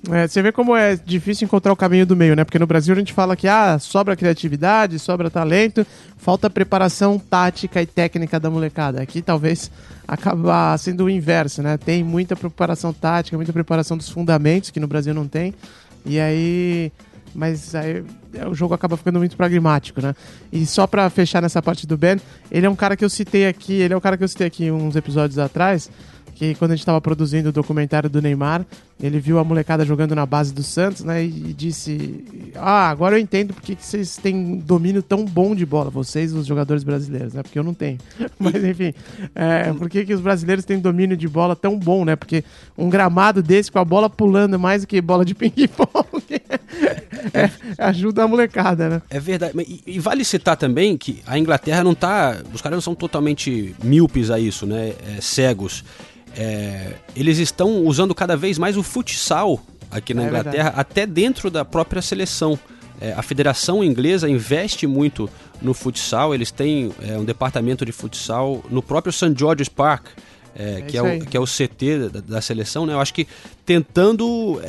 É, 0.10 0.28
você 0.28 0.42
vê 0.42 0.52
como 0.54 0.76
é 0.76 0.96
difícil 0.96 1.46
encontrar 1.46 1.72
o 1.72 1.76
caminho 1.76 2.06
do 2.06 2.16
meio, 2.16 2.34
né? 2.34 2.46
Porque 2.46 2.58
no 2.58 2.66
Brasil 2.66 2.96
a 2.96 2.98
gente 2.98 3.14
fala 3.14 3.36
que 3.36 3.48
ah, 3.48 3.78
sobra 3.78 4.16
criatividade, 4.16 4.98
sobra 4.98 5.30
talento, 5.30 5.86
falta 6.18 6.50
preparação 6.50 7.20
tática 7.20 7.82
e 7.82 7.86
técnica 7.86 8.40
da 8.40 8.50
molecada. 8.50 9.02
Aqui 9.02 9.22
talvez 9.22 9.70
acaba 10.08 10.76
sendo 10.78 11.04
o 11.04 11.10
inverso, 11.10 11.62
né? 11.62 11.78
Tem 11.78 12.04
muita 12.04 12.36
preparação 12.38 12.94
tática, 12.94 13.38
muita 13.38 13.54
preparação 13.54 13.98
dos 13.98 14.10
fundamentos, 14.10 14.72
que 14.72 14.80
no 14.80 14.88
Brasil 14.88 15.14
não 15.14 15.28
tem. 15.28 15.54
E 16.04 16.20
aí 16.20 16.92
mas 17.34 17.74
aí 17.76 18.04
é, 18.34 18.48
o 18.48 18.54
jogo 18.54 18.74
acaba 18.74 18.98
ficando 18.98 19.20
muito 19.20 19.36
pragmático, 19.36 20.02
né? 20.02 20.14
E 20.52 20.66
só 20.66 20.88
pra 20.88 21.10
fechar 21.10 21.42
nessa 21.42 21.62
parte 21.62 21.88
do 21.88 21.98
Ben, 21.98 22.20
ele 22.52 22.66
é 22.66 22.70
um 22.70 22.76
cara 22.76 22.96
que 22.96 23.04
eu 23.04 23.10
citei 23.10 23.48
aqui, 23.48 23.74
ele 23.74 23.94
é 23.94 23.98
o 23.98 24.02
cara 24.02 24.18
que 24.18 24.24
eu 24.24 24.28
citei 24.28 24.48
aqui 24.48 24.72
uns 24.72 24.96
episódios 24.96 25.40
atrás, 25.40 25.90
que 26.42 26.56
quando 26.56 26.72
a 26.72 26.76
gente 26.76 26.82
estava 26.82 27.00
produzindo 27.00 27.50
o 27.50 27.52
documentário 27.52 28.10
do 28.10 28.20
Neymar, 28.20 28.66
ele 29.00 29.20
viu 29.20 29.38
a 29.38 29.44
molecada 29.44 29.86
jogando 29.86 30.16
na 30.16 30.26
base 30.26 30.52
do 30.52 30.64
Santos, 30.64 31.04
né? 31.04 31.24
E 31.24 31.54
disse: 31.54 32.52
Ah, 32.56 32.90
agora 32.90 33.16
eu 33.16 33.22
entendo 33.22 33.54
porque 33.54 33.76
que 33.76 33.86
vocês 33.86 34.18
têm 34.18 34.58
domínio 34.58 35.04
tão 35.04 35.24
bom 35.24 35.54
de 35.54 35.68
bola, 35.68 35.92
vocês, 35.92 36.34
os 36.34 36.48
jogadores 36.48 36.84
brasileiros, 36.84 37.36
né? 37.36 37.44
Porque 37.44 37.60
eu 37.60 37.64
não 37.64 37.76
tenho. 37.76 38.00
Mas 38.40 38.64
enfim, 38.64 38.92
é, 39.36 39.72
por 39.74 39.88
que, 39.88 40.04
que 40.04 40.16
os 40.16 40.20
brasileiros 40.20 40.66
têm 40.66 40.80
domínio 40.80 41.16
de 41.16 41.28
bola 41.28 41.56
tão 41.56 41.78
bom, 41.78 42.04
né? 42.04 42.16
Porque 42.16 42.44
um 42.76 42.90
gramado 42.90 43.44
desse 43.44 43.72
com 43.72 43.78
a 43.78 43.86
bola 43.86 44.10
pulando 44.10 44.58
mais 44.58 44.82
do 44.82 44.88
que 44.88 45.00
bola 45.00 45.24
de 45.24 45.36
ping-pong 45.36 46.24
é, 47.34 47.52
ajuda 47.78 48.24
a 48.24 48.28
molecada, 48.28 48.90
né? 48.90 49.02
É 49.12 49.20
verdade. 49.20 49.54
E, 49.60 49.84
e, 49.86 50.00
vale 50.00 50.26
citar 50.26 50.58
também 50.58 50.98
que 50.98 51.22
a 51.28 51.38
Inglaterra 51.38 51.84
não 51.84 51.94
tá. 51.94 52.38
Os 52.52 52.62
caras 52.62 52.78
não 52.78 52.82
são 52.82 52.96
totalmente 52.96 53.76
míopes 53.84 54.32
a 54.32 54.40
isso, 54.40 54.66
né? 54.66 54.94
É, 55.08 55.22
cegos. 55.22 55.84
É, 56.36 56.94
eles 57.16 57.38
estão 57.38 57.86
usando 57.86 58.16
cada 58.16 58.38
vez 58.38 58.58
mais 58.58 58.78
o 58.78 58.84
futsal 58.84 59.60
aqui 59.90 60.14
na 60.14 60.24
é 60.24 60.28
Inglaterra, 60.28 60.64
verdade. 60.64 60.80
até 60.80 61.06
dentro 61.06 61.52
da 61.52 61.66
própria 61.66 62.02
seleção. 62.02 62.58
É, 63.00 63.14
a 63.14 63.22
Federação 63.22 63.84
Inglesa 63.84 64.30
investe 64.30 64.86
muito 64.86 65.30
no 65.62 65.74
futsal, 65.74 66.34
eles 66.34 66.52
têm 66.52 66.92
é, 67.02 67.18
um 67.18 67.26
departamento 67.26 67.84
de 67.84 67.92
futsal 67.92 68.64
no 68.70 68.82
próprio 68.82 69.12
St. 69.12 69.34
George's 69.38 69.70
Park, 69.70 70.08
é, 70.56 70.80
é, 70.80 70.82
que, 70.82 70.98
é 70.98 71.02
o, 71.02 71.26
que 71.26 71.36
é 71.36 71.40
o 71.40 71.46
CT 71.46 72.10
da, 72.10 72.20
da, 72.20 72.42
seleção, 72.42 72.86
né? 72.86 72.94
Eu 72.94 73.00
acho 73.00 73.14
que 73.14 73.28
tentando 73.66 74.62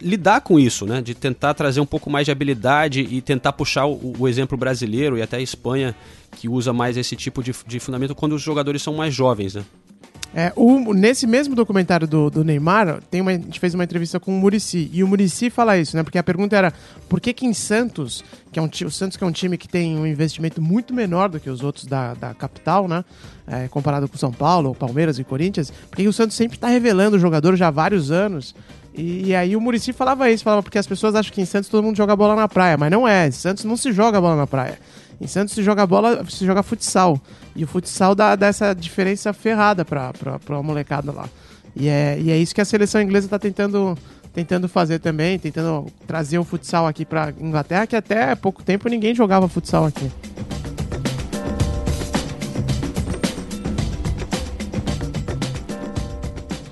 lidar 0.00 0.40
com 0.42 0.58
isso, 0.58 0.86
né? 0.86 1.00
De 1.00 1.14
tentar 1.14 1.54
trazer 1.54 1.80
um 1.80 1.86
pouco 1.86 2.10
mais 2.10 2.26
de 2.26 2.32
habilidade 2.32 3.00
e 3.00 3.20
tentar 3.20 3.52
puxar 3.52 3.86
o, 3.86 4.14
o 4.18 4.28
exemplo 4.28 4.56
brasileiro 4.56 5.16
e 5.16 5.22
até 5.22 5.38
a 5.38 5.40
Espanha, 5.40 5.94
que 6.32 6.48
usa 6.48 6.72
mais 6.72 6.96
esse 6.96 7.16
tipo 7.16 7.42
de, 7.42 7.54
de 7.66 7.80
fundamento 7.80 8.14
quando 8.14 8.34
os 8.34 8.42
jogadores 8.42 8.82
são 8.82 8.94
mais 8.94 9.14
jovens, 9.14 9.54
né? 9.54 9.64
É, 10.38 10.52
o, 10.54 10.92
nesse 10.92 11.26
mesmo 11.26 11.54
documentário 11.54 12.06
do, 12.06 12.28
do 12.28 12.44
Neymar, 12.44 13.00
tem 13.10 13.22
uma, 13.22 13.30
a 13.30 13.34
gente 13.34 13.58
fez 13.58 13.72
uma 13.72 13.82
entrevista 13.82 14.20
com 14.20 14.36
o 14.36 14.38
Murici 14.38 14.90
e 14.92 15.02
o 15.02 15.08
Murici 15.08 15.48
fala 15.48 15.78
isso, 15.78 15.96
né? 15.96 16.02
Porque 16.02 16.18
a 16.18 16.22
pergunta 16.22 16.54
era 16.54 16.74
por 17.08 17.22
que 17.22 17.32
que 17.32 17.46
em 17.46 17.54
Santos, 17.54 18.22
que 18.52 18.58
é 18.58 18.62
um 18.62 18.66
o 18.66 18.90
Santos 18.90 19.16
que 19.16 19.24
é 19.24 19.26
um 19.26 19.32
time 19.32 19.56
que 19.56 19.66
tem 19.66 19.96
um 19.96 20.06
investimento 20.06 20.60
muito 20.60 20.92
menor 20.92 21.30
do 21.30 21.40
que 21.40 21.48
os 21.48 21.62
outros 21.62 21.86
da, 21.86 22.12
da 22.12 22.34
capital, 22.34 22.86
né? 22.86 23.02
É, 23.46 23.66
comparado 23.68 24.06
com 24.08 24.18
São 24.18 24.30
Paulo, 24.30 24.74
Palmeiras 24.74 25.18
e 25.18 25.24
Corinthians, 25.24 25.72
porque 25.88 26.06
o 26.06 26.12
Santos 26.12 26.36
sempre 26.36 26.58
está 26.58 26.68
revelando 26.68 27.16
o 27.16 27.18
jogador 27.18 27.56
já 27.56 27.68
há 27.68 27.70
vários 27.70 28.10
anos. 28.10 28.54
E, 28.94 29.34
aí 29.34 29.56
o 29.56 29.60
Murici 29.60 29.94
falava 29.94 30.30
isso, 30.30 30.44
falava 30.44 30.62
porque 30.62 30.78
as 30.78 30.86
pessoas 30.86 31.14
acham 31.14 31.32
que 31.32 31.40
em 31.40 31.46
Santos 31.46 31.70
todo 31.70 31.82
mundo 31.82 31.96
joga 31.96 32.14
bola 32.14 32.36
na 32.36 32.46
praia, 32.48 32.76
mas 32.76 32.90
não 32.90 33.08
é. 33.08 33.26
Em 33.28 33.30
Santos 33.30 33.64
não 33.64 33.76
se 33.76 33.90
joga 33.90 34.20
bola 34.20 34.36
na 34.36 34.46
praia. 34.46 34.78
Em 35.20 35.26
Santos 35.26 35.54
se 35.54 35.62
joga 35.62 35.86
bola, 35.86 36.24
se 36.28 36.44
joga 36.44 36.62
futsal. 36.62 37.20
E 37.54 37.64
o 37.64 37.66
futsal 37.66 38.14
dá, 38.14 38.36
dá 38.36 38.48
essa 38.48 38.74
diferença 38.74 39.32
ferrada 39.32 39.84
pra, 39.84 40.12
pra, 40.12 40.38
pra 40.38 40.62
molecada 40.62 41.10
lá. 41.10 41.28
E 41.74 41.88
é, 41.88 42.18
e 42.20 42.30
é 42.30 42.36
isso 42.36 42.54
que 42.54 42.60
a 42.60 42.64
seleção 42.64 43.00
inglesa 43.00 43.26
está 43.26 43.38
tentando, 43.38 43.96
tentando 44.32 44.68
fazer 44.68 44.98
também, 44.98 45.38
tentando 45.38 45.86
trazer 46.06 46.38
o 46.38 46.44
futsal 46.44 46.86
aqui 46.86 47.04
pra 47.04 47.32
Inglaterra, 47.38 47.86
que 47.86 47.96
até 47.96 48.34
pouco 48.34 48.62
tempo 48.62 48.88
ninguém 48.88 49.14
jogava 49.14 49.48
futsal 49.48 49.86
aqui. 49.86 50.10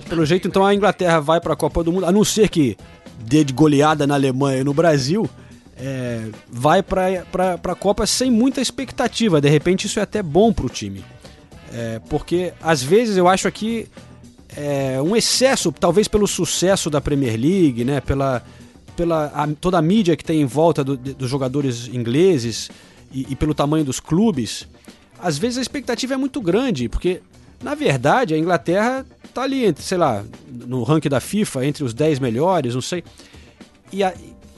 Pelo 0.09 0.24
jeito, 0.24 0.46
então, 0.46 0.64
a 0.64 0.74
Inglaterra 0.74 1.18
vai 1.18 1.40
para 1.40 1.54
a 1.54 1.57
Copa 1.57 1.83
do 1.83 1.90
Mundo, 1.90 2.07
a 2.07 2.12
não 2.12 2.24
ser 2.24 2.48
que 2.48 2.76
dê 3.18 3.42
de 3.42 3.52
goleada 3.52 4.07
na 4.07 4.14
Alemanha 4.14 4.61
e 4.61 4.64
no 4.64 4.72
Brasil, 4.72 5.28
é, 5.76 6.28
vai 6.48 6.82
para 6.82 7.54
a 7.54 7.74
Copa 7.74 8.06
sem 8.06 8.30
muita 8.30 8.60
expectativa. 8.60 9.40
De 9.40 9.48
repente, 9.48 9.87
isso 9.87 9.98
é 9.98 10.02
até 10.02 10.22
bom 10.22 10.52
para 10.52 10.66
o 10.66 10.68
time. 10.68 11.04
É, 11.72 12.00
porque, 12.08 12.52
às 12.62 12.82
vezes, 12.82 13.16
eu 13.16 13.26
acho 13.28 13.48
aqui 13.48 13.88
é, 14.56 15.00
um 15.02 15.16
excesso, 15.16 15.72
talvez 15.72 16.06
pelo 16.06 16.26
sucesso 16.26 16.88
da 16.88 17.00
Premier 17.00 17.38
League, 17.38 17.84
né, 17.84 18.00
pela, 18.00 18.42
pela 18.96 19.26
a, 19.26 19.48
toda 19.48 19.78
a 19.78 19.82
mídia 19.82 20.16
que 20.16 20.24
tem 20.24 20.40
em 20.40 20.46
volta 20.46 20.84
do, 20.84 20.96
dos 20.96 21.28
jogadores 21.28 21.88
ingleses 21.88 22.70
e, 23.12 23.26
e 23.30 23.37
pelo 23.37 23.54
tamanho 23.54 23.84
dos 23.84 23.98
clubes, 23.98 24.68
às 25.20 25.37
vezes 25.37 25.58
a 25.58 25.62
expectativa 25.62 26.14
é 26.14 26.16
muito 26.16 26.40
grande, 26.40 26.88
porque 26.88 27.20
na 27.64 27.74
verdade, 27.74 28.34
a 28.34 28.38
Inglaterra 28.38 29.06
tá 29.32 29.42
ali, 29.42 29.64
entre, 29.64 29.82
sei 29.82 29.96
lá, 29.96 30.22
no 30.46 30.82
ranking 30.82 31.08
da 31.08 31.18
FIFA, 31.18 31.64
entre 31.64 31.82
os 31.82 31.94
10 31.94 32.18
melhores, 32.18 32.74
não 32.74 32.82
sei. 32.82 33.02
E, 33.90 34.04
a, 34.04 34.12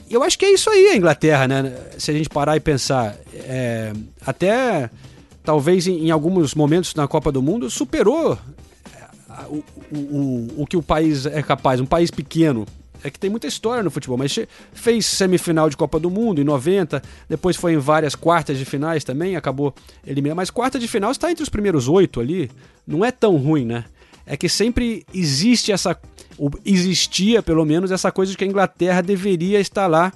eu 0.09 0.23
acho 0.23 0.37
que 0.37 0.45
é 0.45 0.53
isso 0.53 0.69
aí 0.69 0.87
a 0.87 0.95
Inglaterra, 0.95 1.47
né? 1.47 1.75
Se 1.97 2.11
a 2.11 2.13
gente 2.13 2.29
parar 2.29 2.55
e 2.55 2.59
pensar. 2.59 3.15
É, 3.33 3.93
até 4.25 4.89
talvez 5.43 5.87
em, 5.87 6.07
em, 6.07 6.11
alguns 6.11 6.53
momentos 6.53 6.93
na 6.95 7.07
Copa 7.07 7.31
do 7.31 7.41
Mundo 7.41 7.69
superou 7.69 8.37
é, 8.93 9.45
o, 9.49 9.63
o, 9.91 10.47
o, 10.57 10.67
que 10.67 10.77
o 10.77 10.83
país 10.83 11.25
é 11.25 11.41
capaz. 11.41 11.79
Um 11.79 11.85
país 11.85 12.11
pequeno. 12.11 12.65
É 13.03 13.11
que 13.11 13.19
tem 13.19 13.29
muita 13.29 13.45
história 13.45 13.83
no 13.83 13.91
futebol, 13.91 14.17
mas 14.17 14.37
fez 14.73 15.05
semifinal 15.05 15.69
de 15.69 15.77
Copa 15.77 15.99
do 15.99 16.09
Mundo 16.09 16.41
em 16.41 16.43
90, 16.43 16.99
depois 17.29 17.55
foi 17.55 17.73
em 17.73 17.77
várias 17.77 18.15
quartas 18.15 18.57
de 18.57 18.65
finais 18.65 19.03
também, 19.03 19.35
acabou 19.35 19.73
eliminando. 20.05 20.37
Mas 20.37 20.49
quarta 20.49 20.79
de 20.79 20.87
final 20.87 21.11
está 21.11 21.31
entre 21.31 21.43
os 21.43 21.47
primeiros 21.47 21.87
oito 21.87 22.19
ali, 22.19 22.49
não 22.87 23.05
é 23.05 23.11
tão 23.11 23.37
ruim, 23.37 23.65
né? 23.65 23.85
É 24.25 24.35
que 24.35 24.49
sempre 24.49 25.05
existe 25.13 25.71
essa 25.71 25.97
existia 26.65 27.41
pelo 27.41 27.65
menos 27.65 27.91
essa 27.91 28.11
coisa 28.11 28.31
de 28.31 28.37
que 28.37 28.43
a 28.43 28.47
Inglaterra 28.47 29.01
deveria 29.01 29.59
estar 29.59 29.87
lá 29.87 30.13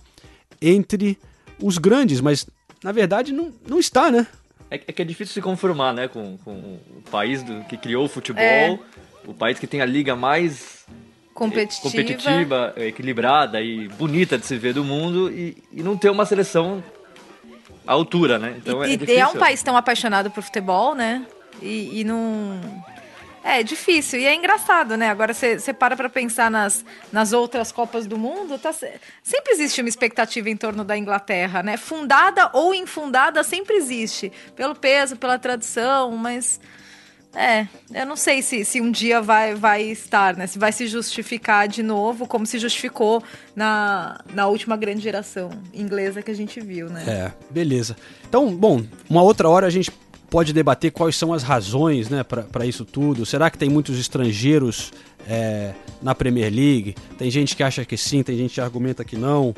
entre 0.61 1.17
os 1.61 1.77
grandes, 1.77 2.21
mas 2.21 2.47
na 2.83 2.91
verdade 2.91 3.31
não, 3.31 3.51
não 3.67 3.79
está, 3.79 4.11
né? 4.11 4.27
É, 4.69 4.75
é 4.75 4.93
que 4.93 5.01
é 5.01 5.05
difícil 5.05 5.33
se 5.33 5.41
conformar, 5.41 5.93
né, 5.93 6.07
com, 6.07 6.37
com 6.37 6.51
o 6.51 7.03
país 7.09 7.43
do, 7.43 7.63
que 7.65 7.75
criou 7.75 8.05
o 8.05 8.09
futebol, 8.09 8.41
é. 8.43 8.79
o 9.25 9.33
país 9.33 9.59
que 9.59 9.67
tem 9.67 9.81
a 9.81 9.85
liga 9.85 10.15
mais 10.15 10.85
competitiva. 11.33 11.89
competitiva, 11.89 12.73
equilibrada 12.77 13.61
e 13.61 13.87
bonita 13.89 14.37
de 14.37 14.45
se 14.45 14.57
ver 14.57 14.73
do 14.73 14.83
mundo 14.83 15.29
e, 15.31 15.57
e 15.71 15.83
não 15.83 15.97
ter 15.97 16.09
uma 16.09 16.25
seleção 16.25 16.83
à 17.85 17.93
altura, 17.93 18.37
né? 18.37 18.55
Então 18.57 18.85
e, 18.85 18.93
é, 18.93 19.11
e 19.11 19.17
é 19.17 19.27
um 19.27 19.35
país 19.35 19.61
tão 19.61 19.75
apaixonado 19.75 20.29
por 20.29 20.43
futebol, 20.43 20.95
né? 20.95 21.25
E, 21.61 22.01
e 22.01 22.03
não 22.03 22.59
é, 23.43 23.63
difícil. 23.63 24.19
E 24.19 24.25
é 24.25 24.35
engraçado, 24.35 24.95
né? 24.95 25.09
Agora 25.09 25.33
você 25.33 25.73
para 25.73 25.95
pra 25.95 26.09
pensar 26.09 26.51
nas, 26.51 26.85
nas 27.11 27.33
outras 27.33 27.71
Copas 27.71 28.05
do 28.05 28.17
Mundo, 28.17 28.57
tá, 28.59 28.71
sempre 28.71 29.53
existe 29.53 29.81
uma 29.81 29.89
expectativa 29.89 30.49
em 30.49 30.55
torno 30.55 30.83
da 30.83 30.97
Inglaterra, 30.97 31.63
né? 31.63 31.75
Fundada 31.75 32.49
ou 32.53 32.73
infundada, 32.73 33.43
sempre 33.43 33.75
existe. 33.75 34.31
Pelo 34.55 34.75
peso, 34.75 35.15
pela 35.15 35.39
tradição, 35.39 36.15
mas. 36.15 36.59
É, 37.33 37.65
eu 37.93 38.05
não 38.05 38.17
sei 38.17 38.41
se, 38.41 38.65
se 38.65 38.81
um 38.81 38.91
dia 38.91 39.21
vai, 39.21 39.55
vai 39.55 39.83
estar, 39.83 40.35
né? 40.35 40.45
Se 40.47 40.59
vai 40.59 40.73
se 40.73 40.85
justificar 40.85 41.65
de 41.65 41.81
novo, 41.81 42.27
como 42.27 42.45
se 42.45 42.59
justificou 42.59 43.23
na, 43.55 44.19
na 44.33 44.47
última 44.47 44.75
grande 44.75 44.99
geração 44.99 45.49
inglesa 45.73 46.21
que 46.21 46.29
a 46.29 46.33
gente 46.35 46.59
viu, 46.59 46.89
né? 46.89 47.05
É, 47.07 47.31
beleza. 47.49 47.95
Então, 48.27 48.53
bom, 48.53 48.83
uma 49.09 49.23
outra 49.23 49.47
hora 49.47 49.65
a 49.65 49.69
gente 49.69 49.89
pode 50.31 50.53
debater 50.53 50.91
quais 50.91 51.17
são 51.17 51.33
as 51.33 51.43
razões 51.43 52.09
né, 52.09 52.23
para 52.23 52.65
isso 52.65 52.85
tudo. 52.85 53.25
Será 53.25 53.51
que 53.51 53.57
tem 53.57 53.69
muitos 53.69 53.99
estrangeiros 53.99 54.93
é, 55.27 55.73
na 56.01 56.15
Premier 56.15 56.49
League? 56.49 56.95
Tem 57.17 57.29
gente 57.29 57.53
que 57.53 57.61
acha 57.61 57.83
que 57.83 57.97
sim, 57.97 58.23
tem 58.23 58.37
gente 58.37 58.53
que 58.53 58.61
argumenta 58.61 59.03
que 59.03 59.17
não. 59.17 59.53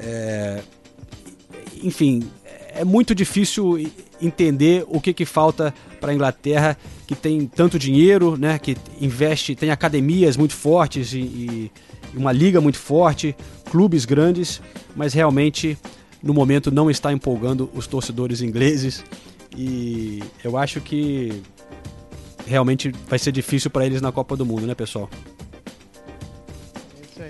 É, 0.00 0.62
enfim, 1.80 2.28
é 2.74 2.84
muito 2.84 3.14
difícil 3.14 3.88
entender 4.20 4.84
o 4.88 5.00
que, 5.00 5.14
que 5.14 5.24
falta 5.24 5.72
para 6.00 6.10
a 6.10 6.14
Inglaterra, 6.14 6.76
que 7.06 7.14
tem 7.14 7.46
tanto 7.46 7.78
dinheiro, 7.78 8.36
né, 8.36 8.58
que 8.58 8.76
investe, 9.00 9.54
tem 9.54 9.70
academias 9.70 10.36
muito 10.36 10.54
fortes 10.54 11.12
e, 11.12 11.18
e 11.18 11.70
uma 12.16 12.32
liga 12.32 12.60
muito 12.60 12.78
forte, 12.78 13.36
clubes 13.70 14.04
grandes, 14.04 14.60
mas 14.96 15.14
realmente 15.14 15.78
no 16.20 16.34
momento 16.34 16.68
não 16.72 16.90
está 16.90 17.12
empolgando 17.12 17.70
os 17.72 17.86
torcedores 17.86 18.42
ingleses 18.42 19.04
e 19.56 20.22
eu 20.42 20.56
acho 20.56 20.80
que 20.80 21.42
realmente 22.46 22.92
vai 23.08 23.18
ser 23.18 23.32
difícil 23.32 23.70
para 23.70 23.86
eles 23.86 24.00
na 24.00 24.12
Copa 24.12 24.36
do 24.36 24.44
Mundo, 24.44 24.66
né, 24.66 24.74
pessoal? 24.74 25.08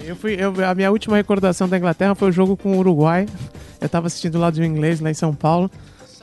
Eu 0.05 0.17
fui, 0.17 0.35
eu, 0.35 0.53
a 0.65 0.75
minha 0.75 0.91
última 0.91 1.17
recordação 1.17 1.69
da 1.69 1.77
Inglaterra 1.77 2.15
foi 2.15 2.29
o 2.29 2.33
jogo 2.33 2.57
com 2.57 2.77
o 2.77 2.79
Uruguai. 2.79 3.27
Eu 3.81 3.87
estava 3.87 4.07
assistindo 4.07 4.39
lá 4.39 4.51
do 4.51 4.65
inglês, 4.65 5.01
lá 5.01 5.11
em 5.11 5.15
São 5.15 5.35
Paulo. 5.35 5.71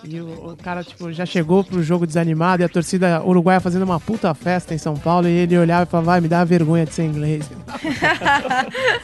E 0.03 0.21
o, 0.21 0.51
o 0.51 0.57
cara, 0.57 0.83
tipo, 0.83 1.11
já 1.11 1.25
chegou 1.25 1.63
pro 1.63 1.81
jogo 1.81 2.05
desanimado 2.05 2.61
e 2.61 2.65
a 2.65 2.69
torcida 2.69 3.21
uruguaia 3.23 3.59
fazendo 3.59 3.83
uma 3.83 3.99
puta 3.99 4.33
festa 4.33 4.73
em 4.73 4.77
São 4.77 4.95
Paulo 4.95 5.27
e 5.27 5.31
ele 5.31 5.57
olhava 5.57 5.83
e 5.83 5.85
falava, 5.87 6.11
vai, 6.11 6.21
me 6.21 6.27
dá 6.27 6.43
vergonha 6.43 6.85
de 6.85 6.93
ser 6.93 7.03
inglês. 7.05 7.49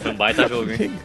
Foi 0.02 0.12
um 0.12 0.16
baita 0.16 0.48
jogo, 0.48 0.72
hein? 0.72 0.92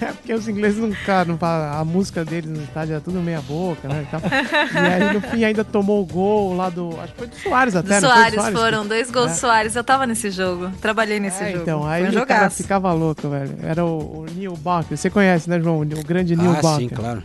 É 0.00 0.06
porque 0.12 0.32
os 0.32 0.48
ingleses 0.48 0.78
não, 0.80 0.90
cara, 1.04 1.26
não 1.26 1.36
falam- 1.36 1.78
a 1.78 1.84
música 1.84 2.24
deles 2.24 2.48
no 2.50 2.62
estádio 2.62 2.92
era 2.92 3.02
tudo 3.02 3.20
meia 3.20 3.42
boca, 3.42 3.86
né? 3.86 4.02
e 4.02 4.10
tal. 4.10 4.20
E 4.22 4.78
aí 5.04 5.12
no 5.12 5.20
fim 5.20 5.44
ainda 5.44 5.62
tomou 5.62 6.00
o 6.02 6.06
gol 6.06 6.56
lá 6.56 6.70
do. 6.70 6.98
Acho 7.02 7.12
que 7.12 7.18
foi 7.18 7.26
do 7.26 7.36
Soares 7.36 7.76
até, 7.76 8.00
do 8.00 8.06
Soares 8.06 8.48
foram 8.48 8.86
dois 8.86 9.10
gols 9.10 9.26
É. 9.26 9.34
do 9.34 9.36
Soares. 9.36 9.76
Eu 9.76 9.84
tava 9.84 10.06
nesse 10.06 10.30
jogo. 10.30 10.70
Trabalhei 10.80 11.20
nesse 11.20 11.42
É, 11.44 11.50
jogo. 11.50 11.62
então, 11.64 11.86
aí 11.86 12.06
Foi 12.06 12.18
um 12.18 12.22
o 12.22 12.26
cara 12.26 12.40
jogaço. 12.44 12.62
ficava 12.62 12.92
louco, 12.94 13.28
velho. 13.28 13.56
Era 13.62 13.84
o, 13.84 14.20
o 14.20 14.26
Neil 14.34 14.56
Bacher. 14.56 14.96
Você 14.96 15.10
conhece, 15.10 15.50
né, 15.50 15.60
João? 15.60 15.80
O 15.82 15.84
grande 16.04 16.34
Neil 16.34 16.50
ah, 16.52 16.62
Bacher. 16.62 16.78
sim, 16.78 16.88
claro. 16.88 17.22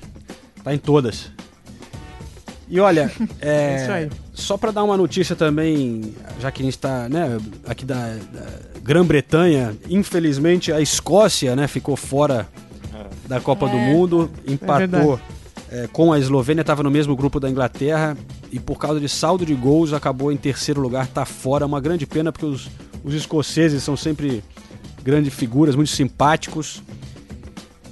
Tá 0.62 0.74
em 0.74 0.78
todas. 0.78 1.32
E 2.74 2.80
olha, 2.80 3.12
é, 3.40 3.76
É 3.76 3.76
isso 3.84 3.92
aí. 3.92 4.10
só 4.34 4.58
para 4.58 4.72
dar 4.72 4.84
uma 4.84 4.98
notícia 4.98 5.36
também, 5.36 6.16
já 6.40 6.52
que 6.52 6.64
a 6.64 6.66
gente 6.66 6.74
está 6.74 7.08
né, 7.08 7.38
aqui 7.68 7.86
da, 7.86 8.16
da 8.34 8.46
Grã-Bretanha, 8.82 9.76
infelizmente 9.88 10.72
a 10.72 10.82
Escócia 10.82 11.56
né, 11.56 11.68
ficou 11.68 11.96
fora 11.96 12.48
da 13.28 13.40
Copa 13.40 13.68
do 13.70 13.78
É. 13.78 13.94
Mundo, 13.94 14.32
verdade. 14.44 14.54
empatou 14.96 15.20
é, 15.72 15.88
com 15.94 16.12
a 16.12 16.18
Eslovênia, 16.18 16.62
estava 16.62 16.82
no 16.82 16.90
mesmo 16.90 17.16
grupo 17.16 17.40
da 17.40 17.48
Inglaterra 17.48 18.18
e 18.52 18.60
por 18.60 18.80
causa 18.80 19.00
de 19.00 19.08
saldo 19.08 19.46
de 19.46 19.54
gols 19.54 19.94
acabou 19.94 20.32
em 20.32 20.38
terceiro 20.38 20.82
lugar, 20.82 21.06
tá 21.08 21.26
fora. 21.26 21.66
Uma 21.68 21.80
grande 21.80 22.08
pena 22.08 22.32
porque 22.32 22.46
os, 22.46 22.70
os 23.04 23.14
escoceses 23.14 23.84
são 23.84 23.96
sempre 23.96 24.44
grandes 25.04 25.32
figuras, 25.34 25.76
muito 25.76 25.92
simpáticos. 25.92 26.82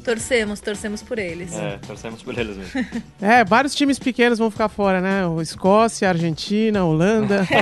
Torcemos, 0.04 0.60
torcemos 0.60 1.02
por 1.04 1.20
eles. 1.20 1.54
É, 1.54 1.78
torcemos 1.86 2.24
por 2.24 2.38
eles 2.38 2.58
mesmo. 2.58 2.86
É, 3.22 3.43
vários 3.45 3.76
times 3.76 3.99
pequenos 3.99 4.39
vão 4.39 4.49
ficar 4.49 4.68
fora, 4.70 4.99
né? 4.99 5.26
O 5.28 5.41
Escócia, 5.41 6.10
Argentina, 6.10 6.84
Holanda. 6.84 7.47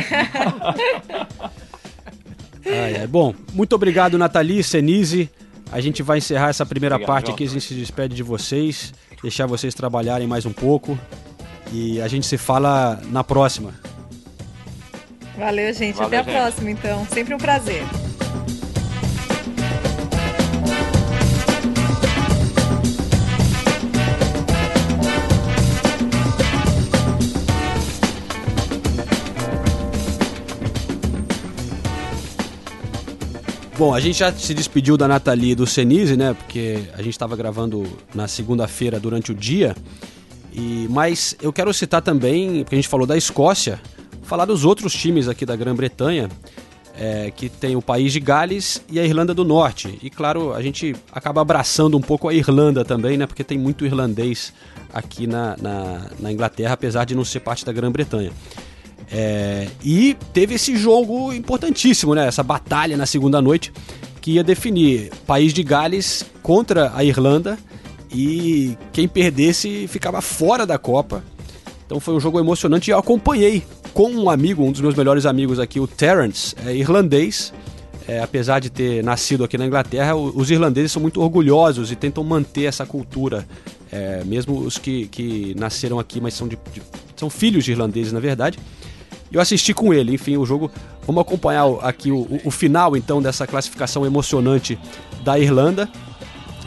Ai, 2.66 2.98
ai. 2.98 3.08
Bom, 3.08 3.34
muito 3.54 3.74
obrigado, 3.74 4.18
Nathalie, 4.18 4.64
Senise. 4.64 5.30
A 5.72 5.80
gente 5.82 6.04
vai 6.04 6.18
encerrar 6.20 6.50
essa 6.50 6.66
primeira 6.66 6.96
Obrigado, 6.96 7.14
parte 7.16 7.26
João. 7.28 7.36
aqui. 7.36 7.44
A 7.46 7.48
gente 7.50 7.62
se 7.66 7.74
despede 7.74 8.16
de 8.16 8.24
vocês, 8.24 8.94
deixar 9.22 9.46
vocês 9.46 9.74
trabalharem 9.74 10.28
mais 10.28 10.46
um 10.46 10.54
pouco. 10.54 10.98
E 11.72 12.02
a 12.02 12.08
gente 12.08 12.26
se 12.26 12.38
fala 12.38 13.00
na 13.12 13.24
próxima. 13.24 13.74
Valeu, 15.38 15.74
gente. 15.74 15.96
Valeu, 15.96 16.08
Até 16.08 16.18
a 16.20 16.24
gente. 16.24 16.34
próxima, 16.34 16.72
então. 16.72 17.08
Sempre 17.12 17.34
um 17.34 17.38
prazer. 17.38 17.84
Bom, 33.80 33.96
a 33.96 34.00
gente 34.02 34.20
já 34.20 34.30
se 34.30 34.54
despediu 34.54 34.98
da 34.98 35.08
Nathalie 35.08 35.52
e 35.52 35.56
do 35.56 35.66
Senise, 35.66 36.18
né? 36.18 36.34
Porque 36.34 36.80
a 36.96 36.98
gente 36.98 37.14
estava 37.14 37.34
gravando 37.38 37.88
na 38.14 38.28
segunda-feira 38.28 39.00
durante 39.00 39.32
o 39.32 39.34
dia. 39.34 39.74
E 40.52 40.86
mas 40.90 41.34
eu 41.42 41.54
quero 41.54 41.74
citar 41.74 42.02
também, 42.02 42.62
porque 42.66 42.76
a 42.76 42.78
gente 42.78 42.90
falou 42.90 43.08
da 43.08 43.16
Escócia, 43.16 43.80
falar 44.24 44.44
dos 44.44 44.66
outros 44.66 44.92
times 44.92 45.30
aqui 45.30 45.46
da 45.46 45.56
Grã-Bretanha, 45.56 46.28
é, 46.94 47.32
que 47.32 47.48
tem 47.48 47.78
o 47.78 47.82
país 47.82 48.12
de 48.12 48.20
Gales 48.20 48.84
e 48.92 49.00
a 49.00 49.06
Irlanda 49.06 49.34
do 49.34 49.46
Norte. 49.46 49.98
E 50.04 50.10
claro, 50.10 50.52
a 50.54 50.62
gente 50.62 50.94
acaba 51.10 51.40
abraçando 51.40 51.96
um 51.96 52.02
pouco 52.02 52.28
a 52.28 52.34
Irlanda 52.34 52.84
também, 52.84 53.16
né? 53.16 53.26
Porque 53.26 53.46
tem 53.46 53.58
muito 53.58 53.86
irlandês 53.86 54.52
aqui 54.94 55.26
na, 55.26 55.56
na, 55.56 56.02
na 56.20 56.34
Inglaterra, 56.34 56.74
apesar 56.74 57.06
de 57.06 57.16
não 57.16 57.24
ser 57.24 57.40
parte 57.40 57.64
da 57.64 57.72
Grã-Bretanha. 57.72 58.34
É, 59.12 59.68
e 59.84 60.16
teve 60.34 60.56
esse 60.56 60.76
jogo 60.78 61.34
importantíssimo, 61.34 62.14
né? 62.14 62.28
Essa 62.28 62.44
batalha 62.44 62.96
na 62.96 63.06
segunda 63.06 63.42
noite 63.42 63.72
que 64.22 64.32
ia 64.34 64.44
definir 64.44 65.10
país 65.26 65.54
de 65.54 65.64
Gales 65.64 66.24
contra 66.44 66.92
a 66.96 67.04
Irlanda 67.04 67.58
e 68.12 68.78
quem 68.94 69.08
perdesse 69.08 69.88
ficava 69.88 70.22
fora 70.22 70.66
da 70.66 70.78
Copa. 70.78 71.24
Então 71.86 72.00
foi 72.00 72.14
um 72.14 72.20
jogo 72.20 72.40
emocionante 72.40 72.90
e 72.90 72.94
eu 72.94 73.00
acompanhei 73.00 73.64
com 73.94 74.12
um 74.12 74.30
amigo, 74.30 74.64
um 74.64 74.72
dos 74.72 74.82
meus 74.82 74.94
melhores 74.94 75.26
amigos 75.26 75.60
aqui, 75.60 75.80
o 75.80 75.88
Terence, 75.88 76.56
é 76.66 76.76
irlandês. 76.76 77.52
É, 78.08 78.22
apesar 78.22 78.60
de 78.60 78.72
ter 78.72 79.04
nascido 79.04 79.44
aqui 79.44 79.56
na 79.56 79.68
Inglaterra, 79.68 80.16
os 80.16 80.50
irlandeses 80.50 80.92
são 80.92 81.00
muito 81.02 81.22
orgulhosos 81.22 81.92
e 81.92 81.96
tentam 81.96 82.24
manter 82.24 82.64
essa 82.66 82.84
cultura. 82.86 83.48
É, 83.92 84.24
mesmo 84.24 84.58
os 84.60 84.78
que, 84.80 85.08
que 85.08 85.56
nasceram 85.56 86.00
aqui, 86.00 86.20
mas 86.20 86.34
são, 86.34 86.48
de- 86.48 86.58
de- 86.74 86.82
são 87.16 87.30
filhos 87.30 87.64
de 87.66 87.72
irlandeses, 87.72 88.12
na 88.12 88.20
verdade. 88.20 88.58
E 89.32 89.36
eu 89.36 89.42
assisti 89.42 89.74
com 89.74 89.94
ele, 89.94 90.14
enfim, 90.14 90.38
o 90.38 90.46
jogo. 90.46 90.72
Vamos 91.06 91.22
acompanhar 91.22 91.66
aqui 91.82 92.12
o, 92.12 92.18
o- 92.22 92.42
o 92.46 92.52
final, 92.52 92.96
então, 92.98 93.22
dessa 93.22 93.46
classificação 93.48 94.06
emocionante 94.06 94.78
da 95.24 95.38
Irlanda. 95.38 95.88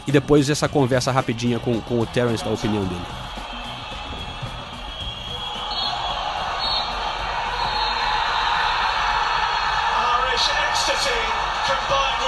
E 0.07 0.11
depois 0.11 0.49
essa 0.49 0.67
conversa 0.67 1.11
rapidinha 1.11 1.59
com, 1.59 1.79
com 1.81 1.99
o 1.99 2.05
Terence, 2.05 2.43
da 2.43 2.51
opinião 2.51 2.83
dele. 2.85 3.01
Irish 10.03 10.49
ecstasy 10.49 11.19
combined 11.67 12.23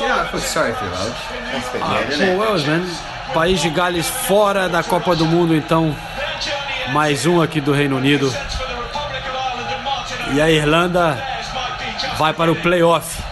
wonderful 0.00 0.24
moments 0.24 0.52
sorry 0.52 0.72
for 0.74 0.84
Welsh. 0.86 1.16
That's 1.52 1.68
a 1.68 1.72
bit 1.72 1.82
weird, 1.82 2.10
isn't 2.10 2.26
Pô, 2.26 2.32
it? 2.32 2.38
Wales, 2.38 2.66
man. 2.66 2.82
País 3.32 3.60
de 3.60 3.70
Gales 3.70 4.06
fora 4.06 4.68
da 4.68 4.82
Copa 4.82 5.16
do 5.16 5.26
Mundo, 5.26 5.54
então. 5.54 5.94
Mais 6.92 7.26
um 7.26 7.42
aqui 7.42 7.60
do 7.60 7.72
Reino 7.72 7.96
Unido. 7.96 8.32
E 10.32 10.40
a 10.40 10.50
Irlanda 10.50 11.18
vai 12.18 12.32
para 12.32 12.50
o 12.50 12.56
playoff. 12.56 13.22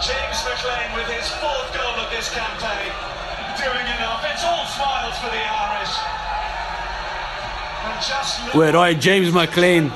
James 0.00 0.44
McLean 0.44 0.94
with 0.94 1.08
his 1.08 1.30
fourth 1.40 1.72
goal 1.72 1.96
of 1.96 2.10
this 2.10 2.28
campaign, 2.28 2.92
doing 3.56 3.86
enough. 3.96 4.22
It's 4.30 4.44
all 4.44 4.66
smiles 4.66 5.16
for 5.16 5.30
the 5.30 5.40
Irish. 5.40 6.13
O 8.54 8.62
herói 8.62 8.96
James 9.00 9.30
McLean 9.30 9.90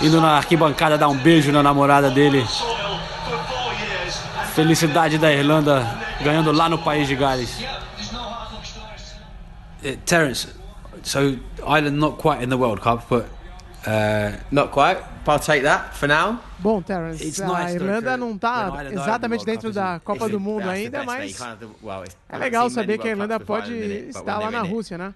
indo 0.00 0.20
na 0.20 0.36
arquibancada 0.36 0.96
dar 0.96 1.08
um 1.08 1.16
beijo 1.16 1.50
na 1.52 1.62
namorada 1.62 2.10
dele. 2.10 2.46
Felicidade 4.54 5.18
da 5.18 5.32
Irlanda 5.32 5.98
ganhando 6.20 6.52
lá 6.52 6.68
no 6.68 6.78
país 6.78 7.06
de 7.06 7.14
Gales. 7.14 7.58
Uh, 9.80 9.96
Terence, 10.04 10.48
so 11.04 11.36
Ireland 11.64 11.98
not 11.98 12.18
quite 12.18 12.42
in 12.42 12.48
the 12.48 12.56
World 12.56 12.80
Cup, 12.80 13.04
but 13.08 13.26
uh, 13.86 14.32
not 14.50 14.72
quite. 14.72 14.98
I'll 15.26 15.38
take 15.38 15.62
that 15.62 15.94
for 15.94 16.08
now. 16.08 16.40
Bom, 16.58 16.82
Terence, 16.82 17.24
It's 17.24 17.40
a 17.40 17.72
Irlanda 17.72 18.16
não 18.16 18.34
está 18.34 18.84
exatamente 18.90 19.44
dentro 19.44 19.72
da? 19.72 20.00
Copa 20.00 20.28
do 20.28 20.40
Mundo 20.40 20.68
ainda, 20.68 21.04
mas 21.04 21.38
é 22.28 22.38
legal 22.38 22.68
saber 22.70 22.98
que 22.98 23.08
a 23.08 23.10
Irlanda 23.10 23.38
pode 23.38 23.72
estar 23.74 24.38
lá 24.38 24.50
na 24.50 24.62
Rússia, 24.62 24.98
né? 24.98 25.14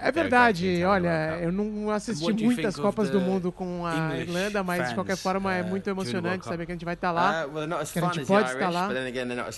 É 0.00 0.10
verdade, 0.10 0.82
olha, 0.84 1.38
eu 1.40 1.52
não 1.52 1.90
assisti 1.90 2.32
muitas 2.32 2.76
Copas 2.76 3.10
do 3.10 3.20
Mundo 3.20 3.52
com 3.52 3.86
a 3.86 4.16
Irlanda, 4.16 4.62
mas 4.62 4.88
de 4.88 4.94
qualquer 4.94 5.16
forma 5.16 5.54
é 5.54 5.62
uh, 5.62 5.66
muito 5.66 5.88
emocionante 5.88 6.44
saber 6.44 6.66
que 6.66 6.72
a 6.72 6.74
gente 6.74 6.84
vai 6.84 6.94
estar 6.94 7.12
lá. 7.12 7.46
Uh, 7.46 7.92
que 7.92 7.98
a 7.98 8.02
gente 8.02 8.26
pode 8.26 8.50
estar 8.52 8.70
lá. 8.70 8.88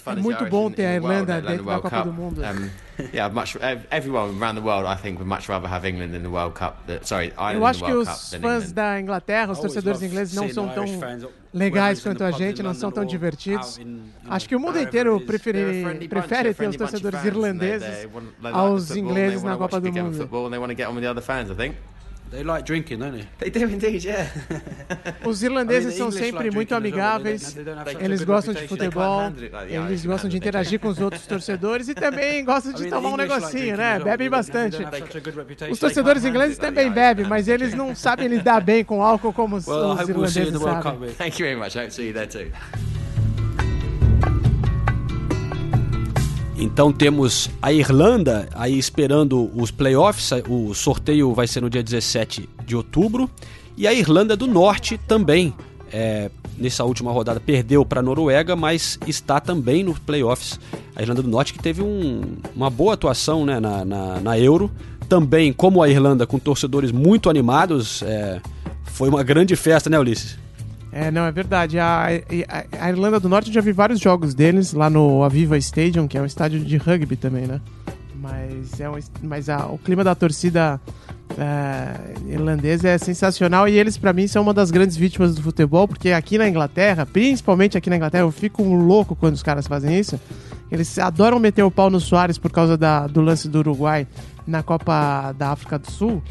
É 0.07 0.17
muito 0.17 0.45
bom 0.47 0.71
ter 0.71 0.87
a 0.87 0.95
Irlanda 0.95 1.41
dentro 1.41 1.65
da 1.65 1.81
Copa 1.81 2.03
do. 2.03 2.13
Mundo. 2.13 2.43
Eu 7.55 7.65
acho 7.67 7.85
que 7.85 7.93
os 7.93 8.35
fãs 8.35 8.73
da 8.73 9.01
Inglaterra, 9.01 9.53
os 9.53 9.59
torcedores 9.59 10.03
ingleses 10.03 10.35
não 10.35 10.50
são 10.53 10.69
tão 10.69 10.85
legais 11.53 12.01
quanto 12.03 12.25
a 12.25 12.31
gente, 12.31 12.63
não 12.63 12.75
são 12.75 12.91
tão 12.91 13.05
divertidos. 13.05 13.81
Acho 14.29 14.49
que 14.49 14.57
o 14.57 14.61
mundo 14.61 14.79
inteiro 14.79 15.21
prefere, 15.21 16.09
prefere 16.09 16.55
ter 16.55 16.69
os 16.69 16.77
torcedores 16.77 17.25
irlandeses 17.25 18.09
aos 18.53 18.91
ingleses 18.95 19.43
na 19.43 19.57
Copa 19.57 19.81
do 19.81 19.93
Mundo. 19.93 20.29
They 22.31 22.43
like 22.45 22.65
drinking, 22.65 22.99
don't 22.99 23.13
they? 23.13 23.27
They 23.39 23.51
do 23.51 23.73
indeed, 23.73 24.05
yeah. 24.05 24.27
Os 25.27 25.43
irlandeses 25.43 25.85
I 25.85 25.89
mean, 25.89 25.93
the 25.93 25.99
são 25.99 26.07
English 26.09 26.25
sempre 26.25 26.45
like 26.45 26.55
muito 26.55 26.75
amigáveis, 26.75 27.53
they 27.55 27.65
don't- 27.65 27.65
they 27.65 27.65
don't 27.65 27.79
have 27.81 27.91
such 27.93 28.03
a 28.03 28.05
eles 28.05 28.23
gostam 28.25 28.55
de 28.55 28.69
futebol, 28.69 29.33
eles 29.69 30.07
gostam 30.07 30.31
de 30.31 30.37
interagir 30.37 30.79
com 30.81 30.89
os 30.89 30.99
outros 31.01 31.27
torcedores 31.27 31.89
e 31.89 31.95
também 31.95 32.45
gostam 32.45 32.73
I 32.73 32.75
de 32.77 32.83
mean, 32.83 32.91
tomar 32.91 33.09
um 33.09 33.17
like 33.17 33.29
negocinho, 33.33 33.77
né? 33.77 33.99
Bebem 33.99 34.17
they 34.17 34.29
don't- 34.29 34.31
bastante. 34.31 35.71
Os 35.71 35.79
torcedores 35.79 36.25
ingleses 36.25 36.59
também 36.59 36.91
bebem, 36.91 37.27
mas 37.27 37.49
eles 37.49 37.75
não 37.75 37.95
sabem 37.95 38.29
lidar 38.29 38.61
bem 38.61 38.85
com 38.85 39.03
álcool 39.03 39.33
como 39.33 39.57
os, 39.57 39.67
Well, 39.67 39.91
os 39.95 40.09
irlandeses 40.09 40.61
sabem. 40.61 41.11
Thank 41.15 41.41
you 41.43 41.47
very 41.49 41.57
much. 41.57 41.75
I 41.77 41.81
hope 41.81 41.89
to 41.89 41.95
see 41.95 42.09
you 42.09 42.15
there 42.15 42.27
too. 42.27 42.51
Então 46.61 46.93
temos 46.93 47.49
a 47.63 47.73
Irlanda 47.73 48.47
aí 48.55 48.79
esperando 48.79 49.51
os 49.55 49.71
playoffs. 49.71 50.31
O 50.49 50.75
sorteio 50.75 51.33
vai 51.33 51.47
ser 51.47 51.63
no 51.63 51.71
dia 51.71 51.83
17 51.83 52.49
de 52.67 52.77
outubro. 52.77 53.31
E 53.77 53.87
a 53.87 53.95
Irlanda 53.95 54.37
do 54.37 54.47
Norte 54.47 54.99
também. 55.09 55.55
é, 55.93 56.31
nessa 56.57 56.85
última 56.85 57.11
rodada 57.11 57.41
perdeu 57.41 57.85
para 57.85 57.99
a 57.99 58.03
Noruega, 58.03 58.55
mas 58.55 58.97
está 59.09 59.41
também 59.41 59.83
nos 59.83 59.99
playoffs. 59.99 60.61
A 60.95 61.03
Irlanda 61.03 61.21
do 61.21 61.29
Norte 61.29 61.53
que 61.53 61.59
teve 61.59 61.83
um- 61.83 62.21
uma 62.55 62.71
boa 62.71 62.95
atuação 62.95 63.45
né, 63.45 63.59
na, 63.59 63.85
na- 63.85 64.21
na 64.21 64.39
Euro. 64.39 64.71
Também, 65.09 65.53
como 65.53 65.83
a 65.83 65.89
Irlanda, 65.89 66.29
com 66.29 66.39
torcedores 66.39 66.93
muito 66.93 67.29
animados. 67.29 68.03
é, 68.05 68.41
foi 68.85 69.09
uma 69.09 69.25
grande 69.25 69.57
festa, 69.57 69.91
né, 69.91 69.99
Ulisses? 69.99 70.39
É, 70.93 71.11
não, 71.11 71.25
é 71.25 71.31
verdade. 71.33 71.79
A, 71.79 72.07
a- 72.07 72.85
a 72.87 72.91
Irlanda 72.91 73.21
do 73.21 73.29
Norte, 73.29 73.53
já 73.53 73.61
vi 73.61 73.73
vários 73.73 74.01
jogos 74.01 74.35
deles 74.35 74.73
lá 74.73 74.91
no 74.91 75.23
Aviva 75.23 75.57
Stadium, 75.59 76.09
que 76.09 76.19
é 76.19 76.21
um 76.23 76.27
estádio 76.27 76.61
de 76.61 76.77
rugby 76.77 77.17
também, 77.17 77.47
né? 77.47 77.61
Mas, 78.21 78.81
é 78.81 78.91
um, 78.91 78.99
mas 79.23 79.49
a- 79.49 79.67
o 79.67 79.79
clima 79.79 80.03
da 80.05 80.15
torcida 80.15 80.81
é, 81.39 81.95
irlandesa 82.33 82.89
é 82.89 82.99
sensacional 82.99 83.69
e 83.69 83.79
eles, 83.79 83.97
pra 83.97 84.13
mim, 84.13 84.27
são 84.27 84.43
uma 84.43 84.53
das 84.53 84.71
grandes 84.71 84.97
vítimas 84.97 85.35
do 85.35 85.43
futebol, 85.43 85.87
porque 85.87 86.11
aqui 86.11 86.37
na 86.37 86.49
Inglaterra, 86.49 87.07
principalmente 87.07 87.79
aqui 87.79 87.89
na 87.89 87.97
Inglaterra, 87.97 88.25
eu 88.25 88.33
fico 88.33 88.63
louco 88.63 89.15
quando 89.15 89.35
os 89.35 89.43
caras 89.43 89.67
fazem 89.67 89.99
isso. 89.99 90.21
Eles 90.71 90.99
adoram 90.99 91.39
meter 91.39 91.63
o 91.63 91.71
pau 91.71 91.89
no 91.89 92.01
Soares 92.01 92.37
por 92.37 92.51
causa 92.51 92.77
da- 92.77 93.07
do 93.07 93.21
lance 93.21 93.49
do 93.49 93.59
Uruguai 93.61 94.07
na 94.47 94.63
Copa 94.63 95.33
da 95.39 95.51
África 95.51 95.79
do 95.79 95.91
Sul. 95.91 96.23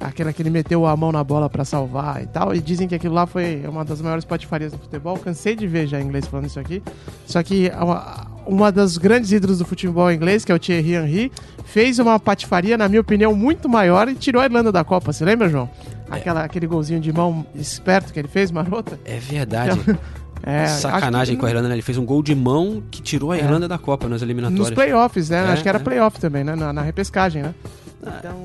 Aquela 0.00 0.32
que 0.32 0.40
ele 0.40 0.50
meteu 0.50 0.86
a 0.86 0.96
mão 0.96 1.10
na 1.10 1.24
bola 1.24 1.50
pra 1.50 1.64
salvar 1.64 2.22
e 2.22 2.26
tal. 2.26 2.54
E 2.54 2.60
dizem 2.60 2.86
que 2.86 2.94
aquilo 2.94 3.14
lá 3.14 3.26
foi 3.26 3.64
uma 3.68 3.84
das 3.84 4.00
maiores 4.00 4.24
patifarias 4.24 4.70
do 4.72 4.78
futebol. 4.78 5.18
Cansei 5.18 5.56
de 5.56 5.66
ver 5.66 5.88
já 5.88 6.00
inglês 6.00 6.26
falando 6.26 6.46
isso 6.46 6.60
aqui. 6.60 6.80
Só 7.26 7.42
que 7.42 7.68
uma, 7.80 8.26
uma 8.46 8.70
das 8.70 8.96
grandes 8.96 9.32
ídolos 9.32 9.58
do 9.58 9.64
futebol 9.64 10.10
inglês, 10.12 10.44
que 10.44 10.52
é 10.52 10.54
o 10.54 10.58
Thierry 10.58 10.94
Henry, 10.94 11.32
fez 11.64 11.98
uma 11.98 12.18
patifaria, 12.20 12.78
na 12.78 12.88
minha 12.88 13.00
opinião, 13.00 13.34
muito 13.34 13.68
maior 13.68 14.08
e 14.08 14.14
tirou 14.14 14.40
a 14.40 14.44
Irlanda 14.44 14.70
da 14.70 14.84
Copa. 14.84 15.12
Você 15.12 15.24
lembra, 15.24 15.48
João? 15.48 15.68
Aquela, 16.08 16.44
Aquele 16.44 16.68
golzinho 16.68 17.00
de 17.00 17.12
mão 17.12 17.44
esperto 17.56 18.12
que 18.12 18.18
ele 18.20 18.28
fez, 18.28 18.50
marota? 18.52 18.98
É 19.04 19.18
verdade. 19.18 19.80
É, 20.40 20.62
acho 20.62 20.82
Sacanagem 20.82 21.34
que- 21.34 21.40
com 21.40 21.46
a 21.46 21.50
Irlanda, 21.50 21.68
né? 21.68 21.74
Ele 21.74 21.82
fez 21.82 21.98
um 21.98 22.06
gol 22.06 22.22
de 22.22 22.32
mão 22.32 22.80
que 22.92 23.02
tirou 23.02 23.32
a 23.32 23.36
É. 23.36 23.40
Irlanda 23.40 23.66
da 23.66 23.76
Copa 23.76 24.08
nas 24.08 24.22
eliminatórias. 24.22 24.68
Nos 24.68 24.74
playoffs, 24.74 25.28
né? 25.30 25.38
É, 25.44 25.50
Acho 25.50 25.62
que 25.64 25.68
era 25.68 25.78
é. 25.78 25.82
playoff 25.82 26.20
também, 26.20 26.44
né? 26.44 26.54
Na, 26.54 26.72
na 26.72 26.80
repescagem, 26.80 27.42
né? 27.42 27.54
Então, 28.00 28.36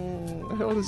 eu 0.62 0.82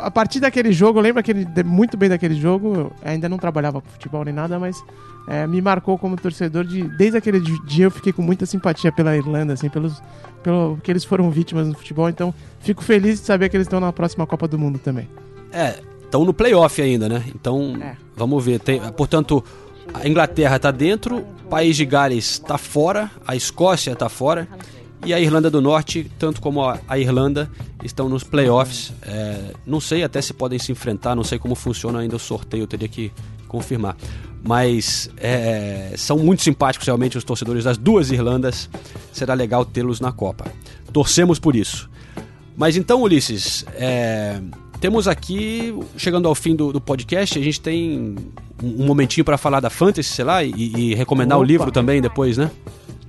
a 0.00 0.10
partir 0.10 0.40
daquele 0.40 0.72
jogo, 0.72 0.98
eu 0.98 1.02
lembro 1.02 1.20
aquele, 1.20 1.46
muito 1.64 1.96
bem 1.96 2.08
daquele 2.08 2.34
jogo. 2.34 2.92
Ainda 3.04 3.28
não 3.28 3.38
trabalhava 3.38 3.80
com 3.80 3.88
futebol 3.88 4.24
nem 4.24 4.32
nada, 4.34 4.58
mas 4.58 4.82
é, 5.28 5.46
me 5.46 5.60
marcou 5.62 5.96
como 5.98 6.16
torcedor. 6.16 6.64
De, 6.64 6.82
desde 6.96 7.16
aquele 7.18 7.40
di- 7.40 7.64
dia 7.66 7.86
eu 7.86 7.90
fiquei 7.90 8.12
com 8.12 8.22
muita 8.22 8.46
simpatia 8.46 8.90
pela 8.92 9.16
Irlanda, 9.16 9.52
assim, 9.52 9.68
pelos, 9.68 10.02
pelo 10.42 10.78
que 10.82 10.90
eles 10.90 11.04
foram 11.04 11.30
vítimas 11.30 11.66
no 11.68 11.74
futebol. 11.74 12.08
Então, 12.08 12.32
fico 12.60 12.82
feliz 12.82 13.20
de 13.20 13.26
saber 13.26 13.48
que 13.48 13.56
eles 13.56 13.66
estão 13.66 13.80
na 13.80 13.92
próxima 13.92 14.26
Copa 14.26 14.46
do 14.48 14.58
Mundo 14.58 14.78
também. 14.78 15.08
É, 15.52 15.80
estão 16.02 16.24
no 16.24 16.34
playoff 16.34 16.80
ainda, 16.82 17.08
né? 17.08 17.22
Então, 17.34 17.76
É. 17.80 17.96
vamos 18.16 18.44
ver. 18.44 18.58
Tem- 18.60 18.80
portanto, 18.92 19.42
a 19.92 20.08
Inglaterra 20.08 20.58
tá 20.58 20.70
dentro, 20.70 21.18
o 21.18 21.48
País 21.48 21.76
de 21.76 21.84
Gales 21.84 22.38
tá 22.38 22.58
fora, 22.58 23.10
a 23.26 23.36
Escócia 23.36 23.94
tá 23.94 24.08
fora 24.08 24.48
e 25.04 25.12
a 25.12 25.20
Irlanda 25.20 25.50
do 25.50 25.60
Norte, 25.60 26.10
tanto 26.18 26.40
como 26.40 26.62
a, 26.62 26.98
Irlanda, 26.98 27.50
estão 27.82 28.08
nos 28.08 28.24
playoffs. 28.24 28.92
É, 29.02 29.52
não 29.66 29.80
sei 29.80 30.02
até 30.02 30.20
se 30.22 30.32
podem 30.32 30.58
se 30.58 30.72
enfrentar, 30.72 31.14
não 31.14 31.24
sei 31.24 31.38
como 31.38 31.54
funciona 31.54 32.00
ainda 32.00 32.16
o 32.16 32.18
sorteio, 32.18 32.62
eu 32.62 32.66
teria 32.66 32.88
que 32.88 33.12
confirmar. 33.48 33.96
Mas 34.42 35.10
é, 35.16 35.94
são 35.96 36.18
muito 36.18 36.42
simpáticos 36.42 36.86
realmente 36.86 37.16
os 37.16 37.24
torcedores 37.24 37.64
das 37.64 37.78
duas 37.78 38.10
Irlandas. 38.10 38.68
Será 39.12 39.34
legal 39.34 39.64
tê-los 39.64 40.00
na 40.00 40.12
Copa. 40.12 40.46
Torcemos 40.92 41.38
por 41.38 41.56
isso. 41.56 41.88
Mas 42.56 42.76
então, 42.76 43.02
Ulisses, 43.02 43.64
é, 43.74 44.40
temos 44.80 45.08
aqui, 45.08 45.74
chegando 45.96 46.28
ao 46.28 46.34
fim 46.34 46.54
do, 46.54 46.72
do 46.72 46.80
podcast, 46.80 47.38
a 47.38 47.42
gente 47.42 47.60
tem 47.60 48.16
um, 48.62 48.82
um 48.82 48.86
momentinho 48.86 49.24
para 49.24 49.38
falar 49.38 49.60
da 49.60 49.70
Fantasy, 49.70 50.10
sei 50.10 50.24
lá, 50.24 50.44
e, 50.44 50.52
e 50.52 50.94
recomendar 50.94 51.38
o 51.38 51.40
Opa. 51.40 51.48
livro 51.48 51.72
também 51.72 52.00
depois, 52.00 52.36
né? 52.36 52.50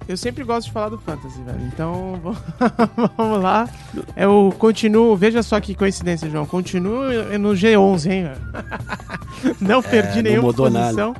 Eu 0.07 0.15
sempre 0.17 0.43
gosto 0.43 0.67
de 0.67 0.73
falar 0.73 0.89
do 0.89 0.97
Fantasy, 0.99 1.41
velho. 1.41 1.59
Então, 1.73 2.19
vamos 3.17 3.41
lá. 3.41 3.67
Eu 4.15 4.53
continuo, 4.59 5.15
veja 5.15 5.41
só 5.41 5.59
que 5.59 5.73
coincidência, 5.73 6.29
João. 6.29 6.45
Continuo 6.45 7.05
no 7.39 7.49
G11, 7.49 8.11
hein, 8.11 8.23
velho. 8.23 9.55
Não 9.59 9.81
perdi 9.81 10.21
não 10.21 10.31
nenhuma 10.31 10.53
posição. 10.53 11.15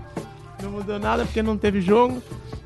Não 0.62 0.72
mudou 0.72 1.00
nada 1.00 1.26
porque 1.26 1.44
não 1.44 1.58
teve 1.58 1.80
jogo. 1.82 2.22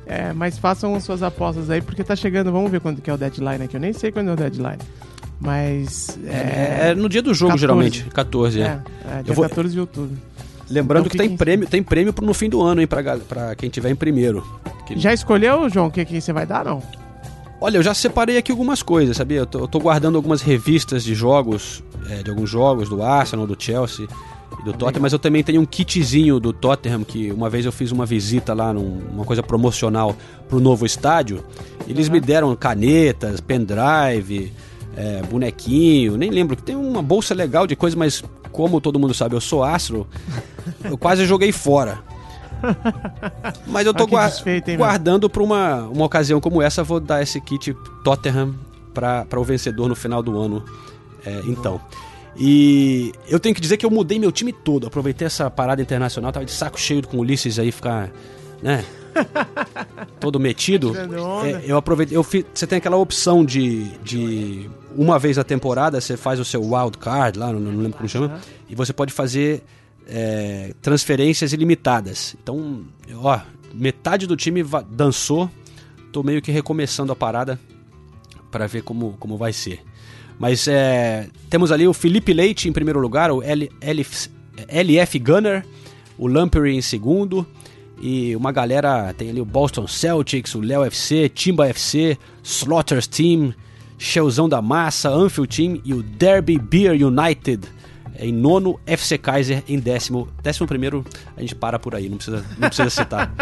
É, 0.06 0.32
mas 0.32 0.58
façam 0.58 0.98
suas 1.00 1.22
apostas 1.22 1.68
aí, 1.70 1.80
porque 1.82 2.02
tá 2.02 2.16
chegando. 2.16 2.50
Vamos 2.50 2.70
ver 2.70 2.80
quando 2.80 3.00
que 3.02 3.10
é 3.10 3.12
o 3.14 3.16
deadline 3.16 3.64
aqui. 3.64 3.76
Eu 3.76 3.80
nem 3.80 3.92
sei 3.92 4.10
quando 4.10 4.30
é 4.30 4.32
o 4.32 4.36
deadline. 4.36 4.78
Mas. 5.40 6.18
É, 6.26 6.90
é 6.90 6.94
no 6.94 7.08
dia 7.08 7.22
do 7.22 7.32
jogo, 7.34 7.52
14. 7.52 7.60
geralmente, 7.60 8.04
14, 8.04 8.60
é. 8.60 8.64
É, 8.64 8.68
é 9.18 9.22
dia 9.22 9.32
Eu 9.32 9.34
vou- 9.34 9.48
14 9.48 9.72
de 9.72 9.80
outubro. 9.80 10.16
Lembrando 10.70 11.06
Então 11.06 11.10
que 11.10 11.18
tem 11.28 11.36
prêmio, 11.36 11.66
tem 11.68 11.82
prêmio 11.82 12.14
no 12.22 12.32
fim 12.32 12.48
do 12.48 12.62
ano, 12.62 12.80
hein, 12.80 12.86
pra, 12.86 13.02
pra 13.18 13.54
quem 13.56 13.68
tiver 13.68 13.90
em 13.90 13.96
primeiro. 13.96 14.46
Já 14.96 15.12
escolheu, 15.12 15.68
João, 15.68 15.86
o 15.88 15.90
que, 15.90 16.04
que 16.04 16.20
você 16.20 16.32
vai 16.32 16.46
dar, 16.46 16.64
não? 16.64 16.82
Olha, 17.60 17.76
eu 17.78 17.82
já 17.82 17.92
separei 17.92 18.38
aqui 18.38 18.50
algumas 18.50 18.82
coisas, 18.82 19.16
sabia? 19.16 19.38
Eu 19.38 19.46
tô, 19.46 19.58
eu 19.58 19.68
tô 19.68 19.78
guardando 19.80 20.16
algumas 20.16 20.40
revistas 20.42 21.04
de 21.04 21.14
jogos, 21.14 21.82
é, 22.08 22.22
de 22.22 22.30
alguns 22.30 22.48
jogos 22.48 22.88
do 22.88 23.02
Arsenal, 23.02 23.46
do 23.46 23.54
Chelsea 23.58 24.06
e 24.60 24.64
do 24.64 24.72
Tottenham, 24.72 25.02
mas 25.02 25.12
eu 25.12 25.18
também 25.18 25.42
tenho 25.44 25.60
um 25.60 25.66
kitzinho 25.66 26.40
do 26.40 26.52
Tottenham, 26.52 27.04
que 27.04 27.30
uma 27.32 27.50
vez 27.50 27.66
eu 27.66 27.72
fiz 27.72 27.92
uma 27.92 28.06
visita 28.06 28.54
lá, 28.54 28.72
num- 28.72 29.00
uma 29.12 29.24
coisa 29.24 29.42
promocional 29.42 30.16
pro 30.48 30.58
novo 30.60 30.86
estádio. 30.86 31.44
Eles 31.86 32.08
me 32.08 32.18
deram 32.20 32.54
canetas, 32.56 33.40
pendrive, 33.40 34.52
é, 34.96 35.22
bonequinho, 35.22 36.16
nem 36.16 36.30
lembro, 36.30 36.56
tem 36.56 36.74
uma 36.76 37.02
bolsa 37.02 37.34
legal 37.34 37.66
de 37.66 37.74
coisa, 37.76 37.96
mas 37.96 38.22
como 38.52 38.80
todo 38.80 38.98
mundo 38.98 39.14
sabe, 39.14 39.34
eu 39.36 39.40
sou 39.40 39.62
astro, 39.62 40.06
eu 40.84 40.98
quase 40.98 41.24
joguei 41.26 41.52
fora. 41.52 41.98
Mas 43.66 43.86
eu 43.86 43.94
tô 43.94 44.02
Ah, 44.02 44.06
que 44.06 44.10
gua- 44.10 44.26
desfeito, 44.26 44.70
hein, 44.70 44.76
guardando 44.76 45.30
para 45.30 45.42
uma, 45.42 45.84
uma 45.84 46.04
ocasião 46.04 46.40
como 46.42 46.60
essa, 46.60 46.82
vou 46.84 47.00
dar 47.00 47.22
esse 47.22 47.40
kit 47.40 47.74
Tottenham 48.04 48.54
para 48.92 49.40
o 49.40 49.44
vencedor 49.44 49.88
no 49.88 49.96
final 49.96 50.22
do 50.22 50.38
ano. 50.38 50.62
É, 51.24 51.40
então. 51.46 51.80
E 52.36 53.12
eu 53.28 53.40
tenho 53.40 53.54
que 53.54 53.60
dizer 53.62 53.76
que 53.78 53.86
eu 53.86 53.90
mudei 53.90 54.18
meu 54.18 54.30
time 54.30 54.52
todo. 54.52 54.86
Aproveitei 54.86 55.26
essa 55.26 55.50
parada 55.50 55.80
internacional, 55.80 56.30
tava 56.32 56.44
de 56.44 56.52
saco 56.52 56.78
cheio 56.78 57.06
com 57.06 57.16
o 57.16 57.20
Ulisses 57.20 57.58
aí 57.58 57.72
ficar, 57.72 58.10
né? 58.62 58.84
todo 60.18 60.38
metido. 60.38 60.92
É, 61.40 61.64
eu 61.66 61.76
aproveitei, 61.76 62.16
eu 62.16 62.22
fiz, 62.22 62.44
você 62.52 62.66
tem 62.66 62.76
aquela 62.76 62.96
opção 62.96 63.44
de, 63.44 63.84
de 64.04 64.68
uma 64.94 65.18
vez 65.18 65.38
a 65.38 65.44
temporada, 65.44 66.00
você 66.00 66.16
faz 66.16 66.38
o 66.38 66.44
seu 66.44 66.62
wild 66.62 66.98
card 66.98 67.38
lá, 67.38 67.52
não, 67.52 67.60
não 67.60 67.82
lembro 67.82 67.96
como 67.96 68.08
chama, 68.08 68.38
e 68.68 68.74
você 68.74 68.92
pode 68.92 69.12
fazer 69.12 69.62
é, 70.06 70.74
transferências 70.82 71.52
ilimitadas. 71.52 72.36
Então, 72.42 72.84
ó, 73.14 73.40
metade 73.72 74.26
do 74.26 74.36
time 74.36 74.62
dançou, 74.90 75.50
tô 76.12 76.22
meio 76.22 76.42
que 76.42 76.52
recomeçando 76.52 77.10
a 77.12 77.16
parada 77.16 77.58
para 78.50 78.66
ver 78.66 78.82
como, 78.82 79.16
como 79.18 79.36
vai 79.36 79.52
ser. 79.52 79.80
Mas 80.38 80.66
é, 80.68 81.28
temos 81.48 81.72
ali 81.72 81.86
o 81.86 81.92
Felipe 81.92 82.32
Leite 82.32 82.68
em 82.68 82.72
primeiro 82.72 82.98
lugar, 82.98 83.30
o 83.30 83.42
L, 83.42 83.70
LF, 83.80 84.30
LF 84.68 85.18
Gunner, 85.18 85.64
o 86.18 86.26
Lampery 86.26 86.76
em 86.76 86.82
segundo. 86.82 87.46
E 88.00 88.34
uma 88.34 88.50
galera, 88.50 89.12
tem 89.12 89.28
ali 89.30 89.40
o 89.40 89.44
Boston 89.44 89.86
Celtics, 89.86 90.54
o 90.54 90.60
Léo 90.60 90.84
FC, 90.84 91.28
Timba 91.28 91.68
FC, 91.68 92.16
Slaughters 92.42 93.06
Team, 93.06 93.52
Shellzão 93.98 94.48
da 94.48 94.62
Massa, 94.62 95.10
Anfield 95.10 95.54
Team 95.54 95.80
e 95.84 95.92
o 95.92 96.02
Derby 96.02 96.58
Beer 96.58 96.92
United 96.92 97.68
em 98.18 98.32
nono, 98.32 98.78
FC 98.86 99.18
Kaiser 99.18 99.62
em 99.68 99.78
décimo. 99.78 100.28
Décimo 100.42 100.66
primeiro, 100.66 101.04
a 101.36 101.40
gente 101.40 101.54
para 101.54 101.78
por 101.78 101.94
aí, 101.94 102.08
não 102.08 102.16
precisa, 102.16 102.44
não 102.58 102.68
precisa 102.68 102.90
citar. 102.90 103.32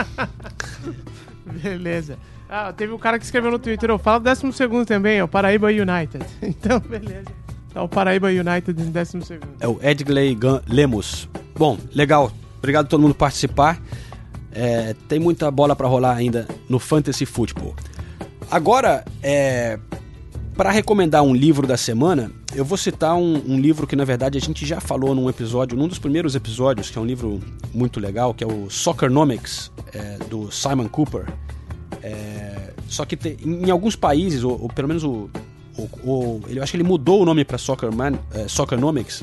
Beleza. 1.63 2.19
Ah, 2.49 2.73
teve 2.73 2.93
um 2.93 2.99
cara 2.99 3.19
que 3.19 3.25
escreveu 3.25 3.51
no 3.51 3.59
Twitter, 3.59 3.91
eu 3.91 3.99
falo 3.99 4.21
décimo 4.21 4.53
segundo 4.53 4.87
também, 4.87 5.19
é 5.19 5.25
o 5.25 5.29
Paraíba 5.29 5.69
United. 5.69 6.25
Então, 6.43 6.81
beleza. 6.81 7.27
Tá 7.75 7.83
o 7.83 7.89
Paraíba 7.89 8.29
United 8.29 8.81
em 8.81 8.91
décimo 8.91 9.23
segundo. 9.23 9.51
É 9.61 9.69
o 9.69 9.79
Edgley 9.83 10.37
Lemos. 10.67 11.29
Bom, 11.55 11.77
legal. 11.95 12.33
Obrigado 12.59 12.87
a 12.87 12.89
todo 12.89 13.01
mundo 13.01 13.13
por 13.13 13.21
participar. 13.21 13.79
É, 14.53 14.95
tem 15.09 15.19
muita 15.19 15.51
bola 15.51 15.77
para 15.77 15.87
rolar 15.87 16.17
ainda 16.17 16.47
no 16.69 16.79
Fantasy 16.79 17.27
Football. 17.27 17.75
Agora, 18.51 19.05
é, 19.23 19.79
para 20.57 20.71
recomendar 20.71 21.23
um 21.23 21.35
livro 21.35 21.67
da 21.67 21.77
semana, 21.77 22.33
eu 22.55 22.65
vou 22.65 22.79
citar 22.79 23.15
um, 23.15 23.43
um, 23.47 23.61
livro 23.61 23.87
que, 23.87 23.95
na 23.95 24.05
verdade, 24.05 24.39
a 24.39 24.41
gente 24.41 24.67
já 24.67 24.81
falou 24.81 25.15
num 25.15 25.29
episódio, 25.29 25.77
num 25.77 25.87
dos 25.87 25.99
primeiros 25.99 26.35
episódios, 26.35 26.91
que 26.91 26.99
é 26.99 27.01
um 27.01 27.05
livro 27.05 27.41
muito 27.73 28.01
legal, 28.01 28.33
que 28.33 28.43
é 28.43 28.47
o 28.47 28.69
Soccernomics, 28.71 29.71
é, 29.93 30.19
do 30.29 30.51
Simon 30.51 30.89
Cooper. 30.89 31.27
É, 32.03 32.73
só 32.89 33.05
que 33.05 33.17
te, 33.17 33.37
em 33.45 33.71
alguns 33.71 33.95
países, 33.95 34.43
ou, 34.43 34.63
ou 34.63 34.69
pelo 34.69 34.89
menos 34.89 35.05
o, 35.05 35.29
o, 35.77 35.83
o, 36.03 36.41
eu 36.49 36.63
acho 36.63 36.73
que 36.73 36.77
ele 36.77 36.85
mudou 36.85 37.23
o 37.23 37.25
nome 37.25 37.45
para 37.45 37.59
Soccerman, 37.59 38.19
é, 38.33 38.49
Soccernomics. 38.49 39.23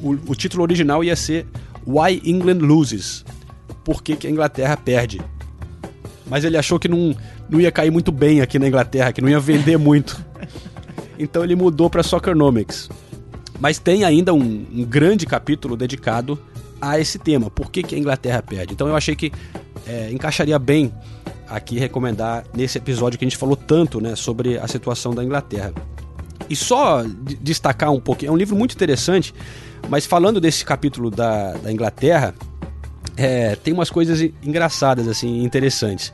O, 0.00 0.10
o, 0.10 0.34
título 0.34 0.62
original 0.62 1.02
ia 1.02 1.16
ser 1.16 1.46
Why 1.86 2.22
England 2.24 2.58
Loses. 2.58 3.24
Por 3.84 4.02
que, 4.02 4.16
que 4.16 4.26
a 4.26 4.30
Inglaterra 4.30 4.76
perde? 4.76 5.20
Mas 6.26 6.44
ele 6.44 6.56
achou 6.56 6.78
que 6.78 6.88
não, 6.88 7.14
não 7.48 7.60
ia 7.60 7.72
cair 7.72 7.90
muito 7.90 8.12
bem 8.12 8.40
aqui 8.40 8.58
na 8.58 8.68
Inglaterra, 8.68 9.12
que 9.12 9.20
não 9.20 9.28
ia 9.28 9.40
vender 9.40 9.76
muito. 9.76 10.24
Então 11.20 11.42
ele 11.42 11.56
mudou 11.56 11.90
para 11.90 12.00
Soccernomics. 12.00 12.88
Mas 13.58 13.80
tem 13.80 14.04
ainda 14.04 14.32
um, 14.32 14.66
um, 14.72 14.84
grande 14.84 15.26
capítulo 15.26 15.76
dedicado 15.76 16.38
a 16.80 17.00
esse 17.00 17.18
tema. 17.18 17.50
Por 17.50 17.72
que, 17.72 17.82
que 17.82 17.96
a 17.96 17.98
Inglaterra 17.98 18.40
perde? 18.40 18.72
Então 18.72 18.86
eu 18.86 18.94
achei 18.94 19.16
que 19.16 19.32
é, 19.84 20.12
encaixaria 20.12 20.56
bem 20.60 20.94
aqui 21.48 21.78
recomendar 21.78 22.44
nesse 22.54 22.78
episódio 22.78 23.18
que 23.18 23.24
a 23.24 23.28
gente 23.28 23.36
falou 23.36 23.56
tanto 23.56 24.00
né, 24.00 24.14
sobre 24.14 24.58
a 24.58 24.68
situação 24.68 25.12
da 25.12 25.24
Inglaterra. 25.24 25.72
E 26.48 26.54
só 26.54 27.04
destacar 27.40 27.90
um 27.90 28.00
pouquinho, 28.00 28.30
é 28.30 28.32
um 28.32 28.36
livro 28.36 28.56
muito 28.56 28.74
interessante, 28.74 29.34
mas 29.88 30.06
falando 30.06 30.40
desse 30.40 30.64
capítulo 30.64 31.10
da, 31.10 31.52
da 31.54 31.72
Inglaterra, 31.72 32.34
é, 33.18 33.56
tem 33.56 33.74
umas 33.74 33.90
coisas 33.90 34.20
engraçadas, 34.42 35.08
assim, 35.08 35.42
interessantes. 35.42 36.12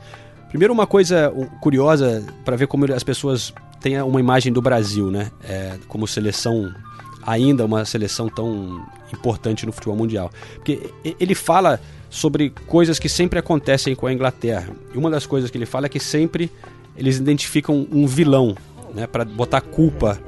Primeiro, 0.49 0.73
uma 0.73 0.87
coisa 0.87 1.31
curiosa 1.61 2.25
para 2.43 2.55
ver 2.55 2.65
como 2.65 2.91
as 2.91 3.03
pessoas 3.03 3.53
têm 3.79 4.01
uma 4.01 4.19
imagem 4.19 4.51
do 4.51 4.61
Brasil, 4.61 5.11
né? 5.11 5.31
É, 5.47 5.77
como 5.87 6.07
seleção, 6.07 6.73
ainda 7.21 7.63
uma 7.63 7.85
seleção 7.85 8.27
tão 8.27 8.83
importante 9.13 9.65
no 9.65 9.71
futebol 9.71 9.95
mundial. 9.95 10.31
Porque 10.55 10.91
ele 11.19 11.35
fala 11.35 11.79
sobre 12.09 12.49
coisas 12.65 12.97
que 12.97 13.07
sempre 13.07 13.37
acontecem 13.37 13.93
com 13.93 14.07
a 14.07 14.13
Inglaterra. 14.13 14.69
E 14.93 14.97
uma 14.97 15.11
das 15.11 15.27
coisas 15.27 15.51
que 15.51 15.57
ele 15.57 15.65
fala 15.67 15.85
é 15.85 15.89
que 15.89 15.99
sempre 15.99 16.51
eles 16.97 17.17
identificam 17.17 17.85
um 17.91 18.07
vilão, 18.07 18.55
né, 18.95 19.05
para 19.05 19.25
botar 19.25 19.61
culpa 19.61 20.19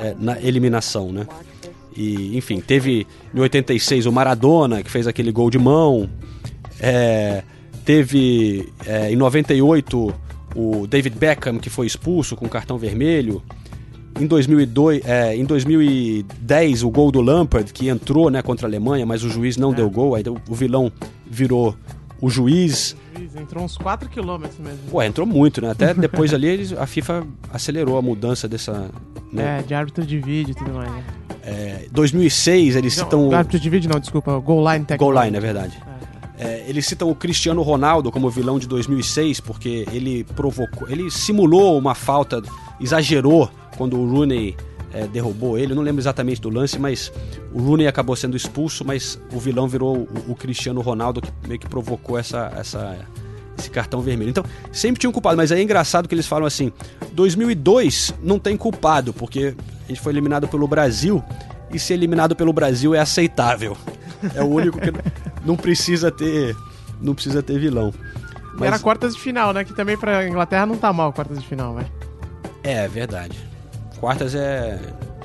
é, 0.00 0.14
na 0.18 0.38
eliminação, 0.40 1.12
né? 1.12 1.26
E, 1.96 2.36
enfim, 2.36 2.60
teve 2.60 3.06
em 3.34 3.40
86 3.40 4.06
o 4.06 4.12
Maradona, 4.12 4.82
que 4.82 4.90
fez 4.90 5.06
aquele 5.06 5.32
gol 5.32 5.50
de 5.50 5.58
mão. 5.58 6.08
É, 6.78 7.42
teve 7.84 8.68
é, 8.84 9.10
em 9.10 9.16
98 9.16 10.14
o 10.54 10.86
David 10.86 11.16
Beckham, 11.16 11.58
que 11.58 11.70
foi 11.70 11.86
expulso 11.86 12.36
com 12.36 12.48
cartão 12.48 12.78
vermelho. 12.78 13.42
Em, 14.18 14.26
2002, 14.26 15.04
é, 15.04 15.36
em 15.36 15.44
2010, 15.44 16.82
o 16.82 16.90
gol 16.90 17.12
do 17.12 17.20
Lampard, 17.20 17.70
que 17.72 17.88
entrou 17.88 18.30
né, 18.30 18.40
contra 18.40 18.66
a 18.66 18.68
Alemanha, 18.68 19.04
mas 19.04 19.22
o 19.22 19.28
juiz 19.28 19.56
não 19.58 19.72
é. 19.72 19.76
deu 19.76 19.90
gol, 19.90 20.14
aí 20.14 20.24
o 20.48 20.54
vilão 20.54 20.90
virou 21.30 21.76
o 22.20 22.30
juiz. 22.30 22.96
Entrou 23.40 23.64
uns 23.64 23.76
4 23.76 24.08
km 24.08 24.40
mesmo. 24.58 24.78
Pô, 24.90 25.02
entrou 25.02 25.26
muito, 25.26 25.60
né? 25.60 25.70
Até 25.70 25.92
depois 25.94 26.32
ali 26.32 26.74
a 26.78 26.86
FIFA 26.86 27.26
acelerou 27.52 27.96
a 27.98 28.02
mudança 28.02 28.48
dessa. 28.48 28.90
Né? 29.32 29.58
É, 29.58 29.62
de 29.62 29.74
árbitro 29.74 30.04
de 30.04 30.18
vídeo 30.18 30.52
e 30.52 30.54
tudo 30.54 30.72
mais, 30.72 30.90
né? 30.90 31.04
É, 31.42 31.86
2006, 31.92 32.76
eles 32.76 32.96
não, 32.96 33.04
citam. 33.04 33.32
Árbitro 33.32 33.60
de 33.60 33.70
vídeo 33.70 33.90
não, 33.92 34.00
desculpa, 34.00 34.38
Goal 34.38 34.72
Line 34.72 34.84
Technology. 34.84 35.14
Goal 35.14 35.24
Line, 35.24 35.36
é 35.36 35.40
verdade. 35.40 35.82
É, 36.38 36.64
eles 36.68 36.86
citam 36.86 37.08
o 37.10 37.14
Cristiano 37.14 37.62
Ronaldo 37.62 38.10
como 38.12 38.28
vilão 38.28 38.58
de 38.58 38.66
2006 38.66 39.40
porque 39.40 39.86
ele 39.90 40.22
provocou, 40.24 40.86
ele 40.88 41.10
simulou 41.10 41.78
uma 41.78 41.94
falta, 41.94 42.42
exagerou 42.78 43.50
quando 43.76 43.98
o 43.98 44.06
Rooney 44.06 44.54
é, 44.92 45.06
derrubou 45.06 45.58
ele. 45.58 45.72
Eu 45.72 45.76
não 45.76 45.82
lembro 45.82 46.00
exatamente 46.00 46.40
do 46.40 46.50
lance, 46.50 46.78
mas 46.78 47.12
o 47.52 47.60
Rooney 47.60 47.86
acabou 47.86 48.14
sendo 48.16 48.36
expulso, 48.36 48.84
mas 48.84 49.20
o 49.32 49.38
vilão 49.38 49.66
virou 49.66 49.96
o, 49.96 50.32
o 50.32 50.34
Cristiano 50.34 50.80
Ronaldo 50.80 51.22
que 51.22 51.30
meio 51.46 51.60
que 51.60 51.68
provocou 51.68 52.18
essa, 52.18 52.52
essa, 52.56 52.98
esse 53.58 53.70
cartão 53.70 54.00
vermelho. 54.00 54.30
Então, 54.30 54.44
sempre 54.72 55.00
tinha 55.00 55.10
um 55.10 55.12
culpado, 55.12 55.36
mas 55.36 55.52
aí 55.52 55.60
é 55.60 55.62
engraçado 55.62 56.08
que 56.08 56.14
eles 56.14 56.26
falam 56.26 56.46
assim: 56.46 56.72
2002 57.12 58.14
não 58.22 58.38
tem 58.38 58.56
culpado, 58.56 59.12
porque 59.12 59.54
a 59.84 59.88
gente 59.88 60.00
foi 60.00 60.12
eliminado 60.12 60.48
pelo 60.48 60.66
Brasil 60.66 61.22
e 61.70 61.78
ser 61.78 61.94
eliminado 61.94 62.34
pelo 62.36 62.52
Brasil 62.52 62.94
é 62.94 63.00
aceitável. 63.00 63.76
É 64.34 64.42
o 64.42 64.46
único 64.46 64.78
que 64.80 64.92
não 65.44 65.56
precisa 65.56 66.10
ter, 66.10 66.56
não 67.00 67.14
precisa 67.14 67.42
ter 67.42 67.58
vilão. 67.58 67.92
Mas... 68.54 68.68
Era 68.68 68.78
quartas 68.78 69.14
de 69.14 69.20
final, 69.20 69.52
né? 69.52 69.64
Que 69.64 69.74
também 69.74 69.96
pra 69.96 70.26
Inglaterra 70.26 70.66
não 70.66 70.76
tá 70.76 70.92
mal 70.92 71.12
quartas 71.12 71.38
de 71.38 71.46
final, 71.46 71.74
vai. 71.74 71.86
É, 72.62 72.88
verdade. 72.88 73.38
Quartas 74.00 74.34
é. 74.34 74.78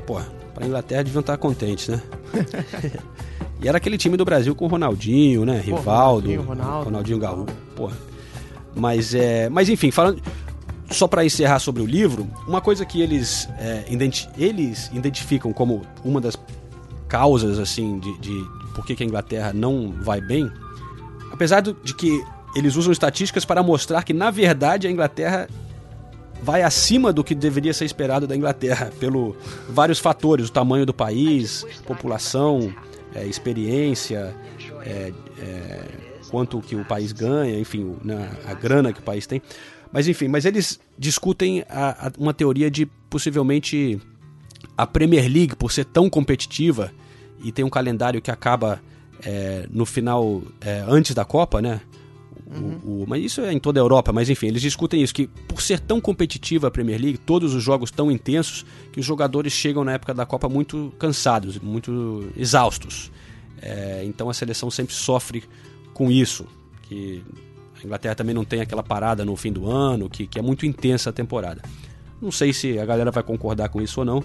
Pô, 0.06 0.20
pra 0.54 0.66
Inglaterra 0.66 1.04
deviam 1.04 1.22
estar 1.22 1.38
contentes, 1.38 1.88
né? 1.88 2.02
e 3.62 3.68
era 3.68 3.78
aquele 3.78 3.98
time 3.98 4.18
do 4.18 4.26
Brasil 4.26 4.54
com 4.54 4.66
o 4.66 4.68
Ronaldinho, 4.68 5.46
né? 5.46 5.64
Pô, 5.66 5.78
Rivaldo, 5.78 6.28
Ronaldinho, 6.28 6.42
Ronaldo. 6.42 6.86
Ronaldinho 6.86 7.20
Gaúcho. 7.20 7.56
Porra. 7.76 8.11
Mas 8.76 9.14
é. 9.14 9.50
Mas 9.50 9.70
enfim, 9.70 9.92
falando. 9.92 10.22
Só 10.90 11.08
para 11.08 11.24
encerrar 11.24 11.60
sobre 11.60 11.82
o 11.82 11.86
livro, 11.86 12.28
uma 12.46 12.60
coisa 12.60 12.86
que 12.86 13.02
eles, 13.02 13.48
é, 13.58 13.86
identi 13.90 14.28
eles 14.38 14.92
identificam 14.94 15.54
como 15.54 15.84
uma 16.04 16.20
das 16.20 16.38
causas 17.08 17.60
assim 17.60 17.98
de, 17.98 18.18
de 18.20 18.46
por 18.76 18.86
que 18.86 19.02
a 19.02 19.06
Inglaterra 19.06 19.54
não 19.54 19.94
vai 20.02 20.20
bem, 20.20 20.52
apesar 21.32 21.62
de 21.62 21.96
que 21.96 22.22
eles 22.56 22.76
usam 22.76 22.92
estatísticas 22.92 23.46
para 23.46 23.64
mostrar 23.64 24.04
que 24.04 24.14
na 24.14 24.30
verdade 24.30 24.86
a 24.86 24.92
Inglaterra 24.92 25.48
vai 26.42 26.64
acima 26.64 27.14
do 27.14 27.24
que 27.24 27.36
deveria 27.36 27.74
ser 27.74 27.86
esperado 27.86 28.26
da 28.26 28.36
Inglaterra, 28.36 28.92
pelo 29.00 29.36
vários 29.70 30.00
fatores, 30.00 30.50
o 30.50 30.52
tamanho 30.52 30.86
do 30.86 30.94
país, 30.94 31.66
população, 31.86 32.74
é, 33.14 33.26
experiência, 33.26 34.36
é, 34.84 35.14
é, 35.40 35.84
quanto 36.32 36.62
que 36.62 36.76
o 36.76 36.86
país 36.86 37.12
ganha, 37.12 37.60
enfim, 37.60 37.96
a 38.48 38.54
grana 38.54 38.94
que 38.94 39.00
o 39.00 39.04
país 39.04 39.28
tem. 39.28 39.42
Mas 39.92 40.08
enfim, 40.08 40.30
mas 40.30 40.46
eles 40.46 40.80
discutem 40.98 41.66
a, 41.70 42.08
a, 42.08 42.12
uma 42.18 42.34
teoria 42.34 42.72
de 42.72 42.86
possivelmente 43.10 44.00
a 44.78 44.88
Premier 44.88 45.30
League, 45.30 45.56
por 45.56 45.72
ser 45.72 45.86
tão 45.86 46.10
competitiva 46.10 46.92
e 47.44 47.52
tem 47.52 47.66
um 47.66 47.70
calendário 47.70 48.22
que 48.22 48.32
acaba 48.32 48.82
é, 49.24 49.68
no 49.70 49.86
final, 49.86 50.42
é, 50.62 50.84
antes 50.88 51.14
da 51.14 51.26
Copa, 51.26 51.62
né? 51.62 51.82
Uhum. 52.50 52.80
O, 52.84 53.04
o, 53.04 53.06
mas 53.08 53.24
isso 53.24 53.42
é 53.42 53.52
em 53.52 53.60
toda 53.60 53.80
a 53.80 53.82
Europa, 53.82 54.12
mas 54.14 54.30
enfim, 54.30 54.48
eles 54.48 54.62
discutem 54.62 55.02
isso, 55.02 55.14
que 55.14 55.28
por 55.28 55.62
ser 55.62 55.80
tão 55.80 56.00
competitiva 56.00 56.68
a 56.68 56.72
Premier 56.72 57.00
League, 57.00 57.18
todos 57.18 57.54
os 57.54 57.64
jogos 57.64 57.92
tão 57.92 58.12
intensos, 58.12 58.66
que 58.92 59.00
os 59.00 59.06
jogadores 59.06 59.54
chegam 59.54 59.84
na 59.84 59.94
época 59.94 60.14
da 60.14 60.26
Copa 60.26 60.48
muito 60.48 60.94
cansados, 60.98 61.60
muito 61.60 62.30
exaustos. 62.38 63.12
É, 63.62 64.04
então 64.06 64.30
a 64.30 64.34
seleção 64.34 64.72
sempre 64.72 64.94
sofre 64.96 65.44
com 66.02 66.10
isso, 66.10 66.48
que 66.82 67.24
a 67.80 67.86
Inglaterra 67.86 68.16
também 68.16 68.34
não 68.34 68.44
tem 68.44 68.60
aquela 68.60 68.82
parada 68.82 69.24
no 69.24 69.36
fim 69.36 69.54
do 69.54 69.70
ano, 69.70 70.10
que, 70.10 70.26
que 70.26 70.40
é 70.40 70.42
muito 70.42 70.66
intensa 70.66 71.12
a 71.12 71.14
temporada. 71.14 71.62
Não 72.20 72.32
sei 72.32 72.52
se 72.54 72.80
a 72.80 72.86
galera 72.86 73.12
vai 73.12 73.22
concordar 73.22 73.70
com 73.70 73.80
isso 73.80 74.00
ou 74.00 74.06
não, 74.06 74.24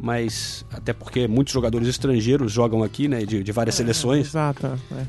mas 0.00 0.66
até 0.72 0.92
porque 0.92 1.28
muitos 1.28 1.54
jogadores 1.54 1.86
estrangeiros 1.86 2.50
jogam 2.50 2.82
aqui, 2.82 3.06
né, 3.06 3.24
de, 3.24 3.44
de 3.44 3.52
várias 3.52 3.76
é, 3.76 3.78
seleções. 3.78 4.26
Exato. 4.26 4.66
É. 4.66 5.06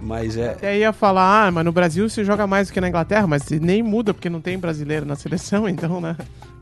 Mas 0.00 0.36
é. 0.36 0.50
Até 0.50 0.78
ia 0.78 0.92
falar, 0.92 1.48
ah, 1.48 1.50
mas 1.50 1.64
no 1.64 1.72
Brasil 1.72 2.08
se 2.08 2.22
joga 2.22 2.46
mais 2.46 2.68
do 2.68 2.72
que 2.72 2.80
na 2.80 2.88
Inglaterra, 2.88 3.26
mas 3.26 3.50
nem 3.50 3.82
muda 3.82 4.14
porque 4.14 4.30
não 4.30 4.40
tem 4.40 4.56
brasileiro 4.56 5.04
na 5.04 5.16
seleção, 5.16 5.66
então, 5.68 6.00
né? 6.00 6.16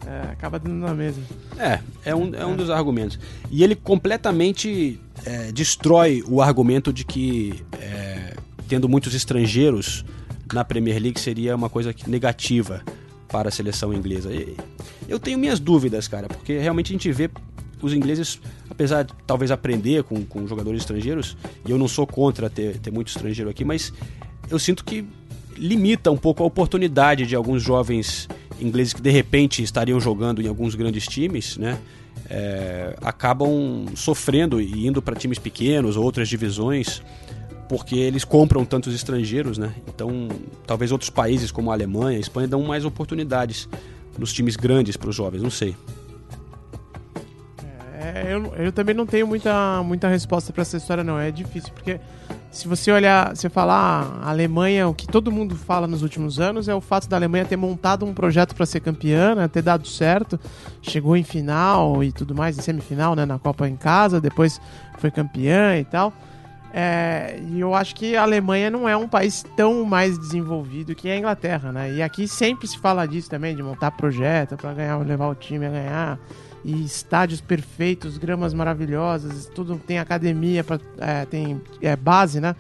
É, 0.07 0.33
acaba 0.33 0.59
dando 0.59 0.77
na 0.77 0.95
mesma. 0.95 1.23
É, 1.59 1.81
é 2.03 2.15
um, 2.15 2.35
é 2.35 2.47
um 2.47 2.57
dos 2.57 2.71
argumentos. 2.71 3.19
E 3.51 3.63
ele 3.63 3.75
completamente 3.75 4.99
é, 5.27 5.53
destrói 5.53 6.25
o 6.27 6.41
argumento 6.41 6.93
de 6.93 7.05
que 7.05 7.63
é, 7.79 8.16
tendo 8.67 8.89
muitos 8.89 9.15
estrangeiros 9.15 10.05
na 10.53 10.65
Premier 10.65 11.01
League 11.01 11.21
seria 11.21 11.57
uma 11.57 11.69
coisa 11.69 11.95
negativa 12.07 12.83
para 13.29 13.49
a 13.49 13.53
seleção 13.53 13.93
inglesa. 13.93 14.31
Eu 15.09 15.19
tenho 15.19 15.39
minhas 15.39 15.59
dúvidas, 15.59 16.07
cara, 16.09 16.29
porque 16.29 16.59
realmente 16.59 16.91
a 16.91 16.93
gente 16.93 17.11
vê 17.13 17.31
os 17.83 17.93
ingleses, 17.93 18.41
apesar 18.71 19.03
de 19.03 19.13
talvez 19.27 19.51
aprender 19.51 20.03
com, 20.05 20.25
com 20.25 20.47
jogadores 20.47 20.83
estrangeiros, 20.83 21.37
e 21.67 21.71
eu 21.71 21.79
não 21.79 21.89
sou 21.89 22.07
contra 22.07 22.49
ter, 22.49 22.79
ter 22.79 22.91
muito 22.91 23.09
estrangeiro 23.09 23.51
aqui, 23.51 23.65
mas 23.65 23.93
eu 24.51 24.59
sinto 24.59 24.85
que 24.85 25.05
limita 25.57 26.11
um 26.11 26.17
pouco 26.17 26.43
a 26.43 26.47
oportunidade 26.47 27.27
de 27.27 27.35
alguns 27.35 27.63
jovens 27.63 28.29
ingleses 28.61 28.93
que 28.93 29.03
de 29.03 29.11
repente 29.11 29.63
estariam 29.63 30.01
jogando 30.01 30.41
em 30.41 30.49
alguns 30.49 30.75
grandes 30.75 31.07
times, 31.07 31.57
né? 31.57 31.79
É, 32.29 32.97
acabam 33.03 33.87
sofrendo 33.95 34.61
e 34.61 34.87
indo 34.87 35.01
para 35.01 35.15
times 35.15 35.39
pequenos 35.39 35.97
ou 35.97 36.03
outras 36.03 36.29
divisões 36.29 37.03
porque 37.69 37.97
eles 37.97 38.25
compram 38.25 38.65
tantos 38.65 38.95
estrangeiros, 38.95 39.59
né? 39.59 39.75
Então, 39.89 40.29
talvez 40.67 40.93
outros 40.93 41.11
países 41.11 41.51
como 41.51 41.71
a 41.71 41.75
Alemanha, 41.75 42.17
a 42.17 42.21
Espanha 42.21 42.49
dão 42.49 42.63
mais 42.63 42.85
oportunidades 42.85 43.69
nos 44.19 44.33
times 44.33 44.57
grandes 44.57 44.97
para 44.97 45.11
os 45.11 45.17
jovens, 45.17 45.43
não 45.43 45.51
sei. 45.51 45.77
É, 47.99 48.33
eu, 48.33 48.55
eu 48.55 48.73
também 48.73 48.95
não 48.95 49.05
tenho 49.05 49.27
muita, 49.27 49.83
muita 49.83 50.09
resposta 50.09 50.53
para 50.53 50.63
essa 50.63 50.77
história, 50.77 51.03
não. 51.03 51.19
É 51.19 51.31
difícil, 51.31 51.73
porque 51.75 51.99
se 52.53 52.69
você 52.69 52.93
olhar, 52.93 53.35
você 53.35 53.51
falar 53.51 54.21
a 54.23 54.31
Alemanha, 54.31 54.89
o 54.89 54.95
que 54.95 55.07
todo 55.07 55.33
mundo 55.33 55.57
fala 55.57 55.87
nos 55.87 56.03
últimos 56.03 56.39
anos 56.39 56.69
é 56.69 56.75
o 56.75 56.81
fato 56.81 57.09
da 57.09 57.17
Alemanha 57.17 57.45
ter 57.45 57.57
montado 57.57 58.07
um 58.07 58.15
projeto 58.15 58.55
para 58.55 58.65
ser 58.65 58.81
campeã, 58.81 59.35
né, 59.35 59.49
ter 59.49 59.61
dado 59.61 59.87
certo, 59.87 60.39
chegou 60.81 61.17
em 61.17 61.25
final 61.25 62.03
e 62.03 62.13
tudo 62.13 62.35
mais, 62.35 62.57
em 62.57 62.63
semifinal, 62.63 63.15
né, 63.15 63.27
na 63.27 63.39
Copa 63.39 63.69
em 63.69 63.77
casa, 63.77 64.21
depois 64.21 64.61
foi 64.99 65.11
campeã 65.11 65.77
e 65.77 65.85
tal. 65.85 66.13
É, 66.79 67.41
e 67.49 67.59
eu 67.59 67.75
acho 67.75 67.95
que 67.95 68.15
a 68.17 68.23
Alemanha 68.23 68.71
não 68.71 68.87
é 68.87 68.95
um 68.95 69.09
país 69.09 69.43
tão 69.57 69.83
mais 69.83 70.19
desenvolvido 70.19 70.95
que 70.95 71.09
a 71.09 71.17
Inglaterra, 71.17 71.73
né? 71.73 71.91
E 71.91 72.03
aqui 72.03 72.29
sempre 72.29 72.69
se 72.69 72.79
fala 72.79 73.07
disso 73.07 73.31
também, 73.31 73.57
de 73.57 73.63
montar 73.63 73.93
projeto 73.93 74.59
para 74.59 74.75
ganhar, 74.75 74.99
levar 74.99 75.29
o 75.29 75.35
time 75.35 75.65
a 75.65 75.71
ganhar 75.71 76.19
e 76.63 76.85
estádios 76.85 77.41
perfeitos, 77.41 78.19
gramas 78.19 78.53
maravilhosas, 78.53 79.47
tudo 79.55 79.79
tem 79.79 79.99
academia, 79.99 80.63
pra, 80.63 80.79
é, 80.99 81.25
tem 81.25 81.59
é, 81.81 81.97
base, 81.97 82.43
né? 82.43 82.55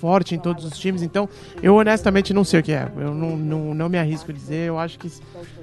Forte 0.00 0.34
em 0.34 0.40
todos 0.40 0.64
os 0.64 0.76
times. 0.76 1.02
Então, 1.02 1.28
eu 1.62 1.76
honestamente 1.76 2.34
não 2.34 2.42
sei 2.42 2.58
o 2.58 2.62
que 2.64 2.72
é. 2.72 2.90
Eu 2.96 3.14
não, 3.14 3.36
não, 3.36 3.74
não 3.74 3.88
me 3.88 3.96
arrisco 3.96 4.32
a 4.32 4.34
dizer. 4.34 4.68
Eu 4.68 4.78
acho 4.78 4.98
que, 4.98 5.08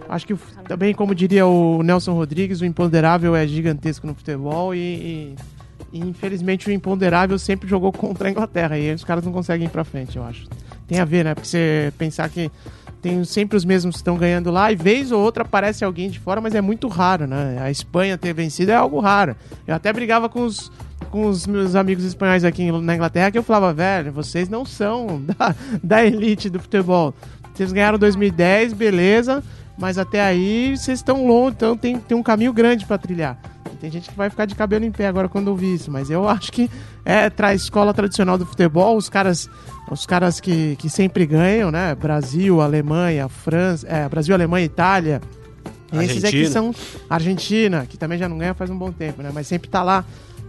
acho 0.07 0.25
que 0.25 0.35
também, 0.69 0.93
como 0.93 1.13
diria 1.13 1.45
o 1.45 1.83
Nelson 1.83 2.13
Rodrigues, 2.13 2.61
o 2.61 2.65
imponderável 2.65 3.35
é 3.35 3.45
gigantesco 3.45 4.07
no 4.07 4.15
futebol 4.15 4.73
e, 4.73 4.77
e, 4.77 5.35
e 5.93 5.99
infelizmente 5.99 6.67
o 6.67 6.71
imponderável 6.71 7.37
sempre 7.37 7.69
jogou 7.69 7.91
contra 7.93 8.27
a 8.27 8.31
Inglaterra 8.31 8.77
e 8.77 8.91
os 8.91 9.03
caras 9.03 9.23
não 9.23 9.31
conseguem 9.31 9.67
ir 9.67 9.69
pra 9.69 9.83
frente, 9.83 10.17
eu 10.17 10.23
acho. 10.23 10.47
Tem 10.87 10.99
a 10.99 11.05
ver, 11.05 11.23
né? 11.23 11.35
Porque 11.35 11.47
você 11.47 11.93
pensar 11.97 12.27
que 12.29 12.51
tem 12.99 13.23
sempre 13.25 13.55
os 13.55 13.63
mesmos 13.63 13.95
que 13.95 13.99
estão 13.99 14.17
ganhando 14.17 14.49
lá, 14.49 14.71
e 14.71 14.75
vez 14.75 15.11
ou 15.11 15.21
outra 15.21 15.43
aparece 15.43 15.83
alguém 15.83 16.09
de 16.09 16.19
fora, 16.19 16.39
mas 16.39 16.55
é 16.55 16.61
muito 16.61 16.87
raro, 16.87 17.27
né? 17.27 17.59
A 17.61 17.69
Espanha 17.69 18.17
ter 18.17 18.33
vencido 18.33 18.71
é 18.71 18.75
algo 18.75 18.99
raro. 18.99 19.35
Eu 19.67 19.75
até 19.75 19.91
brigava 19.91 20.29
com 20.29 20.45
os, 20.45 20.71
com 21.11 21.27
os 21.27 21.45
meus 21.45 21.75
amigos 21.75 22.05
espanhóis 22.05 22.45
aqui 22.45 22.71
na 22.71 22.95
Inglaterra, 22.95 23.29
que 23.29 23.37
eu 23.37 23.43
falava, 23.43 23.73
velho, 23.73 24.11
vocês 24.11 24.47
não 24.49 24.65
são 24.65 25.21
da, 25.37 25.53
da 25.83 26.05
elite 26.05 26.49
do 26.49 26.59
futebol. 26.59 27.13
Vocês 27.53 27.71
ganharam 27.71 27.99
2010, 27.99 28.73
beleza, 28.73 29.43
mas 29.77 29.97
até 29.97 30.21
aí 30.21 30.75
vocês 30.77 30.99
estão 30.99 31.25
longe, 31.25 31.55
então 31.55 31.75
tem, 31.77 31.99
tem 31.99 32.17
um 32.17 32.23
caminho 32.23 32.53
grande 32.53 32.85
para 32.85 32.97
trilhar. 32.97 33.37
Tem 33.79 33.91
gente 33.91 34.09
que 34.09 34.15
vai 34.15 34.29
ficar 34.29 34.45
de 34.45 34.55
cabelo 34.55 34.85
em 34.85 34.91
pé 34.91 35.07
agora 35.07 35.27
quando 35.27 35.49
ouvir 35.49 35.73
isso, 35.73 35.91
mas 35.91 36.09
eu 36.09 36.27
acho 36.29 36.51
que 36.51 36.69
é 37.03 37.29
a 37.37 37.53
escola 37.53 37.93
tradicional 37.93 38.37
do 38.37 38.45
futebol, 38.45 38.95
os 38.95 39.09
caras 39.09 39.49
os 39.91 40.05
caras 40.05 40.39
que, 40.39 40.77
que 40.77 40.89
sempre 40.89 41.25
ganham, 41.25 41.69
né? 41.69 41.93
Brasil, 41.93 42.61
Alemanha, 42.61 43.27
França, 43.27 43.85
é, 43.87 44.07
Brasil, 44.07 44.33
Alemanha, 44.33 44.65
Itália. 44.65 45.21
Esses 46.01 46.23
aqui 46.23 46.47
são 46.47 46.73
Argentina, 47.09 47.85
que 47.85 47.97
também 47.97 48.17
já 48.17 48.27
não 48.27 48.37
ganha 48.37 48.53
faz 48.53 48.69
um 48.69 48.77
bom 48.77 48.91
tempo, 48.91 49.21
né? 49.21 49.31
Mas 49.33 49.47
sempre 49.47 49.69
tá 49.69 49.83
lá. 49.83 50.05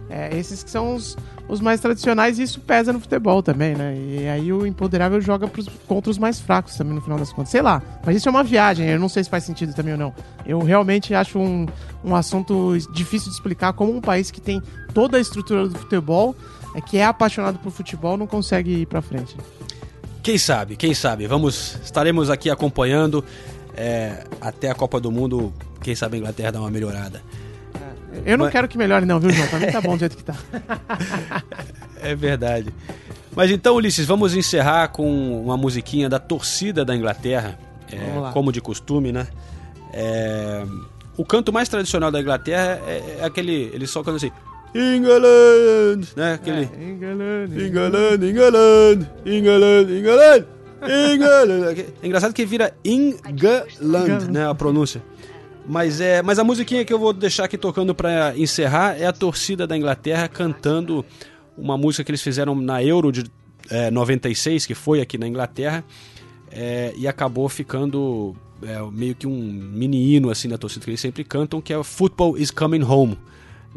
É, 0.09 0.35
esses 0.37 0.63
que 0.63 0.69
são 0.69 0.95
os, 0.95 1.17
os 1.47 1.61
mais 1.61 1.79
tradicionais 1.79 2.39
e 2.39 2.43
isso 2.43 2.59
pesa 2.59 2.91
no 2.91 2.99
futebol 2.99 3.43
também, 3.43 3.75
né? 3.75 3.95
E 3.95 4.27
aí 4.27 4.51
o 4.51 4.65
imponderável 4.65 5.21
joga 5.21 5.47
pros, 5.47 5.67
contra 5.87 6.09
os 6.09 6.17
mais 6.17 6.39
fracos 6.39 6.75
também 6.75 6.93
no 6.93 7.01
final 7.01 7.17
das 7.17 7.31
contas. 7.31 7.51
Sei 7.51 7.61
lá, 7.61 7.81
mas 8.05 8.15
isso 8.15 8.27
é 8.27 8.31
uma 8.31 8.43
viagem, 8.43 8.87
eu 8.87 8.99
não 8.99 9.09
sei 9.09 9.23
se 9.23 9.29
faz 9.29 9.43
sentido 9.43 9.73
também 9.73 9.93
ou 9.93 9.99
não. 9.99 10.13
Eu 10.45 10.59
realmente 10.59 11.13
acho 11.13 11.37
um, 11.37 11.67
um 12.03 12.15
assunto 12.15 12.75
difícil 12.91 13.29
de 13.29 13.35
explicar 13.35 13.73
como 13.73 13.95
um 13.95 14.01
país 14.01 14.31
que 14.31 14.41
tem 14.41 14.61
toda 14.93 15.17
a 15.17 15.21
estrutura 15.21 15.67
do 15.67 15.77
futebol 15.77 16.35
é 16.75 16.81
que 16.81 16.97
é 16.97 17.05
apaixonado 17.05 17.57
por 17.59 17.71
futebol 17.71 18.17
não 18.17 18.27
consegue 18.27 18.81
ir 18.81 18.85
para 18.85 19.01
frente. 19.01 19.35
Quem 20.21 20.37
sabe, 20.37 20.75
quem 20.75 20.93
sabe? 20.93 21.27
Vamos, 21.27 21.77
estaremos 21.83 22.29
aqui 22.29 22.49
acompanhando 22.49 23.23
é, 23.75 24.23
até 24.41 24.69
a 24.69 24.75
Copa 24.75 24.99
do 24.99 25.11
Mundo. 25.11 25.53
Quem 25.81 25.95
sabe 25.95 26.17
a 26.17 26.19
Inglaterra 26.19 26.51
dá 26.53 26.59
uma 26.59 26.71
melhorada. 26.71 27.21
Eu 28.25 28.37
não 28.37 28.45
Mas... 28.45 28.51
quero 28.51 28.67
que 28.67 28.77
melhore, 28.77 29.05
não, 29.05 29.19
viu, 29.19 29.29
João? 29.31 29.47
Pra 29.47 29.59
mim 29.59 29.67
tá 29.67 29.81
bom 29.81 29.93
do 29.93 29.99
jeito 29.99 30.17
que 30.17 30.23
tá. 30.23 30.35
é 32.01 32.15
verdade. 32.15 32.73
Mas 33.35 33.51
então, 33.51 33.75
Ulisses, 33.75 34.05
vamos 34.05 34.35
encerrar 34.35 34.87
com 34.89 35.41
uma 35.41 35.57
musiquinha 35.57 36.07
da 36.07 36.19
torcida 36.19 36.85
da 36.85 36.95
Inglaterra. 36.95 37.59
É, 37.91 38.31
como 38.31 38.51
de 38.51 38.61
costume, 38.61 39.11
né? 39.11 39.27
É, 39.93 40.63
o 41.17 41.23
canto 41.23 41.51
mais 41.53 41.69
tradicional 41.69 42.11
da 42.11 42.19
Inglaterra 42.19 42.81
é, 42.87 43.17
é 43.19 43.25
aquele. 43.25 43.69
Eles 43.73 43.89
só 43.89 43.99
cantam 43.99 44.15
assim. 44.15 44.31
England, 44.73 46.07
né? 46.15 46.33
Aquele. 46.33 46.61
É, 46.61 46.89
England, 46.89 47.45
England, 47.55 48.23
England, 48.23 49.07
England, 49.25 49.89
England, 49.89 50.45
England. 50.45 50.45
É 50.85 52.05
engraçado 52.05 52.31
que 52.31 52.45
vira 52.45 52.71
England, 52.83 54.29
né? 54.29 54.47
A 54.47 54.53
pronúncia. 54.53 55.01
Mas 55.67 55.99
é, 55.99 56.21
mas 56.21 56.37
a 56.37 56.43
musiquinha 56.43 56.85
que 56.85 56.93
eu 56.93 56.99
vou 56.99 57.11
deixar 57.11 57.45
aqui 57.45 57.57
tocando 57.57 57.95
para 57.95 58.37
encerrar 58.37 58.99
é 58.99 59.05
a 59.05 59.13
torcida 59.13 59.65
da 59.65 59.75
Inglaterra 59.75 60.27
cantando 60.27 61.03
uma 61.57 61.77
música 61.77 62.03
que 62.03 62.11
eles 62.11 62.21
fizeram 62.21 62.53
na 62.55 62.83
Euro 62.83 63.11
de 63.11 63.23
é, 63.69 63.89
96, 63.89 64.65
que 64.65 64.75
foi 64.75 65.01
aqui 65.01 65.17
na 65.17 65.27
Inglaterra, 65.27 65.83
é, 66.51 66.93
e 66.95 67.07
acabou 67.07 67.49
ficando 67.49 68.35
é, 68.61 68.79
meio 68.91 69.15
que 69.15 69.25
um 69.25 69.41
mini 69.41 70.15
hino 70.15 70.29
assim 70.29 70.47
da 70.47 70.57
torcida 70.57 70.85
que 70.85 70.91
eles 70.91 71.01
sempre 71.01 71.23
cantam, 71.23 71.59
que 71.59 71.73
é 71.73 71.83
Football 71.83 72.37
is 72.37 72.51
Coming 72.51 72.83
Home 72.83 73.17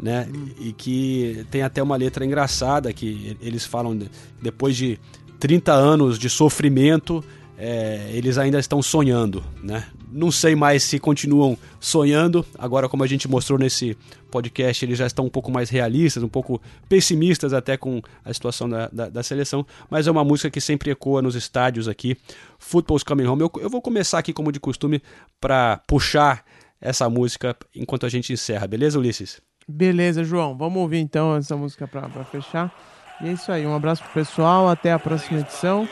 né? 0.01 0.27
Hum. 0.33 0.47
E 0.59 0.71
que 0.71 1.45
tem 1.51 1.61
até 1.61 1.83
uma 1.83 1.95
letra 1.95 2.25
engraçada 2.25 2.91
que 2.93 3.37
eles 3.41 3.65
falam 3.65 3.97
de, 3.97 4.09
depois 4.41 4.75
de 4.75 4.97
30 5.39 5.73
anos 5.73 6.17
de 6.17 6.29
sofrimento, 6.29 7.23
é, 7.57 8.09
eles 8.13 8.37
ainda 8.37 8.59
estão 8.59 8.81
sonhando, 8.81 9.43
né? 9.61 9.85
Não 10.11 10.31
sei 10.31 10.55
mais 10.55 10.83
se 10.83 10.99
continuam 10.99 11.57
sonhando. 11.79 12.45
Agora, 12.57 12.89
como 12.89 13.03
a 13.03 13.07
gente 13.07 13.27
mostrou 13.27 13.59
nesse 13.59 13.97
podcast, 14.31 14.83
eles 14.83 14.97
já 14.97 15.07
estão 15.07 15.25
um 15.25 15.29
pouco 15.29 15.51
mais 15.51 15.69
realistas, 15.69 16.23
um 16.23 16.29
pouco 16.29 16.61
pessimistas 16.87 17.53
até 17.53 17.77
com 17.77 18.01
a 18.23 18.33
situação 18.33 18.69
da, 18.69 18.87
da, 18.91 19.09
da 19.09 19.23
seleção. 19.23 19.65
Mas 19.89 20.07
é 20.07 20.11
uma 20.11 20.23
música 20.23 20.49
que 20.49 20.61
sempre 20.61 20.91
ecoa 20.91 21.21
nos 21.21 21.35
estádios 21.35 21.87
aqui. 21.87 22.17
Football's 22.57 23.03
Coming 23.03 23.25
Home. 23.25 23.41
Eu, 23.41 23.51
eu 23.61 23.69
vou 23.69 23.81
começar 23.81 24.19
aqui, 24.19 24.33
como 24.33 24.51
de 24.51 24.59
costume, 24.59 25.01
para 25.39 25.81
puxar 25.87 26.43
essa 26.81 27.09
música 27.09 27.55
enquanto 27.75 28.05
a 28.05 28.09
gente 28.09 28.31
encerra, 28.31 28.65
beleza, 28.65 28.97
Ulisses? 28.97 29.41
Beleza, 29.67 30.23
João. 30.23 30.57
Vamos 30.57 30.81
ouvir 30.81 30.97
então 30.97 31.35
essa 31.35 31.55
música 31.55 31.87
pra 31.87 32.09
fechar. 32.25 32.73
E 33.21 33.27
é 33.27 33.33
isso 33.33 33.51
aí. 33.51 33.67
Um 33.67 33.75
abraço 33.75 34.03
pro 34.03 34.13
pessoal. 34.13 34.67
Até 34.67 34.91
a 34.91 34.97
próxima 34.97 35.41
edição. 35.41 35.87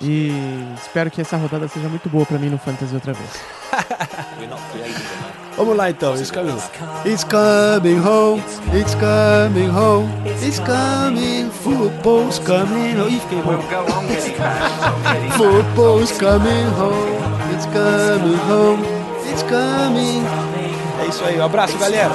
E 0.00 0.32
espero 0.76 1.10
que 1.10 1.20
essa 1.20 1.36
rodada 1.36 1.68
seja 1.68 1.88
muito 1.88 2.08
boa 2.08 2.24
pra 2.26 2.38
mim 2.38 2.48
no 2.48 2.58
Fantasy 2.58 2.94
outra 2.94 3.12
vez. 3.12 3.30
Vamos 5.56 5.76
lá 5.76 5.90
então, 5.90 6.14
it's 6.14 6.30
coming. 6.30 6.56
It's 7.04 7.24
coming 7.24 7.98
home, 7.98 8.42
it's 8.72 8.94
coming 8.94 9.68
home, 9.68 10.08
it's 10.26 10.58
coming, 10.60 11.50
football's 11.50 12.38
coming 12.38 12.96
home. 12.98 13.20
Football's 15.36 16.12
coming 16.12 16.66
home, 16.78 17.18
it's 17.54 17.66
coming 17.66 18.38
home, 18.48 18.82
it's 19.30 19.42
coming. 19.42 20.24
É 21.02 21.06
isso 21.08 21.24
aí, 21.24 21.38
um 21.38 21.44
abraço 21.44 21.76
galera. 21.78 22.10